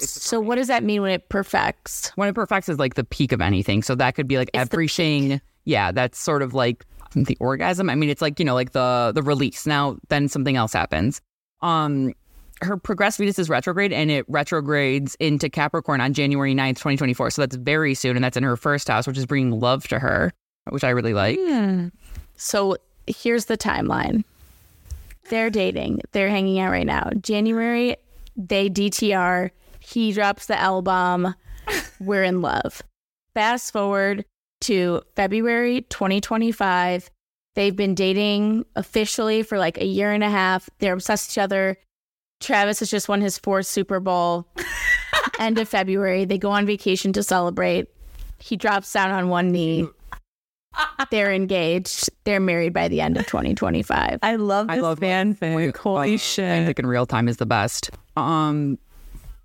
So 0.00 0.40
what 0.40 0.56
does 0.56 0.66
that 0.66 0.82
mean 0.82 1.00
when 1.02 1.12
it 1.12 1.28
perfects? 1.28 2.10
when 2.16 2.28
it 2.28 2.34
perfects 2.34 2.68
is 2.68 2.80
like 2.80 2.94
the 2.94 3.04
peak 3.04 3.30
of 3.30 3.40
anything. 3.40 3.84
So 3.84 3.94
that 3.94 4.16
could 4.16 4.26
be 4.26 4.36
like 4.36 4.50
It's 4.52 4.60
everything. 4.72 5.40
Yeah, 5.64 5.92
that's 5.92 6.18
sort 6.18 6.42
of 6.42 6.54
like 6.54 6.84
the 7.14 7.36
orgasm. 7.40 7.88
I 7.88 7.94
mean, 7.94 8.10
it's 8.10 8.22
like, 8.22 8.38
you 8.38 8.44
know, 8.44 8.54
like 8.54 8.72
the 8.72 9.12
the 9.14 9.22
release. 9.22 9.66
Now 9.66 9.96
then 10.08 10.28
something 10.28 10.56
else 10.56 10.72
happens. 10.72 11.20
Um 11.62 12.12
her 12.62 12.76
progressed 12.76 13.18
Venus 13.18 13.38
is 13.38 13.48
retrograde 13.48 13.92
and 13.92 14.10
it 14.10 14.24
retrogrades 14.28 15.16
into 15.16 15.48
Capricorn 15.50 16.00
on 16.00 16.14
January 16.14 16.54
9th, 16.54 16.76
2024. 16.76 17.30
So 17.30 17.42
that's 17.42 17.56
very 17.56 17.94
soon. 17.94 18.16
And 18.16 18.24
that's 18.24 18.36
in 18.36 18.42
her 18.42 18.56
first 18.56 18.88
house, 18.88 19.06
which 19.06 19.18
is 19.18 19.26
bringing 19.26 19.58
love 19.58 19.86
to 19.88 19.98
her, 19.98 20.32
which 20.70 20.84
I 20.84 20.90
really 20.90 21.14
like. 21.14 21.38
So 22.36 22.76
here's 23.06 23.46
the 23.46 23.58
timeline. 23.58 24.24
They're 25.30 25.50
dating. 25.50 26.00
They're 26.12 26.30
hanging 26.30 26.58
out 26.60 26.70
right 26.70 26.86
now. 26.86 27.10
January, 27.20 27.96
they 28.36 28.70
DTR. 28.70 29.50
He 29.80 30.12
drops 30.12 30.46
the 30.46 30.58
album. 30.58 31.34
We're 32.00 32.24
in 32.24 32.40
love. 32.40 32.82
Fast 33.34 33.72
forward 33.72 34.24
to 34.64 35.02
February 35.16 35.82
2025. 35.90 37.10
They've 37.54 37.76
been 37.76 37.94
dating 37.94 38.64
officially 38.76 39.42
for 39.42 39.58
like 39.58 39.78
a 39.78 39.86
year 39.86 40.12
and 40.12 40.24
a 40.24 40.30
half. 40.30 40.68
They're 40.78 40.94
obsessed 40.94 41.28
with 41.28 41.34
each 41.34 41.38
other. 41.38 41.76
Travis 42.40 42.80
has 42.80 42.90
just 42.90 43.08
won 43.08 43.20
his 43.20 43.38
fourth 43.38 43.66
Super 43.66 44.00
Bowl. 44.00 44.46
End 45.38 45.58
of 45.58 45.68
February, 45.68 46.24
they 46.24 46.38
go 46.38 46.50
on 46.50 46.66
vacation 46.66 47.12
to 47.14 47.22
celebrate. 47.22 47.88
He 48.38 48.56
drops 48.56 48.92
down 48.92 49.10
on 49.10 49.28
one 49.28 49.50
knee. 49.52 49.86
They're 51.10 51.32
engaged. 51.32 52.10
They're 52.24 52.40
married 52.40 52.72
by 52.72 52.88
the 52.88 53.00
end 53.00 53.16
of 53.16 53.26
2025. 53.26 54.18
I 54.22 54.36
love 54.36 54.68
I 54.68 54.76
this 54.76 54.82
love 54.82 54.98
fanfic. 54.98 55.76
Holy 55.76 56.16
shit. 56.16 56.44
Fanfic 56.44 56.78
in 56.80 56.86
real 56.86 57.06
time 57.06 57.28
is 57.28 57.36
the 57.36 57.46
best. 57.46 57.90
Um, 58.16 58.78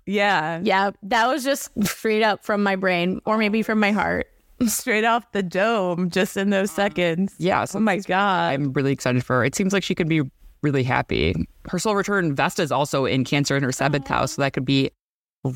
Yeah. 0.06 0.60
Yeah, 0.62 0.90
that 1.04 1.28
was 1.28 1.44
just 1.44 1.70
straight 1.84 2.22
up 2.24 2.44
from 2.44 2.62
my 2.64 2.74
brain 2.74 3.20
or 3.26 3.38
maybe 3.38 3.62
from 3.62 3.78
my 3.78 3.92
heart. 3.92 4.26
Straight 4.66 5.04
off 5.04 5.30
the 5.32 5.42
dome, 5.42 6.10
just 6.10 6.36
in 6.36 6.50
those 6.50 6.70
uh-huh. 6.70 6.88
seconds. 6.88 7.34
yeah. 7.38 7.64
So 7.64 7.78
Oh 7.78 7.82
my 7.82 7.98
God. 7.98 8.52
I'm 8.52 8.72
really 8.72 8.92
excited 8.92 9.24
for 9.24 9.36
her. 9.36 9.44
It 9.44 9.54
seems 9.54 9.72
like 9.72 9.82
she 9.82 9.94
could 9.94 10.08
be 10.08 10.22
really 10.62 10.82
happy. 10.82 11.34
Her 11.68 11.78
solar 11.78 11.96
return 11.96 12.34
Vesta 12.34 12.62
is 12.62 12.72
also 12.72 13.06
in 13.06 13.24
Cancer 13.24 13.56
in 13.56 13.62
her 13.62 13.72
seventh 13.72 14.06
house, 14.06 14.32
so 14.32 14.42
oh. 14.42 14.44
that 14.44 14.52
could 14.52 14.64
be 14.64 14.90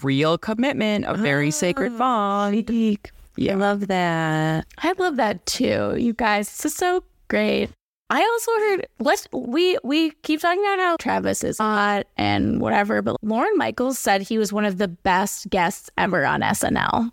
real 0.02 0.38
commitment, 0.38 1.04
a 1.06 1.14
very 1.14 1.50
sacred 1.50 1.92
oh, 1.94 1.98
bond. 1.98 2.64
I 2.68 2.96
Yeah. 3.36 3.56
love 3.56 3.88
that. 3.88 4.66
I 4.78 4.92
love 4.98 5.16
that 5.16 5.44
too. 5.46 5.94
You 5.98 6.14
guys, 6.14 6.48
this 6.48 6.72
is 6.72 6.74
so 6.74 7.04
great. 7.28 7.70
I 8.10 8.20
also 8.20 8.52
heard 8.52 8.86
let's 9.00 9.26
we 9.32 9.78
we 9.82 10.10
keep 10.22 10.40
talking 10.40 10.60
about 10.60 10.78
how 10.78 10.96
Travis 10.96 11.42
is 11.42 11.58
hot 11.58 12.06
and 12.16 12.60
whatever, 12.60 13.02
but 13.02 13.16
Lorne 13.22 13.56
Michaels 13.56 13.98
said 13.98 14.22
he 14.22 14.38
was 14.38 14.52
one 14.52 14.64
of 14.64 14.78
the 14.78 14.88
best 14.88 15.50
guests 15.50 15.90
ever 15.98 16.24
on 16.24 16.40
SNL. 16.42 17.10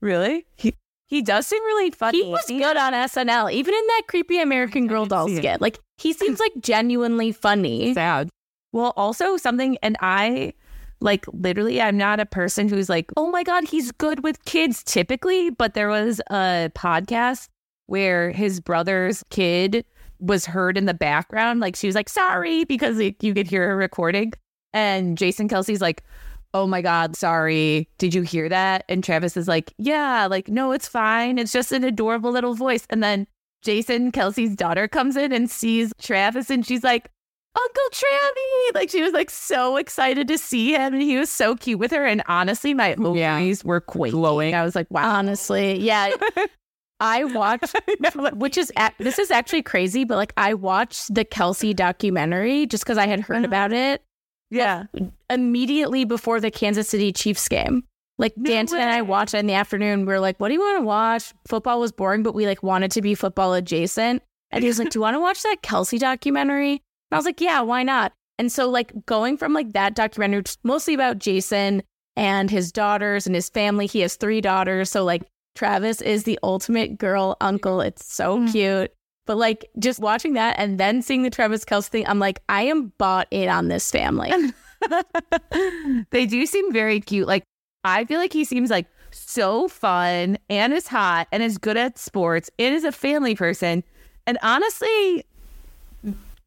Really? 0.00 0.44
He 0.56 0.74
he 1.12 1.20
does 1.20 1.46
seem 1.46 1.62
really 1.64 1.90
funny. 1.90 2.24
He 2.24 2.30
was 2.30 2.46
good 2.48 2.74
on 2.74 2.94
SNL, 2.94 3.52
even 3.52 3.74
in 3.74 3.86
that 3.86 4.02
creepy 4.08 4.40
American 4.40 4.86
Girl 4.86 5.04
doll 5.04 5.28
skit. 5.28 5.60
Like 5.60 5.78
he 5.98 6.14
seems 6.14 6.40
like 6.40 6.52
genuinely 6.60 7.32
funny. 7.32 7.92
Sad. 7.92 8.30
Well, 8.72 8.94
also 8.96 9.36
something, 9.36 9.76
and 9.82 9.98
I 10.00 10.54
like 11.02 11.26
literally, 11.30 11.82
I'm 11.82 11.98
not 11.98 12.18
a 12.18 12.24
person 12.24 12.66
who's 12.66 12.88
like, 12.88 13.12
oh 13.18 13.30
my 13.30 13.42
God, 13.42 13.64
he's 13.64 13.92
good 13.92 14.22
with 14.22 14.42
kids 14.46 14.82
typically. 14.82 15.50
But 15.50 15.74
there 15.74 15.90
was 15.90 16.22
a 16.30 16.70
podcast 16.74 17.48
where 17.88 18.30
his 18.30 18.58
brother's 18.58 19.22
kid 19.28 19.84
was 20.18 20.46
heard 20.46 20.78
in 20.78 20.86
the 20.86 20.94
background. 20.94 21.60
Like 21.60 21.76
she 21.76 21.86
was 21.86 21.94
like, 21.94 22.08
sorry, 22.08 22.64
because 22.64 22.96
like, 22.96 23.22
you 23.22 23.34
could 23.34 23.46
hear 23.46 23.68
her 23.68 23.76
recording. 23.76 24.32
And 24.72 25.18
Jason 25.18 25.46
Kelce's 25.46 25.82
like, 25.82 26.04
oh 26.54 26.66
my 26.66 26.82
God, 26.82 27.16
sorry. 27.16 27.88
Did 27.98 28.14
you 28.14 28.22
hear 28.22 28.48
that? 28.48 28.84
And 28.88 29.02
Travis 29.02 29.36
is 29.36 29.48
like, 29.48 29.72
yeah, 29.78 30.26
like, 30.26 30.48
no, 30.48 30.72
it's 30.72 30.88
fine. 30.88 31.38
It's 31.38 31.52
just 31.52 31.72
an 31.72 31.84
adorable 31.84 32.30
little 32.30 32.54
voice. 32.54 32.86
And 32.90 33.02
then 33.02 33.26
Jason 33.62 34.12
Kelce's 34.12 34.54
daughter 34.56 34.88
comes 34.88 35.16
in 35.16 35.32
and 35.32 35.50
sees 35.50 35.92
Travis 36.00 36.50
and 36.50 36.66
she's 36.66 36.82
like, 36.84 37.08
Uncle 37.54 37.82
Travie. 37.92 38.74
Like 38.74 38.88
she 38.90 39.02
was 39.02 39.12
like 39.12 39.28
so 39.30 39.76
excited 39.76 40.26
to 40.28 40.38
see 40.38 40.72
him 40.72 40.94
and 40.94 41.02
he 41.02 41.18
was 41.18 41.28
so 41.30 41.54
cute 41.54 41.78
with 41.78 41.90
her. 41.90 42.04
And 42.06 42.22
honestly, 42.26 42.72
my 42.74 42.96
Yeah. 42.98 43.34
ovaries 43.36 43.64
were 43.64 43.80
quaking. 43.80 44.18
Glowing. 44.18 44.54
I 44.54 44.64
was 44.64 44.74
like, 44.74 44.86
wow. 44.90 45.08
Honestly, 45.16 45.78
yeah. 45.78 46.10
I 47.00 47.24
watched, 47.24 47.74
which 48.34 48.56
is 48.56 48.72
this 48.98 49.18
is 49.18 49.30
actually 49.30 49.62
crazy, 49.62 50.04
but 50.04 50.16
like 50.16 50.32
I 50.36 50.54
watched 50.54 51.12
the 51.14 51.24
Kelce 51.24 51.74
documentary 51.74 52.66
just 52.66 52.84
because 52.84 52.96
I 52.96 53.06
had 53.06 53.20
heard 53.20 53.38
Uh-huh. 53.38 53.46
about 53.46 53.72
it 53.72 54.02
Yeah. 54.52 54.84
immediately 55.30 56.04
before 56.04 56.40
the 56.40 56.50
Kansas 56.50 56.88
City 56.88 57.12
Chiefs 57.12 57.48
game. 57.48 57.84
Like 58.18 58.36
No 58.36 58.50
Danton 58.50 58.78
and 58.78 58.90
I 58.90 59.02
watched 59.02 59.34
it 59.34 59.38
in 59.38 59.46
the 59.46 59.54
afternoon. 59.54 60.00
We 60.00 60.12
were 60.12 60.20
like, 60.20 60.38
"What 60.38 60.48
do 60.48 60.54
you 60.54 60.60
want 60.60 60.78
to 60.78 60.84
watch?" 60.84 61.32
Football 61.48 61.80
was 61.80 61.92
boring, 61.92 62.22
but 62.22 62.34
we 62.34 62.46
like 62.46 62.62
wanted 62.62 62.90
to 62.92 63.02
be 63.02 63.14
football 63.14 63.54
adjacent. 63.54 64.22
And 64.50 64.62
he 64.62 64.68
was 64.68 64.78
like, 64.78 64.90
"Do 64.90 64.98
you 64.98 65.00
want 65.02 65.14
to 65.16 65.20
watch 65.20 65.42
that 65.42 65.62
Kelce 65.62 65.98
documentary?" 65.98 66.72
And 66.72 66.80
I 67.12 67.16
was 67.16 67.24
like, 67.24 67.40
"Yeah, 67.40 67.62
why 67.62 67.82
not?" 67.82 68.12
And 68.38 68.52
so 68.52 68.68
like 68.68 68.92
going 69.06 69.38
from 69.38 69.54
like 69.54 69.72
that 69.72 69.94
documentary, 69.94 70.38
which 70.40 70.50
is 70.50 70.58
mostly 70.62 70.92
about 70.94 71.18
Jason 71.18 71.82
and 72.16 72.50
his 72.50 72.70
daughters 72.70 73.26
and 73.26 73.34
his 73.34 73.48
family. 73.48 73.86
He 73.86 74.00
has 74.00 74.16
three 74.16 74.42
daughters, 74.42 74.90
so 74.90 75.02
like 75.04 75.22
Travis 75.54 76.00
is 76.02 76.24
the 76.24 76.38
ultimate 76.42 76.98
girl 76.98 77.36
uncle. 77.40 77.80
It's 77.80 78.04
so 78.12 78.38
Mm. 78.38 78.52
cute. 78.52 78.92
But 79.26 79.36
like 79.36 79.70
just 79.78 80.00
watching 80.00 80.32
that 80.34 80.56
and 80.58 80.78
then 80.78 81.02
seeing 81.02 81.22
the 81.22 81.30
Travis 81.30 81.64
Kelce 81.64 81.88
thing, 81.88 82.06
I'm 82.06 82.18
like, 82.18 82.40
I 82.48 82.62
am 82.62 82.92
bought 82.98 83.28
in 83.30 83.48
on 83.48 83.68
this 83.68 83.90
family. 83.90 84.32
they 86.10 86.26
do 86.26 86.44
seem 86.46 86.72
very 86.72 87.00
cute. 87.00 87.28
Like 87.28 87.44
I 87.84 88.04
feel 88.04 88.18
like 88.18 88.32
he 88.32 88.44
seems 88.44 88.70
like 88.70 88.86
so 89.12 89.68
fun 89.68 90.38
and 90.48 90.72
is 90.72 90.88
hot 90.88 91.28
and 91.30 91.42
is 91.42 91.58
good 91.58 91.76
at 91.76 91.98
sports 91.98 92.50
and 92.58 92.74
is 92.74 92.84
a 92.84 92.92
family 92.92 93.34
person. 93.34 93.84
And 94.26 94.38
honestly, 94.42 95.24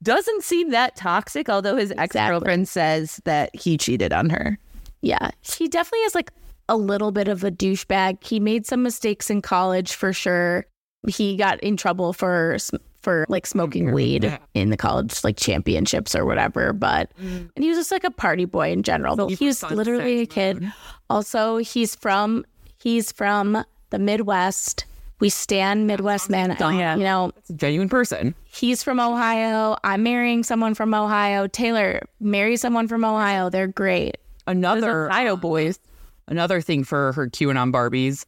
doesn't 0.03 0.43
seem 0.43 0.71
that 0.71 0.95
toxic, 0.95 1.49
although 1.49 1.75
his 1.75 1.93
ex 1.97 2.15
girlfriend 2.15 2.67
says 2.67 3.21
that 3.25 3.55
he 3.55 3.77
cheated 3.77 4.13
on 4.13 4.29
her. 4.29 4.57
Yeah, 5.01 5.31
he 5.41 5.67
definitely 5.67 5.99
is 5.99 6.15
like 6.15 6.31
a 6.69 6.77
little 6.77 7.11
bit 7.11 7.27
of 7.27 7.43
a 7.43 7.51
douchebag. 7.51 8.23
He 8.23 8.39
made 8.39 8.65
some 8.65 8.83
mistakes 8.83 9.29
in 9.29 9.41
college 9.41 9.93
for 9.93 10.13
sure. 10.13 10.65
He 11.07 11.35
got 11.35 11.59
in 11.61 11.77
trouble 11.77 12.13
for 12.13 12.57
for 13.01 13.25
like 13.29 13.45
smoking 13.45 13.85
mm-hmm. 13.85 13.95
weed 13.95 14.39
in 14.55 14.71
the 14.71 14.77
college 14.77 15.23
like 15.23 15.37
championships 15.37 16.15
or 16.15 16.25
whatever. 16.25 16.73
But 16.73 17.09
mm-hmm. 17.17 17.45
and 17.55 17.63
he 17.63 17.69
was 17.69 17.77
just 17.77 17.91
like 17.91 18.03
a 18.03 18.11
party 18.11 18.45
boy 18.45 18.71
in 18.71 18.83
general. 18.83 19.27
He's 19.27 19.39
he 19.39 19.45
was 19.47 19.63
literally 19.63 20.21
a 20.21 20.25
kid. 20.25 20.63
mode. 20.63 20.73
Also, 21.09 21.57
he's 21.57 21.95
from 21.95 22.45
he's 22.79 23.11
from 23.11 23.63
the 23.91 23.99
Midwest. 23.99 24.85
We 25.19 25.29
stand 25.29 25.87
Midwest 25.87 26.29
man. 26.29 26.57
Yeah. 26.59 26.97
You 26.97 27.03
know, 27.03 27.31
It's 27.37 27.49
a 27.49 27.53
genuine 27.53 27.87
person. 27.87 28.35
he's 28.43 28.83
from 28.83 28.99
Ohio. 28.99 29.77
I'm 29.83 30.03
marrying 30.03 30.43
someone 30.43 30.73
from 30.73 30.93
Ohio. 30.93 31.47
Taylor, 31.47 32.01
marry 32.19 32.57
someone 32.57 32.87
from 32.87 33.05
Ohio. 33.05 33.49
They're 33.49 33.67
great. 33.67 34.17
Another 34.47 35.07
Ohio 35.07 35.37
boys. 35.37 35.79
another 36.27 36.59
thing 36.59 36.83
for 36.83 37.13
her 37.13 37.27
QAnon 37.27 37.71
Barbies. 37.71 38.25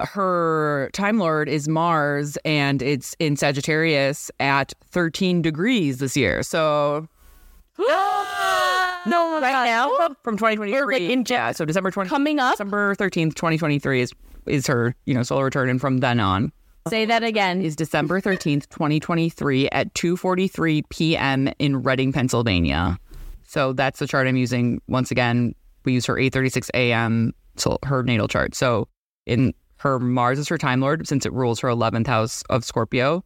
Her 0.00 0.90
Time 0.92 1.18
Lord 1.18 1.48
is 1.48 1.68
Mars, 1.68 2.36
and 2.44 2.82
it's 2.82 3.14
in 3.18 3.36
Sagittarius 3.36 4.30
at 4.40 4.72
13 4.90 5.42
degrees 5.42 5.98
this 5.98 6.16
year. 6.16 6.42
So 6.42 7.08
no, 7.78 9.40
right 9.40 9.64
now. 9.64 9.88
from 10.22 10.36
2023, 10.36 10.78
Or, 10.78 10.86
like, 10.86 11.02
in 11.02 11.24
yeah. 11.26 11.52
So 11.52 11.64
December 11.64 11.90
20, 11.90 12.08
Coming 12.08 12.38
up, 12.38 12.54
December 12.54 12.94
13th, 12.96 13.34
2023 13.34 14.00
is 14.02 14.12
is 14.46 14.66
her 14.66 14.94
you 15.06 15.14
know 15.14 15.22
solar 15.22 15.44
return, 15.44 15.68
and 15.68 15.80
from 15.80 15.98
then 15.98 16.20
on 16.20 16.52
say 16.88 17.04
that 17.04 17.22
again. 17.22 17.62
is 17.62 17.76
December 17.76 18.20
13th, 18.20 18.68
2023 18.68 19.68
at 19.70 19.92
2:43 19.94 20.82
p.m. 20.88 21.48
in 21.58 21.82
Reading, 21.82 22.12
Pennsylvania. 22.12 22.98
So 23.46 23.72
that's 23.72 23.98
the 23.98 24.06
chart 24.06 24.26
I'm 24.26 24.36
using. 24.36 24.80
Once 24.88 25.10
again, 25.10 25.54
we 25.84 25.92
use 25.92 26.06
her 26.06 26.14
8:36 26.14 26.70
a.m. 26.74 27.32
So 27.56 27.78
her 27.84 28.02
natal 28.02 28.28
chart. 28.28 28.54
So 28.54 28.88
in 29.26 29.52
her 29.80 29.98
Mars 29.98 30.38
is 30.38 30.48
her 30.48 30.58
time 30.58 30.80
lord 30.80 31.06
since 31.08 31.24
it 31.26 31.32
rules 31.32 31.60
her 31.60 31.68
11th 31.68 32.06
house 32.06 32.42
of 32.50 32.64
Scorpio, 32.64 33.24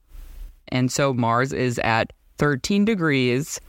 and 0.69 0.91
so 0.91 1.13
Mars 1.13 1.53
is 1.53 1.79
at 1.81 2.13
13 2.39 2.85
degrees 2.85 3.61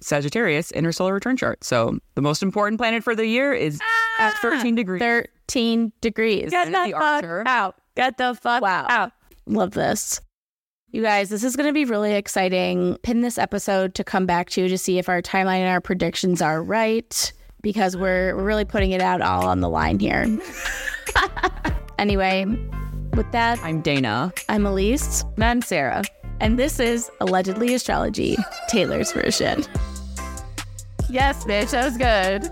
Sagittarius 0.00 0.70
in 0.72 0.84
her 0.84 0.90
solar 0.92 1.14
return 1.14 1.36
chart. 1.36 1.62
So 1.62 1.98
the 2.16 2.22
most 2.22 2.42
important 2.42 2.78
planet 2.80 3.04
for 3.04 3.14
the 3.14 3.26
year 3.26 3.52
is 3.52 3.80
at 4.18 4.34
ah, 4.34 4.38
13 4.42 4.74
degrees. 4.74 5.00
13 5.00 5.92
degrees. 6.00 6.50
Get 6.50 6.66
And 6.66 6.74
the 6.74 6.86
the 6.86 6.92
fuck 6.92 7.02
Archer. 7.02 7.42
out. 7.46 7.76
Get 7.96 8.18
the 8.18 8.34
fuck 8.34 8.62
Wow. 8.62 8.86
out. 8.88 9.12
Love 9.46 9.70
this. 9.72 10.20
You 10.90 11.02
guys, 11.02 11.28
this 11.30 11.44
is 11.44 11.54
going 11.56 11.68
to 11.68 11.72
be 11.72 11.84
really 11.84 12.14
exciting. 12.14 12.98
Pin 13.02 13.20
this 13.20 13.38
episode 13.38 13.94
to 13.94 14.02
come 14.04 14.26
back 14.26 14.50
to 14.50 14.66
to 14.68 14.76
see 14.76 14.98
if 14.98 15.08
our 15.08 15.22
timeline 15.22 15.60
and 15.60 15.68
our 15.68 15.80
predictions 15.80 16.42
are 16.42 16.62
right 16.62 17.32
because 17.62 17.96
we're, 17.96 18.34
we're 18.36 18.42
really 18.44 18.64
putting 18.64 18.90
it 18.90 19.00
out 19.00 19.20
all 19.22 19.46
on 19.46 19.60
the 19.60 19.68
line 19.68 20.00
here. 20.00 20.26
anyway, 22.02 22.44
with 23.14 23.30
that, 23.30 23.60
I'm 23.62 23.80
Dana. 23.80 24.32
I'm 24.48 24.66
Elise, 24.66 25.22
And 25.36 25.44
I'm 25.44 25.62
Sarah. 25.62 26.02
and 26.40 26.58
this 26.58 26.80
is 26.80 27.08
Allegedly 27.20 27.72
Astrology, 27.74 28.36
Taylor's 28.68 29.12
version. 29.12 29.64
Yes, 31.08 31.44
bitch. 31.44 31.70
That 31.70 31.84
was 31.84 31.96
good. 31.96 32.50